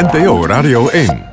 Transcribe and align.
NPO 0.00 0.46
Radio 0.46 0.88
1. 0.88 1.26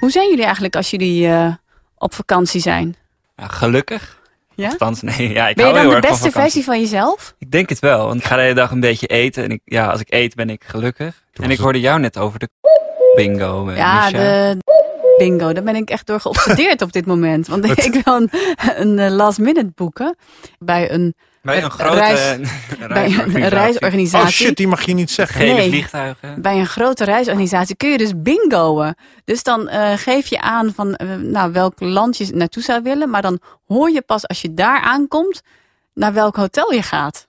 Hoe 0.00 0.10
zijn 0.10 0.28
jullie 0.28 0.44
eigenlijk 0.44 0.76
als 0.76 0.90
jullie 0.90 1.28
eh, 1.28 1.54
op 1.98 2.14
vakantie 2.14 2.60
zijn? 2.60 2.96
Ja, 3.36 3.46
gelukkig. 3.46 4.20
Ja? 4.54 4.68
Althans, 4.68 5.02
nee, 5.02 5.32
ja, 5.32 5.48
ik 5.48 5.56
Ben 5.56 5.66
je 5.66 5.72
dan 5.72 5.88
de 5.88 6.00
beste 6.00 6.30
van 6.30 6.42
versie 6.42 6.64
van 6.64 6.80
jezelf? 6.80 7.34
Ik 7.38 7.50
denk 7.50 7.68
het 7.68 7.78
wel, 7.78 8.06
want 8.06 8.20
ik 8.20 8.26
ga 8.26 8.36
de 8.36 8.42
hele 8.42 8.54
dag 8.54 8.70
een 8.70 8.80
beetje 8.80 9.06
eten. 9.06 9.44
En 9.44 9.50
ik, 9.50 9.60
ja, 9.64 9.86
als 9.86 10.00
ik 10.00 10.12
eet 10.12 10.34
ben 10.34 10.50
ik 10.50 10.64
gelukkig. 10.64 11.22
En 11.32 11.50
ik 11.50 11.58
hoorde 11.58 11.80
jou 11.80 12.00
net 12.00 12.18
over 12.18 12.38
de 12.38 12.48
bingo, 13.14 13.68
eh, 13.68 13.76
Ja, 13.76 14.04
Misha. 14.04 14.18
de 14.18 14.58
bingo. 15.18 15.52
Daar 15.52 15.64
ben 15.64 15.76
ik 15.76 15.90
echt 15.90 16.06
door 16.06 16.20
geobsedeerd 16.20 16.82
op 16.82 16.92
dit 16.92 17.06
moment. 17.06 17.46
Want 17.46 17.64
ik 17.86 18.00
wil 18.04 18.14
een, 18.14 18.30
een 18.76 18.98
eh, 18.98 19.10
last 19.10 19.38
minute 19.38 19.70
boeken 19.74 20.16
bij 20.58 20.90
een, 20.90 21.14
bij 21.46 21.62
een 21.62 21.70
grote 21.70 21.96
reis- 21.96 22.38
bij 22.88 23.04
een 23.24 23.48
reisorganisatie. 23.48 24.26
Oh 24.26 24.32
shit, 24.32 24.56
die 24.56 24.68
mag 24.68 24.82
je 24.82 24.94
niet 24.94 25.10
zeggen. 25.10 25.40
Gele 25.40 25.52
Nee. 25.52 25.68
vliegtuigen. 25.68 26.42
Bij 26.42 26.58
een 26.58 26.66
grote 26.66 27.04
reisorganisatie 27.04 27.76
kun 27.76 27.88
je 27.90 27.98
dus 27.98 28.12
bingoen. 28.16 28.94
Dus 29.24 29.42
dan 29.42 29.68
eh, 29.68 29.92
geef 29.96 30.26
je 30.26 30.40
aan 30.40 30.72
van 30.74 30.94
eh, 30.94 31.08
nou, 31.14 31.52
welk 31.52 31.80
land 31.80 32.16
je 32.16 32.26
naartoe 32.34 32.62
zou 32.62 32.82
willen. 32.82 33.10
Maar 33.10 33.22
dan 33.22 33.40
hoor 33.66 33.90
je 33.90 34.02
pas 34.02 34.28
als 34.28 34.40
je 34.42 34.54
daar 34.54 34.80
aankomt 34.80 35.42
naar 35.94 36.12
welk 36.12 36.36
hotel 36.36 36.72
je 36.72 36.82
gaat. 36.82 37.26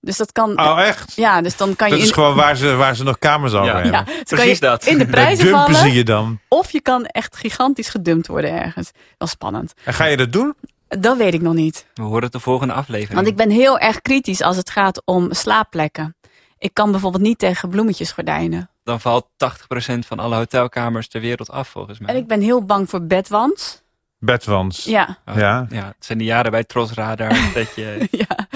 Dus 0.00 0.16
dat 0.16 0.32
kan. 0.32 0.60
Oh 0.60 0.80
echt? 0.80 1.12
Ja, 1.16 1.40
dus 1.42 1.56
dan 1.56 1.76
kan 1.76 1.88
je 1.88 1.94
Dat 1.96 2.02
is 2.04 2.10
gewoon 2.10 2.34
waar 2.34 2.56
ze, 2.56 2.74
waar 2.74 2.96
ze 2.96 3.04
nog 3.04 3.18
kamers 3.18 3.52
over 3.52 3.66
Ja. 3.66 3.72
hebben. 3.72 3.92
ja, 3.92 4.04
dus 4.04 4.22
Precies 4.24 4.60
dat. 4.60 4.84
in 4.86 4.98
de 4.98 5.06
prijzen 5.06 5.44
dumpen 5.44 5.60
vallen. 5.64 5.80
ze 5.80 5.92
je 5.92 6.02
dan. 6.04 6.38
Of 6.48 6.70
je 6.72 6.80
kan 6.80 7.04
echt 7.06 7.36
gigantisch 7.36 7.88
gedumpt 7.88 8.26
worden 8.26 8.50
ergens. 8.62 8.90
Wel 9.18 9.28
spannend. 9.28 9.72
En 9.84 9.94
ga 9.94 10.04
je 10.04 10.16
dat 10.16 10.32
doen? 10.32 10.54
Dat 10.88 11.16
weet 11.16 11.34
ik 11.34 11.42
nog 11.42 11.54
niet. 11.54 11.86
We 11.94 12.02
horen 12.02 12.22
het 12.22 12.32
de 12.32 12.40
volgende 12.40 12.74
aflevering. 12.74 13.14
Want 13.14 13.26
ik 13.26 13.36
ben 13.36 13.50
heel 13.50 13.78
erg 13.78 14.02
kritisch 14.02 14.42
als 14.42 14.56
het 14.56 14.70
gaat 14.70 15.02
om 15.04 15.32
slaapplekken. 15.32 16.16
Ik 16.58 16.74
kan 16.74 16.90
bijvoorbeeld 16.90 17.22
niet 17.22 17.38
tegen 17.38 17.68
bloemetjesgordijnen. 17.68 18.70
Dan 18.84 19.00
valt 19.00 19.26
80% 19.26 19.98
van 19.98 20.18
alle 20.18 20.36
hotelkamers 20.36 21.08
ter 21.08 21.20
wereld 21.20 21.50
af, 21.50 21.68
volgens 21.68 21.98
mij. 21.98 22.08
En 22.08 22.16
ik 22.16 22.26
ben 22.26 22.40
heel 22.40 22.64
bang 22.64 22.90
voor 22.90 23.06
bedwans. 23.06 23.82
Bedwans. 24.26 24.84
Ja, 24.84 25.16
Oh, 25.26 25.36
Ja. 25.36 25.66
ja. 25.70 25.84
Het 25.86 25.94
zijn 25.98 26.18
die 26.18 26.26
jaren 26.26 26.50
bij 26.50 26.64
Trosradar 26.64 27.28
dat 27.54 27.74
je... 27.74 28.08
ja. 28.10 28.46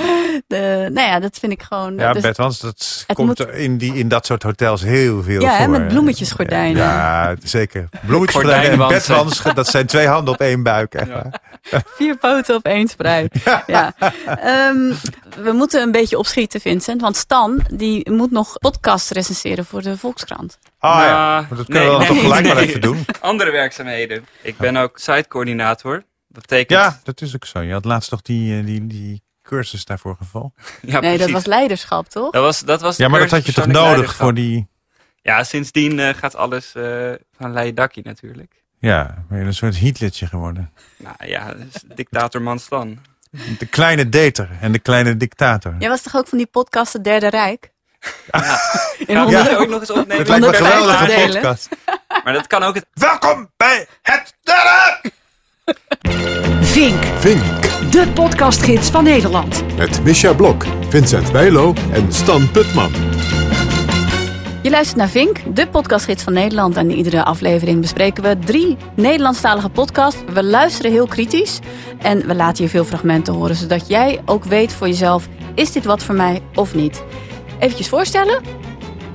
De, 0.46 0.88
nou 0.92 1.06
ja, 1.08 1.20
dat 1.20 1.38
vind 1.38 1.52
ik 1.52 1.62
gewoon... 1.62 1.96
Ja, 1.96 2.12
dus- 2.12 2.22
bedwans, 2.22 2.58
dat 2.60 3.04
komt 3.14 3.28
moet- 3.38 3.48
in, 3.48 3.78
die, 3.78 3.94
in 3.94 4.08
dat 4.08 4.26
soort 4.26 4.42
hotels 4.42 4.82
heel 4.82 5.22
veel 5.22 5.40
Ja, 5.40 5.56
voor. 5.58 5.68
met 5.70 5.88
bloemetjesgordijnen. 5.88 6.82
Ja, 6.82 7.34
zeker. 7.42 7.88
Bloemetjesgordijnen 8.06 8.70
en 8.82 8.88
bedwans, 8.88 9.42
dat 9.54 9.66
zijn 9.68 9.86
twee 9.86 10.06
handen 10.06 10.34
op 10.34 10.40
één 10.40 10.62
buik. 10.62 10.94
echt. 10.94 11.10
Vier 11.96 12.16
poten 12.16 12.54
op 12.56 12.64
één 12.64 12.88
spruit. 12.88 13.34
Ja. 13.66 13.94
Ehm, 14.24 14.92
we 15.34 15.52
moeten 15.52 15.82
een 15.82 15.92
beetje 15.92 16.18
opschieten, 16.18 16.60
Vincent. 16.60 17.00
Want 17.00 17.16
Stan 17.16 17.62
die 17.72 18.10
moet 18.10 18.30
nog 18.30 18.58
podcast 18.58 19.10
recenseren 19.10 19.64
voor 19.64 19.82
de 19.82 19.98
Volkskrant. 19.98 20.58
Ah 20.78 21.00
ja, 21.00 21.40
Nou, 21.40 21.46
maar 21.48 21.58
dat 21.58 21.68
nee, 21.68 21.78
kunnen 21.78 21.82
we 21.82 21.90
dan 21.90 21.98
nee, 21.98 22.08
toch 22.08 22.18
gelijk 22.20 22.46
maar 22.46 22.54
nee. 22.54 22.68
even 22.68 22.80
doen. 22.80 23.04
Andere 23.20 23.50
werkzaamheden. 23.50 24.26
Ik 24.42 24.56
ben 24.56 24.76
ook 24.76 24.98
sitecoördinator. 24.98 26.04
Dat 26.28 26.42
betekent... 26.42 26.80
Ja, 26.80 27.00
dat 27.02 27.20
is 27.20 27.34
ook 27.34 27.44
zo. 27.44 27.60
Je 27.60 27.72
had 27.72 27.84
laatst 27.84 28.10
nog 28.10 28.22
die, 28.22 28.58
eh, 28.58 28.64
die, 28.66 28.86
die 28.86 29.22
cursus 29.42 29.84
daarvoor 29.84 30.16
geval. 30.16 30.52
Ja, 30.82 31.00
nee, 31.00 31.18
dat 31.18 31.30
was 31.30 31.46
leiderschap, 31.46 32.08
toch? 32.08 32.30
Dat 32.30 32.42
was, 32.42 32.60
dat 32.60 32.80
was 32.80 32.96
Ja, 32.96 33.08
maar 33.08 33.20
dat 33.20 33.30
had 33.30 33.46
je 33.46 33.52
toch 33.52 33.66
nodig 33.66 34.14
voor 34.14 34.34
die... 34.34 34.68
Ja, 35.22 35.44
sindsdien 35.44 35.98
eh, 35.98 36.14
gaat 36.14 36.36
alles 36.36 36.74
eh, 36.74 37.12
van 37.36 37.52
leien 37.52 37.74
dakkie 37.74 38.02
natuurlijk. 38.04 38.64
Ja, 38.78 39.24
ben 39.28 39.38
je 39.38 39.44
een 39.44 39.54
soort 39.54 39.76
Hitlertje 39.76 40.26
geworden. 40.26 40.72
Nou 40.96 41.16
ja, 41.18 41.54
dus 41.54 41.82
dictator 41.94 42.42
man 42.42 42.58
Stan. 42.58 42.98
De 43.58 43.66
kleine 43.66 44.08
dater 44.08 44.48
en 44.60 44.72
de 44.72 44.78
kleine 44.78 45.16
dictator. 45.16 45.74
Jij 45.78 45.88
was 45.88 46.02
toch 46.02 46.16
ook 46.16 46.28
van 46.28 46.38
die 46.38 46.46
podcast 46.46 46.92
Het 46.92 47.04
Derde 47.04 47.28
Rijk? 47.28 47.70
In 48.26 48.40
Gaan 48.40 48.56
we 49.06 49.14
honderd- 49.16 49.44
dat 49.50 49.56
ook 49.56 49.68
nog 49.68 49.80
eens 49.80 49.90
opnemen? 49.90 50.16
Het 50.16 50.28
lijkt 50.28 50.44
me 50.46 50.56
een 50.58 50.64
150 50.64 50.78
geweldige 50.78 51.06
delen. 51.16 51.32
podcast. 51.34 51.68
Maar 52.24 52.32
dat 52.32 52.46
kan 52.46 52.62
ook 52.62 52.74
het... 52.74 52.86
Welkom 52.92 53.50
bij 53.56 53.86
het 54.02 54.34
derde! 54.42 55.12
Vink, 56.60 57.04
Vink. 57.18 57.62
de 57.92 58.08
podcastgids 58.14 58.90
van 58.90 59.04
Nederland. 59.04 59.76
Met 59.76 60.02
Misha 60.04 60.32
Blok, 60.32 60.64
Vincent 60.88 61.32
Bijlo 61.32 61.74
en 61.92 62.12
Stan 62.12 62.50
Putman. 62.50 62.92
Je 64.62 64.70
luistert 64.70 64.96
naar 64.98 65.08
Vink, 65.08 65.56
de 65.56 65.68
podcastgids 65.68 66.22
van 66.22 66.32
Nederland. 66.32 66.76
En 66.76 66.90
in 66.90 66.96
iedere 66.96 67.24
aflevering 67.24 67.80
bespreken 67.80 68.22
we 68.22 68.38
drie 68.38 68.76
Nederlandstalige 68.96 69.68
podcasts. 69.68 70.22
We 70.32 70.44
luisteren 70.44 70.90
heel 70.90 71.06
kritisch 71.06 71.58
en 71.98 72.26
we 72.26 72.34
laten 72.34 72.64
je 72.64 72.70
veel 72.70 72.84
fragmenten 72.84 73.34
horen... 73.34 73.56
zodat 73.56 73.88
jij 73.88 74.20
ook 74.24 74.44
weet 74.44 74.72
voor 74.72 74.86
jezelf, 74.86 75.28
is 75.54 75.72
dit 75.72 75.84
wat 75.84 76.02
voor 76.02 76.14
mij 76.14 76.42
of 76.54 76.74
niet? 76.74 77.02
Eventjes 77.58 77.88
voorstellen. 77.88 78.42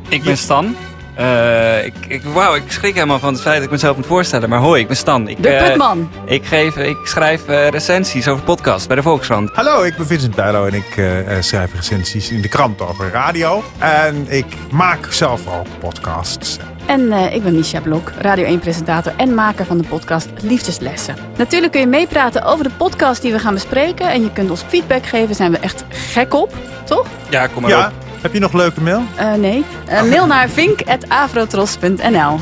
Ik 0.09 0.23
ben 0.23 0.37
Stan. 0.37 0.75
Eh, 1.15 1.85
ik, 1.85 1.93
ik, 2.07 2.23
wauw, 2.23 2.55
ik 2.55 2.63
schrik 2.67 2.93
helemaal 2.93 3.19
van 3.19 3.33
het 3.33 3.41
feit 3.41 3.55
dat 3.55 3.63
ik 3.63 3.71
mezelf 3.71 3.95
moet 3.95 4.05
voorstellen. 4.05 4.49
Maar 4.49 4.59
hoi, 4.59 4.81
ik 4.81 4.87
ben 4.87 4.97
Stan. 4.97 5.27
Ik, 5.27 5.43
De 5.43 5.49
eh, 5.49 5.67
Putman. 5.67 6.11
ik, 6.25 6.45
geef, 6.45 6.75
ik 6.77 6.97
schrijf 7.03 7.47
eh, 7.47 7.67
recensies 7.67 8.27
over 8.27 8.43
podcasts 8.43 8.87
bij 8.87 8.95
de 8.95 9.01
Volkskrant. 9.01 9.49
Hallo, 9.53 9.83
ik 9.83 9.95
ben 9.97 10.07
Vincent 10.07 10.35
Bijlo 10.35 10.65
en 10.65 10.73
ik 10.73 11.03
schrijf 11.39 11.73
recensies 11.75 12.29
in 12.29 12.41
de 12.41 12.49
krant 12.49 12.81
over 12.81 13.11
radio. 13.11 13.63
En 13.77 14.25
ik 14.29 14.45
maak 14.71 15.07
zelf 15.09 15.41
ook 15.47 15.67
podcasts. 15.79 16.57
En 16.85 17.11
eh, 17.11 17.35
ik 17.35 17.43
ben 17.43 17.55
Misha 17.55 17.79
Blok, 17.79 18.11
Radio 18.19 18.57
1-presentator 18.57 19.13
en 19.17 19.33
maker 19.33 19.65
van 19.65 19.77
de 19.77 19.87
podcast 19.87 20.29
Liefdeslessen. 20.41 21.15
Natuurlijk 21.37 21.71
kun 21.71 21.81
je 21.81 21.87
meepraten 21.87 22.43
over 22.43 22.63
de 22.63 22.69
podcast 22.77 23.21
die 23.21 23.31
we 23.31 23.39
gaan 23.39 23.53
bespreken. 23.53 24.09
En 24.09 24.21
je 24.21 24.31
kunt 24.31 24.49
ons 24.49 24.63
feedback 24.67 25.05
geven, 25.05 25.35
zijn 25.35 25.51
we 25.51 25.57
echt 25.57 25.83
gek 25.89 26.33
op, 26.33 26.53
toch? 26.83 27.07
Ja, 27.29 27.47
kom 27.47 27.61
maar 27.61 27.71
Ja, 27.71 27.87
op. 27.87 28.04
heb 28.25 28.33
je 28.33 28.39
nog 28.39 28.53
leuke 28.53 28.81
mail? 28.81 29.03
Eh, 29.15 29.33
nee. 29.33 29.63
Eh, 29.87 30.03
mail 30.03 30.25
naar 30.25 30.49
vink.afrotros.nl 30.49 32.39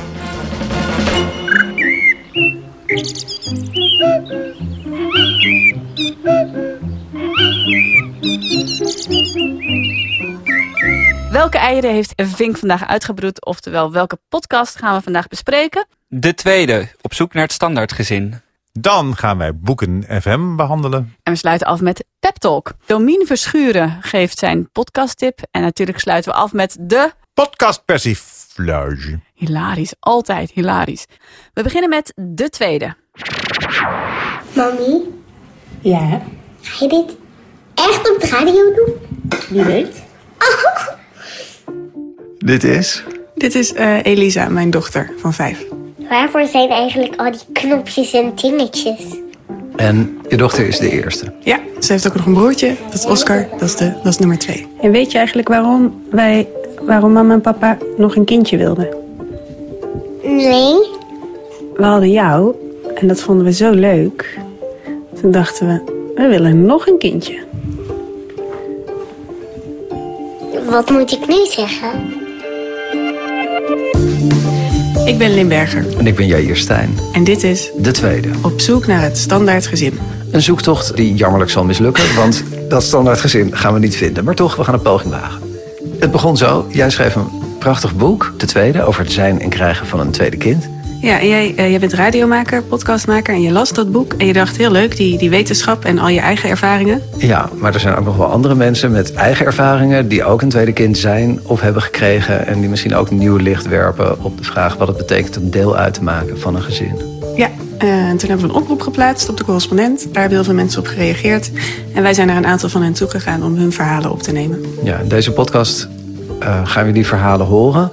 Welke 11.32 11.58
eieren 11.58 11.92
heeft 11.92 12.14
Vink 12.16 12.58
vandaag 12.58 12.88
uitgebroed? 12.88 13.46
Oftewel, 13.46 13.92
welke 13.92 14.18
podcast 14.30 14.78
gaan 14.78 14.96
we 14.96 15.02
vandaag 15.02 15.28
bespreken? 15.28 15.88
De 16.08 16.34
tweede, 16.34 16.88
op 17.02 17.14
zoek 17.14 17.34
naar 17.34 17.44
het 17.44 17.52
standaardgezin. 17.52 18.42
Dan 18.80 19.16
gaan 19.18 19.38
wij 19.38 19.56
Boeken 19.56 20.04
FM 20.22 20.56
behandelen. 20.56 21.16
En 21.24 21.34
we 21.34 21.40
sluiten 21.40 21.68
af 21.68 21.82
met 21.82 22.06
Pep 22.20 22.36
Talk. 22.36 22.72
Domien 22.86 23.26
Verschuren 23.28 23.98
geeft 24.02 24.38
zijn 24.38 24.70
podcasttip. 24.72 25.40
En 25.52 25.62
natuurlijk 25.62 26.00
sluiten 26.00 26.32
we 26.32 26.38
af 26.38 26.54
met 26.54 26.78
de... 26.80 27.12
Podcast 27.34 27.86
persiflage. 27.86 29.20
Hilarisch, 29.34 29.94
altijd 30.00 30.52
hilarisch. 30.52 31.06
We 31.54 31.64
beginnen 31.64 31.90
met 31.90 32.14
de 32.16 32.50
tweede. 32.50 32.96
Mami, 34.56 35.02
Ja, 35.80 36.22
ga 36.62 36.86
je 36.86 36.90
dit 36.90 37.16
echt 37.74 38.12
op 38.16 38.22
de 38.22 38.28
radio 38.28 38.74
doen? 38.76 38.94
wie 39.50 39.64
weet. 39.64 40.04
Dit 42.38 42.64
is? 42.64 43.04
Dit 43.36 43.56
is 43.56 43.74
eh, 43.74 44.04
Elisa, 44.06 44.50
mijn 44.50 44.70
dochter 44.70 45.12
van 45.18 45.34
vijf. 45.34 45.64
Waarvoor 46.09 46.46
zijn 46.46 46.69
eigenlijk 46.69 47.16
al 47.16 47.31
die 47.31 47.41
knopjes 47.53 48.14
en 48.14 48.31
dingetjes? 48.36 49.22
En 49.75 50.18
je 50.30 50.38
dochter 50.38 50.68
is 50.68 50.80
de 50.80 50.90
eerste. 50.90 51.34
Ja, 51.40 51.59
ze 51.80 51.91
heeft 51.91 52.08
ook 52.08 52.16
nog 52.16 52.25
een 52.25 52.34
broertje. 52.34 52.75
Dat 52.86 52.94
is 52.94 53.06
Oscar. 53.06 53.47
Dat 53.52 53.62
is, 53.62 53.75
de, 53.75 53.94
dat 54.03 54.13
is 54.13 54.18
nummer 54.18 54.38
twee. 54.38 54.68
En 54.81 54.92
weet 54.92 55.12
je 55.12 55.18
eigenlijk 55.18 55.47
waarom 55.47 56.02
wij, 56.09 56.47
waarom 56.81 57.12
mama 57.12 57.34
en 57.34 57.42
papa 57.42 57.78
nog 57.97 58.16
een 58.16 58.25
kindje 58.25 58.58
wilden? 58.58 58.88
Nee. 60.24 60.75
We 61.75 61.84
hadden 61.84 62.12
jou 62.12 62.56
en 62.96 63.08
dat 63.08 63.22
vonden 63.22 63.46
we 63.46 63.53
zo 63.53 63.72
leuk. 63.72 64.40
Toen 65.22 65.31
dachten 65.31 65.68
we, 65.68 66.12
we 66.16 66.28
willen 66.28 66.66
nog 66.66 66.88
een 66.88 66.97
kindje. 66.97 67.40
Wat 70.69 70.90
moet 70.90 71.12
ik 71.12 71.28
nu 71.28 71.46
zeggen? 71.46 72.23
Ik 75.06 75.18
ben 75.18 75.34
Limberger 75.34 75.98
En 75.98 76.08
ik 76.08 76.16
ben 76.16 76.28
Jair 76.28 76.58
Stijn, 76.58 76.98
en 77.14 77.24
dit 77.24 77.44
is 77.44 77.72
de 77.78 77.92
tweede. 77.92 78.30
Op 78.42 78.60
zoek 78.60 78.88
naar 78.88 79.02
het 79.02 79.18
standaard 79.18 79.68
gezin. 79.68 80.00
Een 80.32 80.42
zoektocht 80.42 80.96
die 80.96 81.14
jammerlijk 81.14 81.52
zal 81.52 81.64
mislukken, 81.64 82.16
want 82.16 82.44
dat 82.70 82.84
standaard 82.84 83.20
gezin 83.20 83.58
gaan 83.58 83.74
we 83.74 83.80
niet 83.80 83.96
vinden. 83.96 84.24
Maar 84.24 84.36
toch, 84.36 84.56
we 84.56 84.64
gaan 84.64 84.74
een 84.74 84.82
poging 84.82 85.14
wagen. 85.14 85.42
Het 86.00 86.12
begon 86.12 86.38
zo, 86.38 86.66
jij 86.70 86.90
schreef 86.90 87.16
een 87.16 87.28
prachtig 87.60 87.96
boek, 87.96 88.34
de 88.38 88.46
tweede, 88.46 88.84
over 88.84 89.02
het 89.02 89.12
zijn 89.12 89.42
en 89.42 89.50
krijgen 89.50 89.88
van 89.88 90.00
een 90.00 90.12
tweede 90.12 90.38
kind. 90.38 90.70
Ja, 91.04 91.20
en 91.20 91.28
jij, 91.28 91.54
eh, 91.56 91.70
jij 91.70 91.80
bent 91.80 91.94
radiomaker, 91.94 92.64
podcastmaker 92.64 93.34
en 93.34 93.42
je 93.42 93.52
las 93.52 93.74
dat 93.74 93.92
boek. 93.92 94.14
En 94.14 94.26
je 94.26 94.34
dacht, 94.34 94.58
heel 94.58 94.72
leuk, 94.72 94.98
die, 94.98 95.18
die 95.18 95.30
wetenschap 95.30 95.86
en 95.86 96.00
al 96.00 96.08
je 96.08 96.20
eigen 96.20 96.50
ervaringen. 96.50 97.02
Ja, 97.18 97.50
maar 97.56 97.74
er 97.74 97.80
zijn 97.80 97.96
ook 97.96 98.06
nog 98.06 98.18
wel 98.18 98.26
andere 98.26 98.56
mensen 98.56 98.92
met 98.92 99.14
eigen 99.14 99.46
ervaringen... 99.46 100.08
die 100.08 100.24
ook 100.24 100.42
een 100.42 100.50
tweede 100.50 100.74
kind 100.74 100.98
zijn 100.98 101.40
of 101.44 101.62
hebben 101.62 101.82
gekregen... 101.82 102.48
en 102.48 102.60
die 102.60 102.70
misschien 102.70 102.96
ook 102.96 103.12
nieuw 103.12 103.36
licht 103.36 103.68
werpen 103.68 104.24
op 104.24 104.38
de 104.38 104.44
vraag... 104.44 104.76
wat 104.76 104.88
het 104.88 104.98
betekent 104.98 105.38
om 105.38 105.50
deel 105.50 105.76
uit 105.76 105.94
te 105.94 106.04
maken 106.04 106.40
van 106.40 106.56
een 106.56 106.62
gezin. 106.62 107.02
Ja, 107.36 107.50
eh, 107.78 107.90
en 107.90 108.18
toen 108.18 108.30
hebben 108.30 108.48
we 108.48 108.54
een 108.54 108.62
oproep 108.62 108.82
geplaatst 108.82 109.30
op 109.30 109.38
de 109.38 109.44
correspondent. 109.44 110.04
Daar 110.04 110.22
hebben 110.22 110.38
heel 110.38 110.44
veel 110.44 110.54
mensen 110.54 110.80
op 110.80 110.88
gereageerd. 110.88 111.52
En 111.94 112.04
wij 112.04 112.14
zijn 112.14 112.28
naar 112.28 112.38
een 112.38 112.46
aantal 112.46 112.70
van 112.70 112.82
hen 112.82 112.94
toegegaan 112.94 113.44
om 113.44 113.56
hun 113.56 113.72
verhalen 113.72 114.12
op 114.12 114.22
te 114.22 114.32
nemen. 114.32 114.66
Ja, 114.84 114.98
in 114.98 115.08
deze 115.08 115.32
podcast 115.32 115.88
eh, 116.40 116.60
gaan 116.64 116.86
we 116.86 116.92
die 116.92 117.08
verhalen 117.08 117.46
horen. 117.46 117.92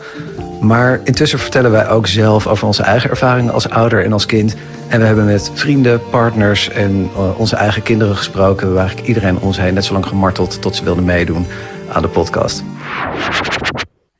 Maar 0.60 1.00
intussen 1.04 1.38
vertellen 1.38 1.70
wij 1.70 1.88
ook 1.88 2.06
zelf 2.06 2.46
over 2.46 2.66
onze 2.66 2.82
eigen 2.82 3.10
ervaringen 3.10 3.52
als 3.52 3.68
ouder 3.68 4.04
en 4.04 4.12
als 4.12 4.26
kind. 4.26 4.56
En 4.88 5.00
we 5.00 5.06
hebben 5.06 5.24
met 5.24 5.50
vrienden, 5.54 6.08
partners 6.10 6.68
en 6.68 7.10
eh, 7.14 7.38
onze 7.38 7.56
eigen 7.56 7.82
kinderen 7.82 8.16
gesproken. 8.16 8.56
We 8.56 8.62
hebben 8.62 8.78
eigenlijk 8.78 9.08
iedereen 9.08 9.36
om 9.36 9.42
ons 9.42 9.58
heen 9.58 9.74
net 9.74 9.84
zo 9.84 9.92
lang 9.92 10.06
gemarteld 10.06 10.62
tot 10.62 10.76
ze 10.76 10.84
wilden 10.84 11.04
meedoen 11.04 11.46
aan 11.92 12.02
de 12.02 12.08
podcast. 12.08 12.62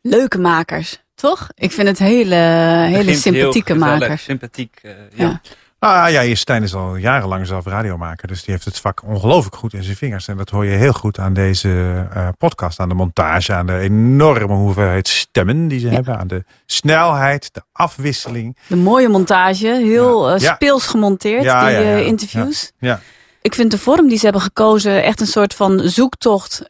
Leuke 0.03 0.39
makers, 0.39 1.03
toch? 1.15 1.49
Ik 1.55 1.73
vind 1.73 1.89
het 1.89 1.99
hele, 1.99 2.35
hele 2.35 3.15
sympathieke 3.15 3.73
heel 3.73 3.83
gezellig, 3.83 4.01
makers. 4.01 4.23
Sympathiek, 4.23 4.79
eh, 4.83 4.91
ja. 5.15 5.25
Ja. 5.25 5.41
Nou 5.81 6.11
ja, 6.11 6.35
Stijn 6.35 6.63
is 6.63 6.75
al 6.75 6.97
jarenlang 6.97 7.47
zelf 7.47 7.67
radiomaker. 7.67 8.29
Dus 8.29 8.43
die 8.45 8.53
heeft 8.55 8.65
het 8.65 8.79
vak 8.79 9.03
ongelooflijk 9.05 9.57
goed 9.57 9.73
in 9.75 9.83
zijn 9.83 9.97
vingers. 9.97 10.29
En 10.29 10.37
dat 10.37 10.51
hoor 10.51 10.65
je 10.65 10.77
heel 10.77 10.93
goed 10.93 11.19
aan 11.19 11.33
deze 11.33 12.07
eh, 12.15 12.29
podcast. 12.39 12.81
Aan 12.81 12.89
de 12.89 12.95
montage, 12.95 13.53
aan 13.53 13.67
de 13.67 13.79
enorme 13.79 14.55
hoeveelheid 14.55 15.09
stemmen 15.09 15.69
die 15.69 15.81
ze 15.81 15.89
hebben. 15.89 16.19
Aan 16.19 16.27
de 16.27 16.45
snelheid, 16.67 17.55
de 17.55 17.63
afwisseling. 17.73 18.57
De 18.67 18.77
mooie 18.77 19.09
montage, 19.09 19.67
heel 19.67 20.29
Ja. 20.29 20.35
eh, 20.35 20.55
speels 20.55 20.87
gemonteerd, 20.87 21.43
Ja, 21.43 21.67
die 21.67 21.77
eh, 21.77 22.07
interviews. 22.07 22.73
Ja. 22.79 23.01
Ik 23.43 23.55
vind 23.55 23.71
de 23.71 23.79
vorm 23.79 24.09
die 24.09 24.19
ze 24.19 24.25
hebben 24.25 24.43
gekozen 24.43 25.03
echt 25.05 25.21
een 25.21 25.27
soort 25.27 25.55
van 25.55 25.81
zoektocht. 25.85 26.63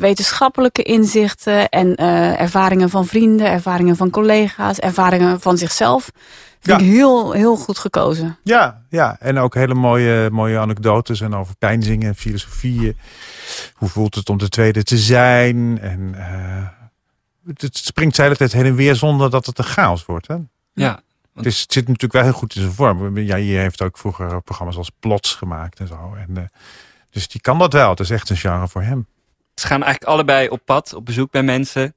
wetenschappelijke 0.00 0.82
inzichten 0.82 1.68
en 1.68 1.94
ervaringen 2.36 2.90
van 2.90 3.06
vrienden, 3.06 3.46
ervaringen 3.46 3.96
van 3.96 4.10
collega's, 4.10 4.78
ervaringen 4.78 5.40
van 5.40 5.58
zichzelf. 5.58 6.10
Vind 6.62 6.80
Ja. 6.80 6.86
ik 6.86 6.92
heel, 6.92 7.32
heel 7.32 7.56
goed 7.56 7.78
gekozen. 7.78 8.38
Ja, 8.42 8.82
ja, 8.88 9.16
en 9.20 9.38
ook 9.38 9.54
hele 9.54 9.74
mooie, 9.74 10.30
mooie 10.30 10.58
anekdotes 10.58 11.20
en 11.20 11.34
over 11.34 11.56
pijnzingen 11.56 12.08
en 12.08 12.14
filosofieën. 12.14 12.96
Hoe 13.74 13.88
voelt 13.88 14.14
het 14.14 14.28
om 14.28 14.38
de 14.38 14.48
tweede 14.48 14.82
te 14.82 14.98
zijn? 14.98 15.78
En 15.80 16.14
eh, 16.14 16.68
het, 17.46 17.60
het 17.62 17.76
springt 17.76 18.16
de 18.16 18.22
hele 18.22 18.36
tijd 18.36 18.52
heen 18.52 18.64
en 18.66 18.74
weer 18.74 18.94
zonder 18.96 19.30
dat 19.30 19.46
het 19.46 19.58
een 19.58 19.64
chaos 19.64 20.04
wordt. 20.04 20.26
Hè? 20.26 20.36
Ja. 20.72 21.00
Het, 21.34 21.46
is, 21.46 21.60
het 21.60 21.72
zit 21.72 21.84
natuurlijk 21.86 22.12
wel 22.12 22.22
heel 22.22 22.32
goed 22.32 22.54
in 22.54 22.60
zijn 22.60 22.72
vorm. 22.74 23.18
Ja, 23.18 23.36
je 23.36 23.56
heeft 23.58 23.82
ook 23.82 23.98
vroeger 23.98 24.42
programma's 24.42 24.76
als 24.76 24.90
Plots 25.00 25.34
gemaakt 25.34 25.80
en 25.80 25.86
zo. 25.86 26.14
En, 26.26 26.36
eh, 26.36 26.42
dus 27.10 27.28
die 27.28 27.40
kan 27.40 27.58
dat 27.58 27.72
wel. 27.72 27.90
Het 27.90 28.00
is 28.00 28.10
echt 28.10 28.30
een 28.30 28.36
genre 28.36 28.68
voor 28.68 28.82
hem. 28.82 29.06
Ze 29.54 29.66
gaan 29.66 29.82
eigenlijk 29.82 30.12
allebei 30.12 30.48
op 30.48 30.60
pad, 30.64 30.94
op 30.94 31.04
bezoek 31.04 31.30
bij 31.30 31.42
mensen. 31.42 31.94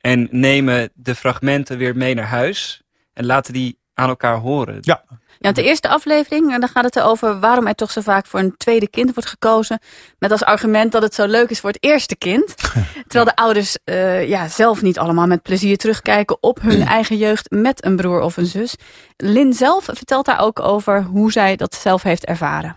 En 0.00 0.28
nemen 0.30 0.90
de 0.94 1.14
fragmenten 1.14 1.78
weer 1.78 1.96
mee 1.96 2.14
naar 2.14 2.26
huis. 2.26 2.82
En 3.12 3.26
laten 3.26 3.52
die 3.52 3.78
aan 3.96 4.08
elkaar 4.08 4.36
horen. 4.36 4.78
Ja. 4.80 5.02
Ja, 5.38 5.52
de 5.52 5.62
eerste 5.62 5.88
aflevering, 5.88 6.52
en 6.52 6.60
dan 6.60 6.68
gaat 6.68 6.84
het 6.84 6.96
erover 6.96 7.40
waarom 7.40 7.66
er 7.66 7.74
toch 7.74 7.90
zo 7.90 8.00
vaak 8.00 8.26
voor 8.26 8.40
een 8.40 8.56
tweede 8.56 8.88
kind 8.88 9.14
wordt 9.14 9.28
gekozen. 9.28 9.80
Met 10.18 10.30
als 10.30 10.44
argument 10.44 10.92
dat 10.92 11.02
het 11.02 11.14
zo 11.14 11.26
leuk 11.26 11.50
is 11.50 11.60
voor 11.60 11.70
het 11.70 11.82
eerste 11.84 12.16
kind. 12.16 12.54
Terwijl 13.08 13.24
de 13.24 13.36
ouders 13.36 13.78
eh, 13.84 14.28
ja, 14.28 14.48
zelf 14.48 14.82
niet 14.82 14.98
allemaal 14.98 15.26
met 15.26 15.42
plezier 15.42 15.76
terugkijken 15.76 16.36
op 16.40 16.60
hun 16.60 16.82
eigen 16.82 17.16
jeugd 17.16 17.50
met 17.50 17.84
een 17.84 17.96
broer 17.96 18.20
of 18.20 18.36
een 18.36 18.46
zus. 18.46 18.74
Lin 19.16 19.52
zelf 19.52 19.84
vertelt 19.84 20.26
daar 20.26 20.40
ook 20.40 20.60
over 20.60 21.02
hoe 21.02 21.32
zij 21.32 21.56
dat 21.56 21.74
zelf 21.74 22.02
heeft 22.02 22.24
ervaren. 22.24 22.76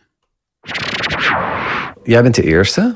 Jij 2.03 2.21
bent 2.21 2.35
de 2.35 2.43
eerste. 2.43 2.95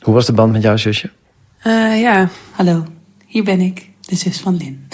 Hoe 0.00 0.14
was 0.14 0.26
de 0.26 0.32
band 0.32 0.52
met 0.52 0.62
jouw 0.62 0.76
zusje? 0.76 1.10
Eh, 1.58 2.00
ja, 2.00 2.28
Hallo, 2.50 2.84
hier 3.26 3.44
ben 3.44 3.60
ik, 3.60 3.88
de 4.00 4.16
zus 4.16 4.40
van 4.40 4.56
Lin. 4.56 4.88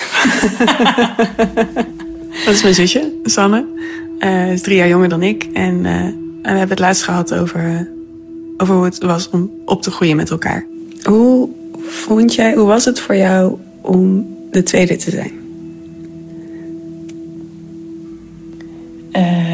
dat 2.45 2.55
is 2.55 2.63
mijn 2.63 2.75
zusje, 2.75 3.13
Sanne. 3.25 3.65
Eh, 4.19 4.53
is 4.53 4.63
drie 4.63 4.77
jaar 4.77 4.89
jonger 4.89 5.09
dan 5.09 5.23
ik. 5.23 5.49
En, 5.53 5.87
eh, 5.87 5.95
en 5.95 6.43
we 6.43 6.49
hebben 6.49 6.69
het 6.69 6.79
laatst 6.79 7.03
gehad 7.03 7.35
over, 7.35 7.61
eh, 7.61 7.81
over 8.57 8.75
hoe 8.75 8.85
het 8.85 9.03
was 9.03 9.31
om 9.31 9.51
op 9.65 9.83
te 9.83 9.91
groeien 9.91 10.17
met 10.17 10.31
elkaar. 10.31 10.67
Hoe 11.03 11.49
vond 11.87 12.35
jij, 12.35 12.55
hoe 12.55 12.67
was 12.67 12.85
het 12.85 13.01
voor 13.01 13.17
jou 13.17 13.57
om 13.81 14.27
de 14.51 14.63
tweede 14.63 14.97
te 14.97 15.11
zijn? 15.11 15.33
Ehm 19.13 19.47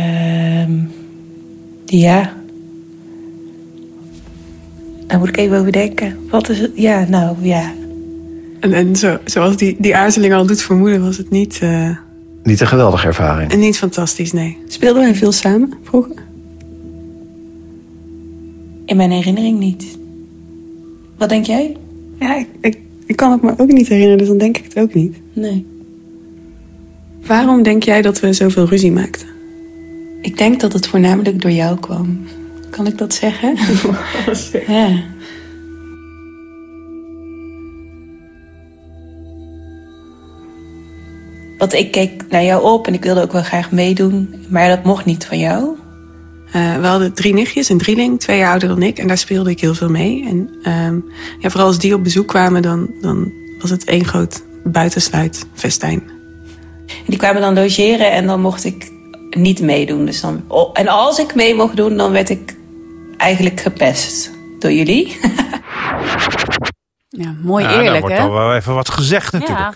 ja. 1.99 2.33
Daar 5.07 5.19
moet 5.19 5.29
ik 5.29 5.37
even 5.37 5.59
over 5.59 5.73
denken. 5.73 6.17
Wat 6.31 6.49
is 6.49 6.59
het? 6.59 6.71
Ja, 6.75 7.07
nou 7.09 7.37
ja. 7.41 7.73
En, 8.61 8.73
en 8.73 8.97
zo, 8.97 9.19
zoals 9.25 9.57
die, 9.57 9.77
die 9.79 9.97
aarzeling 9.97 10.35
al 10.35 10.47
doet 10.47 10.63
vermoeden, 10.63 11.05
was 11.05 11.17
het 11.17 11.31
niet, 11.31 11.59
eh, 11.63 11.97
Niet 12.43 12.61
een 12.61 12.67
geweldige 12.67 13.07
ervaring. 13.07 13.55
niet 13.57 13.79
fantastisch, 13.79 14.33
nee. 14.33 14.59
Speelden 14.67 15.03
wij 15.03 15.15
veel 15.15 15.33
samen 15.33 15.73
vroeger? 15.83 16.15
In 18.87 18.97
mijn 18.97 19.11
herinnering 19.11 19.59
niet. 19.59 19.99
Wat 21.19 21.29
denk 21.29 21.47
jij? 21.47 21.77
Ja, 22.19 22.37
ik, 22.37 22.49
ik, 22.61 22.79
ik 23.07 23.17
kan 23.17 23.33
het 23.33 23.43
me 23.43 23.55
ook 23.57 23.73
niet 23.73 23.89
herinneren, 23.89 24.19
dus 24.19 24.29
dan 24.29 24.39
denk 24.39 24.59
ik 24.59 24.65
het 24.65 24.79
ook 24.79 24.95
niet. 24.95 25.17
Nee. 25.33 25.67
Waarom 27.27 27.63
denk 27.63 27.83
jij 27.83 28.03
dat 28.03 28.21
we 28.21 28.33
zoveel 28.33 28.67
ruzie 28.67 28.93
maakten? 28.93 29.27
Ik 30.21 30.39
denk 30.39 30.61
dat 30.61 30.73
het 30.73 30.87
voornamelijk 30.87 31.43
door 31.43 31.51
jou 31.51 31.79
kwam. 31.79 32.21
Kan 32.71 32.87
ik 32.87 32.99
dat 32.99 33.15
zeggen? 33.15 33.57
ja. 34.77 35.03
Want 41.63 41.75
ik 41.75 41.91
keek 41.91 42.25
naar 42.29 42.45
jou 42.45 42.63
op 42.63 42.87
en 42.87 42.95
ik 42.95 43.03
wilde 43.03 43.23
ook 43.23 43.33
wel 43.33 43.43
graag 43.43 43.71
meedoen. 43.71 44.35
Maar 44.49 44.69
dat 44.69 44.85
mocht 44.85 45.05
niet 45.05 45.27
van 45.27 45.39
jou. 45.39 45.77
Eh, 46.53 46.77
we 46.77 46.87
hadden 46.87 47.13
drie 47.13 47.35
nichtjes, 47.35 47.69
een 47.69 47.79
drieling, 47.79 48.21
twee 48.21 48.39
jaar 48.39 48.51
ouder 48.51 48.69
dan 48.69 48.83
ik. 48.83 48.99
En 48.99 49.07
daar 49.07 49.19
speelde 49.19 49.51
ik 49.51 49.61
heel 49.61 49.75
veel 49.75 49.89
mee. 49.89 50.27
En 50.29 50.51
ehm, 50.63 50.99
ja, 51.39 51.51
vooral 51.51 51.67
als 51.67 51.79
die 51.79 51.95
op 51.95 52.03
bezoek 52.03 52.29
kwamen, 52.29 52.63
dan, 52.63 52.91
dan 53.01 53.33
was 53.61 53.71
het 53.71 53.85
één 53.85 54.05
groot 54.05 54.43
buitensluitfestijn. 54.65 56.03
En 56.87 57.07
die 57.07 57.19
kwamen 57.19 57.41
dan 57.41 57.55
logeren 57.55 58.13
en 58.13 58.27
dan 58.27 58.41
mocht 58.41 58.65
ik 58.65 58.91
niet 59.31 59.61
meedoen. 59.61 60.05
Dus 60.05 60.21
dan, 60.21 60.45
oh, 60.49 60.71
en 60.73 60.89
als 60.89 61.19
ik 61.19 61.35
mee 61.35 61.55
mocht 61.55 61.77
doen, 61.77 61.97
dan 61.97 62.13
werd 62.13 62.31
ik 62.31 62.57
eigenlijk 63.17 63.61
gepest 63.61 64.31
door 64.59 64.73
jullie. 64.73 65.17
Ja, 67.15 67.35
mooi 67.43 67.65
Ja, 67.65 67.71
daar 67.71 67.83
eerlijk 67.83 68.01
wordt 68.01 68.17
hè? 68.17 68.23
al 68.23 68.33
wel 68.33 68.55
even 68.55 68.75
wat 68.75 68.91
gezegd 68.91 69.33
natuurlijk. 69.33 69.59
Ja. 69.59 69.75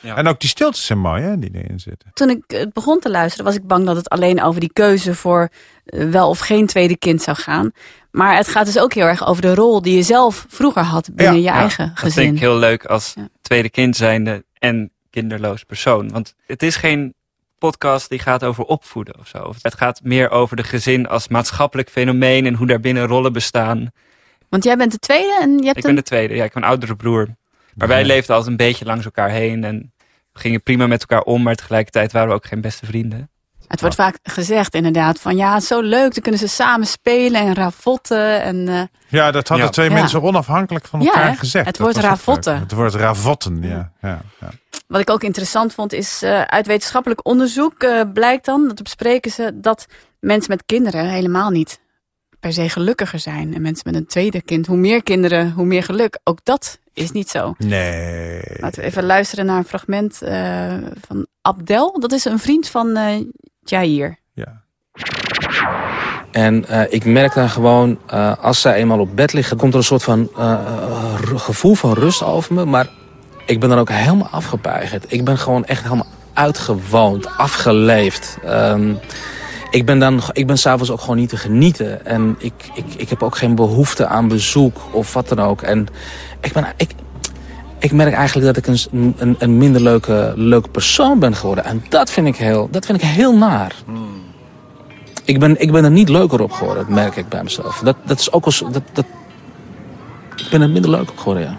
Ja. 0.00 0.16
En 0.16 0.26
ook 0.26 0.40
die 0.40 0.48
stiltes 0.48 0.86
zijn 0.86 0.98
mooi, 0.98 1.22
hè, 1.22 1.38
die 1.38 1.50
erin 1.52 1.80
zitten. 1.80 2.10
Toen 2.14 2.30
ik 2.30 2.42
het 2.46 2.72
begon 2.72 3.00
te 3.00 3.10
luisteren, 3.10 3.44
was 3.46 3.54
ik 3.54 3.66
bang 3.66 3.86
dat 3.86 3.96
het 3.96 4.08
alleen 4.08 4.42
over 4.42 4.60
die 4.60 4.72
keuze 4.72 5.14
voor 5.14 5.48
eh, 5.84 6.08
wel 6.10 6.28
of 6.28 6.38
geen 6.38 6.66
tweede 6.66 6.96
kind 6.96 7.22
zou 7.22 7.36
gaan. 7.36 7.72
Maar 8.10 8.36
het 8.36 8.48
gaat 8.48 8.66
dus 8.66 8.78
ook 8.78 8.92
heel 8.94 9.04
erg 9.06 9.26
over 9.26 9.42
de 9.42 9.54
rol 9.54 9.82
die 9.82 9.96
je 9.96 10.02
zelf 10.02 10.46
vroeger 10.48 10.82
had 10.82 11.10
binnen 11.14 11.34
Ja, 11.34 11.40
je 11.40 11.44
Ja, 11.44 11.60
eigen 11.60 11.88
Dat 11.88 11.98
gezin. 11.98 12.22
vind 12.22 12.34
ik 12.34 12.40
heel 12.40 12.56
leuk 12.58 12.84
als 12.84 13.12
Ja. 13.16 13.28
tweede 13.42 13.70
kind 13.70 13.96
zijnde 13.96 14.44
en 14.58 14.90
kinderloos 15.10 15.62
persoon. 15.64 16.10
Want 16.10 16.34
het 16.46 16.62
is 16.62 16.76
geen 16.76 17.14
podcast 17.58 18.08
die 18.08 18.18
gaat 18.18 18.44
over 18.44 18.64
opvoeden 18.64 19.18
of 19.18 19.28
zo. 19.28 19.52
Het 19.62 19.74
gaat 19.74 20.00
meer 20.02 20.30
over 20.30 20.56
de 20.56 20.62
gezin 20.62 21.08
als 21.08 21.28
maatschappelijk 21.28 21.90
fenomeen 21.90 22.46
en 22.46 22.54
hoe 22.54 22.66
daarbinnen 22.66 23.06
rollen 23.06 23.32
bestaan. 23.32 23.90
Want 24.48 24.64
jij 24.64 24.76
bent 24.76 24.92
de 24.92 24.98
tweede 24.98 25.38
en 25.40 25.58
je 25.58 25.64
hebt 25.64 25.76
Ik 25.78 25.84
een... 25.84 25.94
ben 25.94 25.94
de 25.94 26.02
tweede, 26.08 26.34
ja, 26.34 26.44
ik 26.44 26.52
heb 26.54 26.62
een 26.62 26.68
oudere 26.68 26.96
broer. 26.96 27.28
Maar 27.78 27.88
wij 27.88 28.04
leefden 28.04 28.34
altijd 28.34 28.50
een 28.50 28.66
beetje 28.66 28.84
langs 28.84 29.04
elkaar 29.04 29.30
heen 29.30 29.64
en 29.64 29.92
we 30.32 30.40
gingen 30.40 30.62
prima 30.62 30.86
met 30.86 31.00
elkaar 31.00 31.22
om, 31.22 31.42
maar 31.42 31.54
tegelijkertijd 31.54 32.12
waren 32.12 32.28
we 32.28 32.34
ook 32.34 32.46
geen 32.46 32.60
beste 32.60 32.86
vrienden. 32.86 33.30
Het 33.68 33.80
wordt 33.80 33.94
vaak 33.96 34.18
gezegd 34.22 34.74
inderdaad 34.74 35.20
van 35.20 35.36
ja, 35.36 35.52
het 35.52 35.62
is 35.62 35.68
zo 35.68 35.80
leuk, 35.80 36.14
dan 36.14 36.22
kunnen 36.22 36.40
ze 36.40 36.48
samen 36.48 36.86
spelen 36.86 37.40
en 37.40 37.54
ravotten. 37.54 38.42
En, 38.42 38.68
eh, 38.68 38.82
Ja, 39.08 39.30
dat 39.30 39.48
hadden 39.48 39.66
Ja. 39.66 39.72
twee 39.72 39.88
Ja. 39.88 39.94
mensen 39.94 40.22
onafhankelijk 40.22 40.86
van 40.86 41.00
elkaar 41.00 41.36
gezegd. 41.36 41.66
Het 41.66 41.78
woord 41.78 41.94
was 41.94 42.04
ook 42.04 42.10
ravotten. 42.10 42.58
Het 42.58 42.72
woord 42.72 42.94
ravotten, 42.94 43.62
ja. 43.62 43.92
ja, 44.00 44.20
ja. 44.40 44.50
wat 44.86 45.00
ik 45.00 45.10
ook 45.10 45.22
interessant 45.22 45.74
vond 45.74 45.92
is 45.92 46.22
eh, 46.22 46.40
uit 46.42 46.66
wetenschappelijk 46.66 47.26
onderzoek 47.26 47.82
eh, 47.82 48.00
blijkt 48.12 48.44
dan, 48.44 48.68
dat 48.68 48.82
bespreken 48.82 49.30
ze, 49.30 49.50
dat 49.54 49.86
mensen 50.20 50.50
met 50.50 50.62
kinderen 50.66 51.08
helemaal 51.08 51.50
niet 51.50 51.80
per 52.40 52.52
se 52.52 52.68
gelukkiger 52.68 53.18
zijn. 53.18 53.54
En 53.54 53.62
mensen 53.62 53.82
met 53.92 54.00
een 54.00 54.06
tweede 54.06 54.42
kind, 54.42 54.66
hoe 54.66 54.76
meer 54.76 55.02
kinderen, 55.02 55.52
hoe 55.52 55.64
meer 55.66 55.82
geluk. 55.82 56.18
Ook 56.24 56.38
dat 56.44 56.78
is 56.98 57.10
niet 57.10 57.28
zo. 57.28 57.54
Nee. 57.58 58.40
Laten 58.56 58.80
we 58.80 58.86
even 58.86 59.04
luisteren 59.04 59.46
naar 59.46 59.56
een 59.56 59.64
fragment 59.64 60.22
eh, 60.22 60.74
van 61.06 61.26
Abdel. 61.42 62.00
Dat 62.00 62.12
is 62.12 62.24
een 62.24 62.38
vriend 62.38 62.68
van 62.68 62.96
eh 62.96 63.20
Jair. 63.60 64.16
Ja. 64.32 64.62
En 66.30 66.68
eh, 66.68 66.92
ik 66.92 67.04
merk 67.04 67.34
dan 67.34 67.50
gewoon, 67.50 67.98
eh, 68.06 68.36
als 68.40 68.60
zij 68.60 68.74
eenmaal 68.74 69.00
op 69.00 69.16
bed 69.16 69.32
liggen... 69.32 69.56
komt 69.56 69.72
er 69.72 69.78
een 69.78 69.84
soort 69.84 70.02
van 70.02 70.30
gevoel 71.36 71.74
van 71.74 71.92
rust 71.92 72.22
over 72.22 72.54
me. 72.54 72.64
Maar 72.64 72.88
ik 73.46 73.60
ben 73.60 73.68
dan 73.68 73.78
ook 73.78 73.90
helemaal 73.90 74.28
afgepeigerd. 74.28 75.12
Ik 75.12 75.24
ben 75.24 75.38
gewoon 75.38 75.64
echt 75.64 75.82
helemaal 75.82 76.06
uitgewoond, 76.32 77.36
afgeleefd. 77.36 78.38
Ehm, 78.44 78.94
ik 79.70 79.86
ben, 79.86 79.98
dan, 79.98 80.20
ik 80.32 80.46
ben 80.46 80.58
s'avonds 80.58 80.90
ook 80.90 81.00
gewoon 81.00 81.16
niet 81.16 81.28
te 81.28 81.36
genieten. 81.36 82.06
En 82.06 82.36
ik, 82.38 82.52
ik, 82.74 82.84
ik 82.96 83.08
heb 83.08 83.22
ook 83.22 83.36
geen 83.36 83.54
behoefte 83.54 84.06
aan 84.06 84.28
bezoek 84.28 84.80
of 84.90 85.12
wat 85.12 85.28
dan 85.28 85.40
ook. 85.40 85.62
En 85.62 85.86
ik, 86.40 86.52
ben, 86.52 86.66
ik, 86.76 86.90
ik 87.78 87.92
merk 87.92 88.14
eigenlijk 88.14 88.46
dat 88.46 88.56
ik 88.56 88.66
een, 88.66 89.14
een, 89.18 89.36
een 89.38 89.58
minder 89.58 89.82
leuke, 89.82 90.32
leuke 90.36 90.68
persoon 90.68 91.18
ben 91.18 91.36
geworden. 91.36 91.64
En 91.64 91.84
dat 91.88 92.10
vind 92.10 92.26
ik 92.26 92.36
heel, 92.36 92.68
dat 92.70 92.86
vind 92.86 93.02
ik 93.02 93.08
heel 93.08 93.36
naar. 93.36 93.74
Ik 95.24 95.38
ben, 95.38 95.60
ik 95.60 95.72
ben 95.72 95.84
er 95.84 95.90
niet 95.90 96.08
leuker 96.08 96.40
op 96.40 96.52
geworden, 96.52 96.84
dat 96.84 96.94
merk 96.94 97.16
ik 97.16 97.28
bij 97.28 97.42
mezelf. 97.42 97.80
Dat, 97.84 97.96
dat 98.04 98.18
is 98.18 98.32
ook 98.32 98.44
als, 98.44 98.58
dat, 98.58 98.82
dat, 98.92 99.04
ik 100.36 100.46
ben 100.50 100.62
er 100.62 100.70
minder 100.70 100.90
leuk 100.90 101.10
op 101.10 101.18
geworden, 101.18 101.42
ja. 101.42 101.58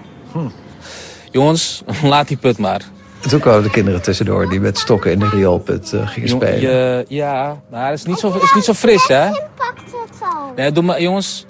Jongens, 1.32 1.84
laat 2.04 2.28
die 2.28 2.38
put 2.38 2.58
maar. 2.58 2.82
En 3.24 3.30
toen 3.30 3.40
kwamen 3.40 3.64
de 3.64 3.70
kinderen 3.70 4.02
tussendoor 4.02 4.50
die 4.50 4.60
met 4.60 4.78
stokken 4.78 5.12
in 5.12 5.20
de 5.20 5.30
rioolput 5.30 5.92
uh, 5.94 6.08
gingen 6.08 6.30
spelen. 6.30 6.60
je- 6.60 7.06
ja, 7.08 7.62
maar 7.72 7.90
het 7.90 8.00
is 8.00 8.06
niet 8.06 8.20
zo, 8.20 8.38
is 8.42 8.54
niet 8.54 8.64
zo 8.64 8.74
fris, 8.74 9.08
hè? 9.08 9.30
pakt 9.56 9.82
het 9.86 10.22
al. 10.36 10.52
Nee, 10.56 10.72
doe 10.72 10.84
maar, 10.84 11.02
jongens. 11.02 11.46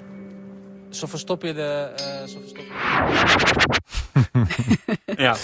Zo 0.90 1.06
verstop 1.06 1.42
je 1.42 1.54
de... 1.54 1.88
eh, 1.96 2.04
zo 2.28 2.38
verstop 2.40 2.64
je... 2.64 2.68
Ja. 5.24 5.36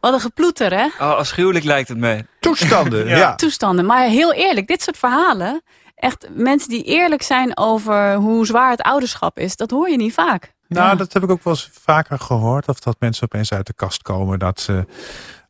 Wat 0.00 0.12
een 0.12 0.20
geploeter, 0.20 0.72
hè? 0.72 0.84
Oh, 0.84 1.16
afschuwelijk 1.16 1.64
lijkt 1.64 1.88
het 1.88 1.98
me. 1.98 2.24
Toestanden, 2.40 3.06
ja. 3.18 3.34
Toestanden. 3.34 3.86
Maar 3.86 4.06
heel 4.08 4.32
eerlijk, 4.32 4.66
dit 4.66 4.82
soort 4.82 4.98
verhalen... 4.98 5.62
Echt 5.96 6.28
mensen 6.34 6.68
die 6.68 6.82
eerlijk 6.82 7.22
zijn 7.22 7.56
over 7.58 8.14
hoe 8.14 8.46
zwaar 8.46 8.70
het 8.70 8.82
ouderschap 8.82 9.38
is... 9.38 9.56
dat 9.56 9.70
hoor 9.70 9.90
je 9.90 9.96
niet 9.96 10.12
vaak. 10.12 10.54
Nou, 10.68 10.86
Ja. 10.88 10.94
dat 10.94 11.12
heb 11.12 11.22
ik 11.22 11.30
ook 11.30 11.44
wel 11.44 11.52
eens 11.52 11.70
vaker 11.82 12.18
gehoord. 12.18 12.68
Of 12.68 12.80
dat 12.80 12.96
mensen 12.98 13.24
opeens 13.24 13.52
uit 13.52 13.66
de 13.66 13.72
kast 13.74 14.02
komen 14.02 14.38
dat 14.38 14.60
ze, 14.60 14.84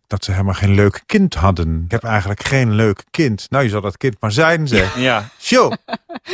dat 0.06 0.24
ze 0.24 0.30
helemaal 0.30 0.54
geen 0.54 0.74
leuk 0.74 1.02
kind 1.06 1.34
hadden. 1.34 1.82
Ik 1.84 1.90
heb 1.90 2.04
eigenlijk 2.04 2.42
geen 2.44 2.72
leuk 2.72 3.04
kind. 3.10 3.46
Nou, 3.50 3.64
je 3.64 3.70
zal 3.70 3.80
dat 3.80 3.96
kind 3.96 4.16
maar 4.20 4.32
zijn, 4.32 4.68
zeg. 4.68 4.96
Ja. 4.98 5.28
Show, 5.40 5.72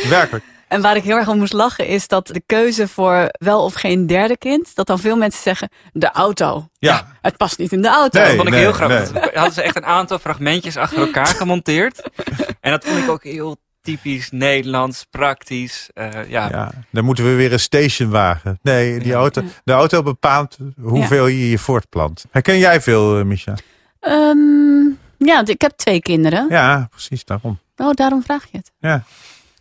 werkelijk. 0.09 0.43
En 0.67 0.81
waar 0.81 0.95
ik 0.95 1.03
heel 1.03 1.17
erg 1.17 1.27
om 1.27 1.37
moest 1.37 1.53
lachen 1.53 1.87
is 1.87 2.07
dat 2.07 2.27
de 2.27 2.41
keuze 2.45 2.87
voor 2.87 3.27
wel 3.31 3.63
of 3.63 3.73
geen 3.73 4.07
derde 4.07 4.37
kind... 4.37 4.75
dat 4.75 4.87
dan 4.87 4.99
veel 4.99 5.15
mensen 5.15 5.41
zeggen, 5.41 5.69
de 5.91 6.11
auto. 6.11 6.67
Ja. 6.77 7.07
Het 7.21 7.37
past 7.37 7.57
niet 7.57 7.71
in 7.71 7.81
de 7.81 7.87
auto. 7.87 8.19
dat 8.19 8.29
vond 8.29 8.41
ik 8.47 8.49
nee, 8.49 8.59
heel 8.59 8.71
grappig. 8.73 9.11
nee. 9.11 9.21
Dan 9.21 9.29
hadden 9.33 9.53
ze 9.53 9.61
echt 9.61 9.75
een 9.75 9.85
aantal 9.85 10.19
fragmentjes 10.19 10.77
achter 10.77 10.97
elkaar 10.99 11.25
gemonteerd. 11.27 12.01
En 12.61 12.71
dat 12.71 12.85
vond 12.85 12.97
ik 13.03 13.09
ook 13.09 13.23
heel 13.23 13.57
typisch 13.83 14.31
Nederlands, 14.31 15.05
praktisch. 15.09 15.89
Eh, 15.93 16.09
ja. 16.29 16.47
Ja, 16.49 16.71
dan 16.89 17.03
moeten 17.05 17.23
we 17.25 17.33
weer 17.33 17.53
een 17.53 17.59
station 17.59 18.09
wagen. 18.09 18.59
Nee, 18.61 18.99
die 18.99 19.13
auto, 19.13 19.41
de 19.63 19.71
auto 19.71 20.03
bepaalt 20.03 20.57
hoeveel 20.81 21.27
je 21.27 21.49
je 21.49 21.57
voortplant. 21.57 22.25
Herken 22.31 22.57
jij 22.57 22.81
veel, 22.81 23.19
uh, 23.19 23.25
Micha? 23.25 23.53
Ehm, 23.99 24.85
ja, 25.17 25.45
ik 25.45 25.61
heb 25.61 25.71
twee 25.75 26.01
kinderen. 26.01 26.45
Ja, 26.49 26.87
precies, 26.91 27.25
daarom. 27.25 27.59
Oh, 27.77 27.93
daarom 27.93 28.23
vraag 28.23 28.45
je 28.51 28.57
het. 28.57 28.71
Ja. 28.79 29.03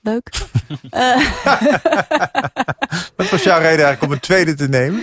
Leuk. 0.02 0.31
Eh, 0.91 1.17
Wat 3.17 3.31
was 3.31 3.43
jouw 3.43 3.59
reden 3.59 3.85
eigenlijk 3.85 4.02
om 4.02 4.12
een 4.12 4.21
tweede 4.21 4.55
te 4.55 4.69
nemen? 4.69 5.02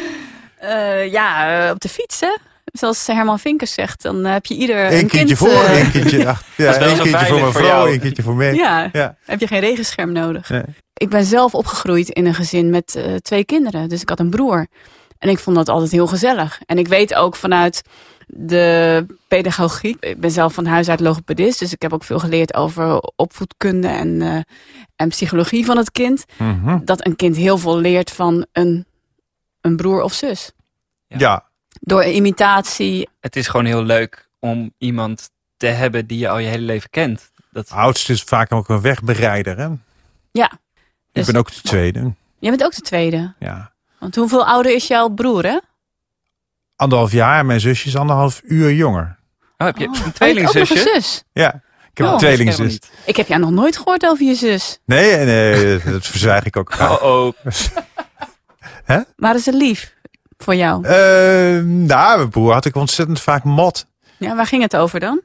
eh, 0.60 1.12
ja, 1.12 1.64
eh, 1.66 1.72
op 1.72 1.80
de 1.80 1.90
fiets, 1.90 2.20
hè? 2.20 2.36
Zoals 2.72 3.08
Herman 3.08 3.40
Vinkers 3.40 3.74
zegt, 3.74 4.02
dan 4.02 4.26
heb 4.26 4.46
je 4.46 4.54
ieder 4.56 4.86
Eén 4.86 5.00
een 5.00 5.08
kindje 5.08 5.20
kind, 5.36 5.38
voor, 5.38 5.64
eh, 5.64 5.78
één 5.82 5.92
kindje 5.92 6.28
achter. 6.30 6.66
Ja, 6.66 6.74
één 6.74 6.98
kindje 6.98 7.26
voor 7.26 7.40
mijn 7.40 7.52
voor 7.52 7.62
vrouw, 7.64 7.88
één 7.88 8.00
kindje 8.00 8.24
voor 8.24 8.36
mij. 8.36 8.54
Ja, 8.56 8.90
Ja. 8.92 9.16
heb 9.26 9.40
je 9.40 9.48
geen 9.48 9.60
regenscherm 9.60 10.12
nodig. 10.12 10.50
Nee. 10.50 10.64
Ik 10.94 11.10
ben 11.10 11.24
zelf 11.26 11.56
opgegroeid 11.56 12.10
in 12.10 12.26
een 12.26 12.34
gezin 12.34 12.70
met 12.70 12.96
eh, 12.96 13.16
twee 13.16 13.46
kinderen. 13.46 13.90
Dus 13.90 14.02
ik 14.02 14.10
had 14.10 14.20
een 14.20 14.30
broer. 14.30 14.68
En 15.18 15.30
ik 15.30 15.40
vond 15.40 15.56
dat 15.56 15.70
altijd 15.70 15.92
heel 15.92 16.08
gezellig. 16.08 16.60
En 16.66 16.78
ik 16.78 16.88
weet 16.88 17.16
ook 17.16 17.36
vanuit 17.36 17.82
de 18.28 19.06
pedagogiek. 19.28 19.98
Ik 20.06 20.20
ben 20.20 20.32
zelf 20.32 20.54
van 20.54 20.66
huis 20.66 20.90
uit 20.90 21.00
logopedist. 21.00 21.60
Dus 21.60 21.72
ik 21.74 21.82
heb 21.82 21.94
ook 21.94 22.04
veel 22.04 22.20
geleerd 22.20 22.54
over 22.54 23.02
opvoedkunde 23.16 23.88
en, 23.88 24.22
eh, 24.22 24.40
en 24.96 25.10
psychologie 25.10 25.66
van 25.66 25.78
het 25.78 25.92
kind. 25.92 26.26
Mhm. 26.38 26.80
Dat 26.84 27.06
een 27.06 27.16
kind 27.16 27.36
heel 27.36 27.58
veel 27.58 27.78
leert 27.78 28.12
van 28.12 28.46
een, 28.52 28.86
een 29.62 29.76
broer 29.76 30.02
of 30.02 30.14
zus. 30.14 30.52
Ja, 31.08 31.49
Door 31.80 32.04
imitatie. 32.04 33.10
Het 33.20 33.36
is 33.36 33.48
gewoon 33.48 33.66
heel 33.66 33.84
leuk 33.84 34.30
om 34.40 34.74
iemand 34.78 35.30
te 35.58 35.68
hebben 35.68 36.08
die 36.08 36.18
je 36.20 36.30
al 36.30 36.38
je 36.38 36.48
hele 36.48 36.66
leven 36.66 36.90
kent. 36.90 37.32
Dat, 37.52 37.70
oudste 37.72 38.14
is 38.14 38.24
vaak 38.24 38.52
ook 38.52 38.70
een 38.70 38.82
wegbereider. 38.82 39.58
Hè? 39.58 39.68
Ja. 40.32 40.52
Ik 40.54 40.60
Dus- 41.12 41.26
ben 41.26 41.36
ook 41.36 41.54
de 41.54 41.62
tweede. 41.62 42.14
Jij 42.40 42.50
bent 42.50 42.64
ook 42.64 42.76
de 42.76 42.82
tweede. 42.82 43.34
Ja. 43.40 43.72
Want 44.00 44.16
hoeveel 44.16 44.46
ouder 44.46 44.72
is 44.76 44.88
jouw 44.88 45.10
broer, 45.10 45.44
hè? 45.46 45.58
Anderhalf 46.76 47.12
jaar 47.12 47.46
mijn 47.46 47.60
zusje 47.60 47.88
is 47.88 47.96
anderhalf 47.96 48.42
uur 48.44 48.74
jonger. 48.74 49.18
oh, 49.58 49.68
heb 49.68 49.78
je 49.78 49.88
Oh. 49.88 49.94
een 49.94 50.00
Oh, 50.00 50.06
je 50.06 50.12
tweelingzusje? 50.14 50.58
hebt 50.74 50.80
ook 50.80 50.86
nog 50.86 50.96
een 50.96 51.02
zus. 51.02 51.24
Ja, 51.34 51.48
ik 51.92 51.98
heb 51.98 52.08
Oh, 52.08 52.14
een 52.14 52.20
is 52.20 52.22
helemaal 52.28 52.54
tweelingzus. 52.56 52.80
Ik 53.06 53.16
heb 53.16 53.28
jou 53.28 53.42
nog 53.42 53.52
nooit 53.52 53.78
gehoord 53.78 54.06
over 54.06 54.26
je 54.26 54.36
zus. 54.36 54.80
Nee, 54.86 55.26
nee, 55.26 55.80
dat 55.84 56.08
verzwijg 56.08 56.44
ik 56.46 56.58
ook 56.58 56.74
graag. 56.74 57.02
Oh, 57.02 57.26
oh. 57.26 57.34
Waren 59.16 59.40
ze 59.42 59.54
lief 59.54 59.94
voor 60.43 60.55
jou? 60.55 60.86
Eh, 60.86 61.63
nou, 61.63 62.17
mijn 62.17 62.29
broer 62.29 62.53
had 62.53 62.65
ik 62.65 62.75
ontzettend 62.75 63.22
vaak 63.22 63.43
mot. 63.43 63.88
Ja, 64.17 64.36
waar 64.36 64.46
ging 64.46 64.62
het 64.62 64.75
over 64.75 65.00
dan? 65.00 65.22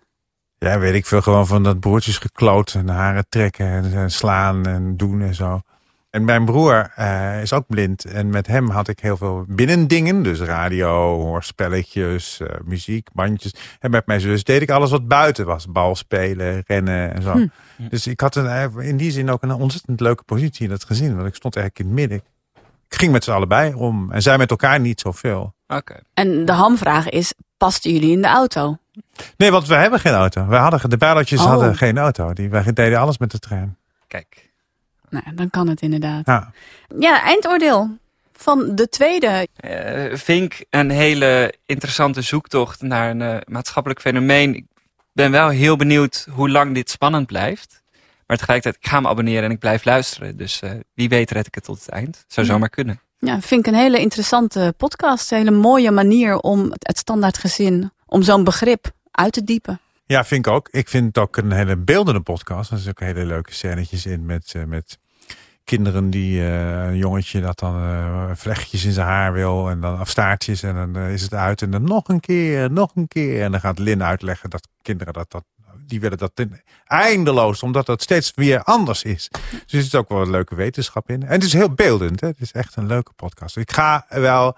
Ja, 0.59 0.79
weet 0.79 0.95
ik 0.95 1.07
veel. 1.07 1.21
Gewoon 1.21 1.47
van 1.47 1.63
dat 1.63 1.81
broertjes 1.81 2.19
gekloot 2.19 2.75
en 2.75 2.89
haren 2.89 3.27
trekken 3.29 3.67
en, 3.67 3.93
en 3.95 4.11
slaan 4.11 4.67
en 4.67 4.97
doen 4.97 5.23
en 5.23 5.35
zo. 5.35 5.61
En 6.15 6.25
mijn 6.25 6.45
broer 6.45 6.93
eh, 6.95 7.43
is 7.43 7.53
ook 7.53 7.67
blind. 7.67 8.05
En 8.05 8.31
met 8.31 8.47
hem 8.47 8.69
had 8.71 8.89
ik 8.89 9.01
heel 9.01 9.17
veel 9.17 9.45
binnendingen. 9.49 10.23
Dus 10.23 10.41
radio, 10.41 11.21
hoorspelletjes, 11.21 12.41
eh, 12.41 12.49
muziek, 12.65 13.09
bandjes. 13.13 13.55
En 13.81 13.91
met 13.91 14.07
mijn 14.07 14.21
zus 14.21 14.45
deed 14.45 14.63
ik 14.63 14.71
alles 14.71 14.91
wat 14.91 15.09
buiten 15.09 15.47
was. 15.47 15.67
Bal 15.67 15.97
spelen, 15.97 16.63
rennen 16.67 17.15
en 17.15 17.23
zo. 17.23 17.33
Hm. 17.33 17.49
Dus 17.89 18.07
ik 18.07 18.21
had 18.21 18.37
een, 18.37 18.47
eh, 18.47 18.89
in 18.89 18.97
die 18.97 19.11
zin 19.11 19.31
ook 19.31 19.43
een 19.43 19.53
ontzettend 19.53 20.01
leuke 20.01 20.23
positie 20.23 20.65
in 20.65 20.71
dat 20.71 20.85
gezin. 20.85 21.17
Want 21.17 21.29
ik 21.29 21.35
stond 21.35 21.57
eigenlijk 21.57 21.89
in 21.89 21.97
het 21.97 22.09
midden. 22.09 22.29
Ik 22.95 23.01
ging 23.01 23.13
met 23.13 23.25
z'n 23.25 23.31
allebei 23.31 23.75
om. 23.75 24.13
En 24.13 24.23
zij 24.23 24.39
met 24.39 24.51
elkaar 24.51 24.81
niet 24.81 25.01
zoveel. 25.01 25.55
Oké. 25.69 26.01
En 26.15 26.45
de 26.45 26.53
hamvraag 26.53 27.09
is, 27.09 27.35
pasten 27.57 27.93
jullie 27.93 28.11
in 28.13 28.23
de 28.23 28.29
auto? 28.29 28.77
Nee, 29.37 29.51
want 29.51 29.67
we 29.67 29.75
hebben 29.75 30.01
geen 30.01 30.13
auto. 30.15 30.47
We 30.47 30.57
hadden, 30.57 30.91
de 30.91 30.97
bijlootjes 30.97 31.41
Oh. 31.41 31.47
hadden 31.47 31.77
geen 31.77 31.99
auto. 31.99 32.33
Die, 32.33 32.49
wij 32.51 32.73
deden 32.73 32.99
alles 32.99 33.19
met 33.19 33.31
de 33.31 33.39
trein. 33.39 33.77
Kijk. 34.07 34.51
Nou, 35.09 35.25
dan 35.35 35.51
kan 35.51 35.69
het 35.69 35.81
inderdaad. 35.81 36.27
Ja. 36.27 36.53
Ja, 36.99 37.23
eindoordeel 37.23 37.91
van 38.33 38.75
de 38.75 38.89
tweede. 38.89 39.49
Eh, 39.57 40.17
Vink 40.17 40.65
een 40.71 40.91
hele 40.91 41.55
interessante 41.67 42.23
zoektocht 42.23 42.83
naar 42.83 43.11
een 43.11 43.23
eh, 43.23 43.37
maatschappelijk 43.45 44.01
fenomeen. 44.01 44.55
Ik 44.55 44.65
ben 45.13 45.31
wel 45.31 45.49
heel 45.49 45.77
benieuwd 45.77 46.27
hoe 46.31 46.51
lang 46.51 46.75
dit 46.75 46.91
spannend 46.91 47.27
blijft. 47.27 47.83
Maar 48.27 48.37
tegelijkertijd, 48.37 48.85
ik 48.85 48.91
ga 48.91 49.01
me 49.01 49.09
abonneren 49.09 49.43
en 49.45 49.51
ik 49.51 49.59
blijf 49.59 49.85
luisteren. 49.85 50.37
Dus 50.37 50.61
eh, 50.63 50.71
wie 50.95 51.09
weet 51.09 51.31
red 51.31 51.47
ik 51.47 51.55
het 51.55 51.65
tot 51.65 51.79
het 51.79 51.89
eind. 51.89 52.25
Zou 52.29 52.47
Ja. 52.47 52.53
zomaar 52.53 52.69
kunnen. 52.69 53.01
Ja, 53.19 53.41
vind 53.41 53.67
ik 53.67 53.73
een 53.73 53.79
hele 53.79 53.99
interessante 53.99 54.75
podcast. 54.77 55.31
Een 55.31 55.39
hele 55.39 55.51
mooie 55.51 55.91
manier 55.91 56.39
om 56.39 56.63
het, 56.71 56.87
het 56.87 56.99
standaard 56.99 57.39
gezin, 57.39 57.93
om 58.07 58.23
zo'n 58.23 58.45
begrip 58.45 58.91
uit 59.11 59.33
te 59.33 59.45
diepen. 59.45 59.81
Ja, 60.07 60.25
vind 60.25 60.47
ik 60.47 60.53
ook. 60.53 60.69
Ik 60.71 60.89
vind 60.89 61.07
het 61.07 61.19
ook 61.19 61.37
een 61.37 61.53
hele 61.53 61.77
beeldende 61.77 62.21
podcast. 62.21 62.71
Er 62.71 62.79
zitten 62.79 63.07
ook 63.09 63.15
hele 63.15 63.27
leuke 63.27 63.55
scènetjes 63.55 64.07
in 64.07 64.27
met, 64.27 64.53
eh, 64.57 64.65
met 64.65 64.99
kinderen 65.65 66.11
die 66.11 66.41
eh, 66.41 66.85
een 66.87 66.97
jongetje 66.97 67.41
dat 67.41 67.59
dan 67.59 67.77
eh, 67.77 68.31
vlechtjes 68.35 68.85
in 68.85 68.93
zijn 68.93 69.07
haar 69.07 69.33
wil 69.33 69.71
en 69.71 69.81
dan 69.81 69.99
afstaartjes 69.99 70.63
en 70.63 70.75
dan 70.75 70.97
is 70.99 71.23
het 71.23 71.35
uit 71.35 71.63
en 71.63 71.71
dan 71.71 71.83
nog 71.83 72.09
een 72.09 72.21
keer, 72.21 72.71
nog 72.71 72.91
een 72.95 73.09
keer 73.09 73.43
en 73.43 73.51
dan 73.51 73.61
gaat 73.61 73.79
Lin 73.79 74.03
uitleggen 74.03 74.51
dat 74.51 74.69
kinderen 74.83 75.13
dat, 75.13 75.31
dat 75.31 75.45
die 75.87 76.01
willen 76.01 76.19
dat 76.19 76.31
in- 76.35 76.61
eindeloos, 76.87 77.63
omdat 77.63 77.87
dat 77.87 78.03
steeds 78.03 78.33
weer 78.35 78.63
anders 78.63 79.03
is. 79.03 79.29
Dus 79.51 79.73
er 79.73 79.83
zit 79.83 79.95
ook 79.95 80.09
wel 80.09 80.21
een 80.21 80.31
leuke 80.31 80.55
wetenschap 80.55 81.11
in. 81.11 81.23
En 81.23 81.29
het 81.33 81.43
is 81.45 81.53
heel 81.53 81.71
beeldend. 81.75 82.21
Hè? 82.21 82.27
Het 82.29 82.41
is 82.41 82.53
echt 82.53 82.77
een 82.77 82.87
leuke 82.87 83.13
podcast. 83.17 83.57
Ik 83.57 83.73
ga 83.73 84.07
wel 84.09 84.57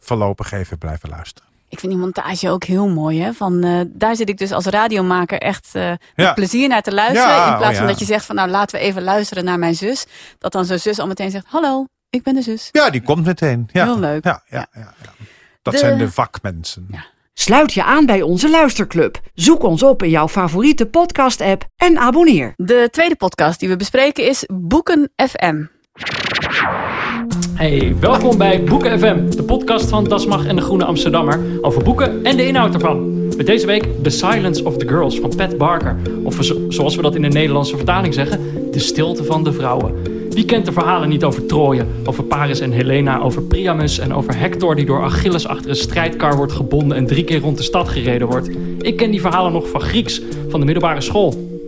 voorlopig 0.00 0.52
even 0.52 0.78
blijven 0.78 1.08
luisteren. 1.08 1.48
Ik 1.68 1.78
vind 1.80 1.92
die 1.92 2.00
montage 2.00 2.50
ook 2.50 2.64
heel 2.64 2.88
mooi. 2.88 3.22
Hè? 3.22 3.32
Van, 3.32 3.64
eh, 3.64 3.80
daar 3.88 4.16
zit 4.16 4.28
ik 4.28 4.38
dus 4.38 4.52
als 4.52 4.64
radiomaker 4.64 5.38
echt 5.38 5.68
eh, 5.72 5.88
met 5.88 5.98
Ja. 6.14 6.32
plezier 6.32 6.68
naar 6.68 6.82
te 6.82 6.92
luisteren. 6.94 7.28
Ja, 7.34 7.50
in 7.52 7.56
plaats 7.56 7.70
oh 7.72 7.76
van 7.76 7.84
ja. 7.86 7.90
dat 7.90 7.98
je 7.98 8.04
zegt 8.04 8.24
van 8.24 8.34
nou 8.34 8.48
laten 8.48 8.78
we 8.78 8.84
even 8.84 9.02
luisteren 9.02 9.44
naar 9.44 9.58
mijn 9.58 9.74
zus. 9.74 10.06
Dat 10.38 10.52
dan 10.52 10.64
zo'n 10.64 10.78
zus 10.78 10.98
al 10.98 11.06
meteen 11.06 11.30
zegt 11.30 11.46
hallo, 11.48 11.86
ik 12.10 12.22
ben 12.22 12.34
de 12.34 12.42
zus. 12.42 12.68
Ja, 12.72 12.90
die 12.90 13.02
komt 13.02 13.24
meteen. 13.24 13.68
Ja. 13.72 13.84
Heel 13.84 13.98
leuk. 13.98 14.24
Ja, 14.24 14.42
ja, 14.48 14.66
ja, 14.72 14.94
ja. 15.02 15.12
Dat 15.62 15.72
De- 15.72 15.78
zijn 15.78 15.98
de 15.98 16.10
vakmensen. 16.10 16.86
Sluit 17.34 17.72
je 17.72 17.84
aan 17.84 18.06
bij 18.06 18.22
onze 18.22 18.50
luisterclub. 18.50 19.20
Zoek 19.34 19.62
ons 19.62 19.82
op 19.82 20.02
in 20.02 20.10
jouw 20.10 20.28
favoriete 20.28 20.86
podcast-app 20.86 21.64
en 21.76 21.98
abonneer. 21.98 22.52
De 22.56 22.88
tweede 22.90 23.16
podcast 23.16 23.60
die 23.60 23.68
we 23.68 23.76
bespreken 23.76 24.26
is 24.26 24.44
Boeken 24.52 25.12
FM. 25.16 25.64
Hey, 27.54 27.94
welkom 28.00 28.38
bij 28.38 28.64
Boeken 28.64 28.98
FM, 28.98 29.30
de 29.36 29.42
podcast 29.42 29.88
van 29.88 30.04
Dasmag 30.04 30.46
en 30.46 30.56
de 30.56 30.62
Groene 30.62 30.84
Amsterdammer 30.84 31.40
over 31.60 31.82
boeken 31.82 32.24
en 32.24 32.36
de 32.36 32.46
inhoud 32.46 32.74
ervan. 32.74 33.26
Met 33.36 33.46
deze 33.46 33.66
week 33.66 33.88
The 34.02 34.10
Silence 34.10 34.64
of 34.64 34.76
the 34.76 34.88
Girls 34.88 35.18
van 35.20 35.36
Pat 35.36 35.58
Barker. 35.58 35.96
Of 36.24 36.36
zo- 36.40 36.64
zoals 36.68 36.96
we 36.96 37.02
dat 37.02 37.14
in 37.14 37.22
de 37.22 37.28
Nederlandse 37.28 37.76
vertaling 37.76 38.14
zeggen, 38.14 38.70
De 38.70 38.78
Stilte 38.78 39.24
van 39.24 39.44
de 39.44 39.52
Vrouwen. 39.52 39.94
Wie 40.32 40.44
kent 40.44 40.64
de 40.64 40.72
verhalen 40.72 41.08
niet 41.08 41.24
over 41.24 41.46
Troje, 41.46 41.86
over 42.04 42.24
Paris 42.24 42.60
en 42.60 42.72
Helena, 42.72 43.20
over 43.20 43.42
Priamus 43.42 43.98
en 43.98 44.14
over 44.14 44.38
Hector 44.38 44.74
die 44.74 44.86
door 44.86 45.02
Achilles 45.02 45.46
achter 45.46 45.70
een 45.70 45.76
strijdkar 45.76 46.36
wordt 46.36 46.52
gebonden 46.52 46.96
en 46.96 47.06
drie 47.06 47.24
keer 47.24 47.40
rond 47.40 47.56
de 47.56 47.62
stad 47.62 47.88
gereden 47.88 48.28
wordt? 48.28 48.50
Ik 48.78 48.96
ken 48.96 49.10
die 49.10 49.20
verhalen 49.20 49.52
nog 49.52 49.68
van 49.68 49.80
Grieks, 49.80 50.22
van 50.48 50.60
de 50.60 50.66
middelbare 50.66 51.00
school. 51.00 51.58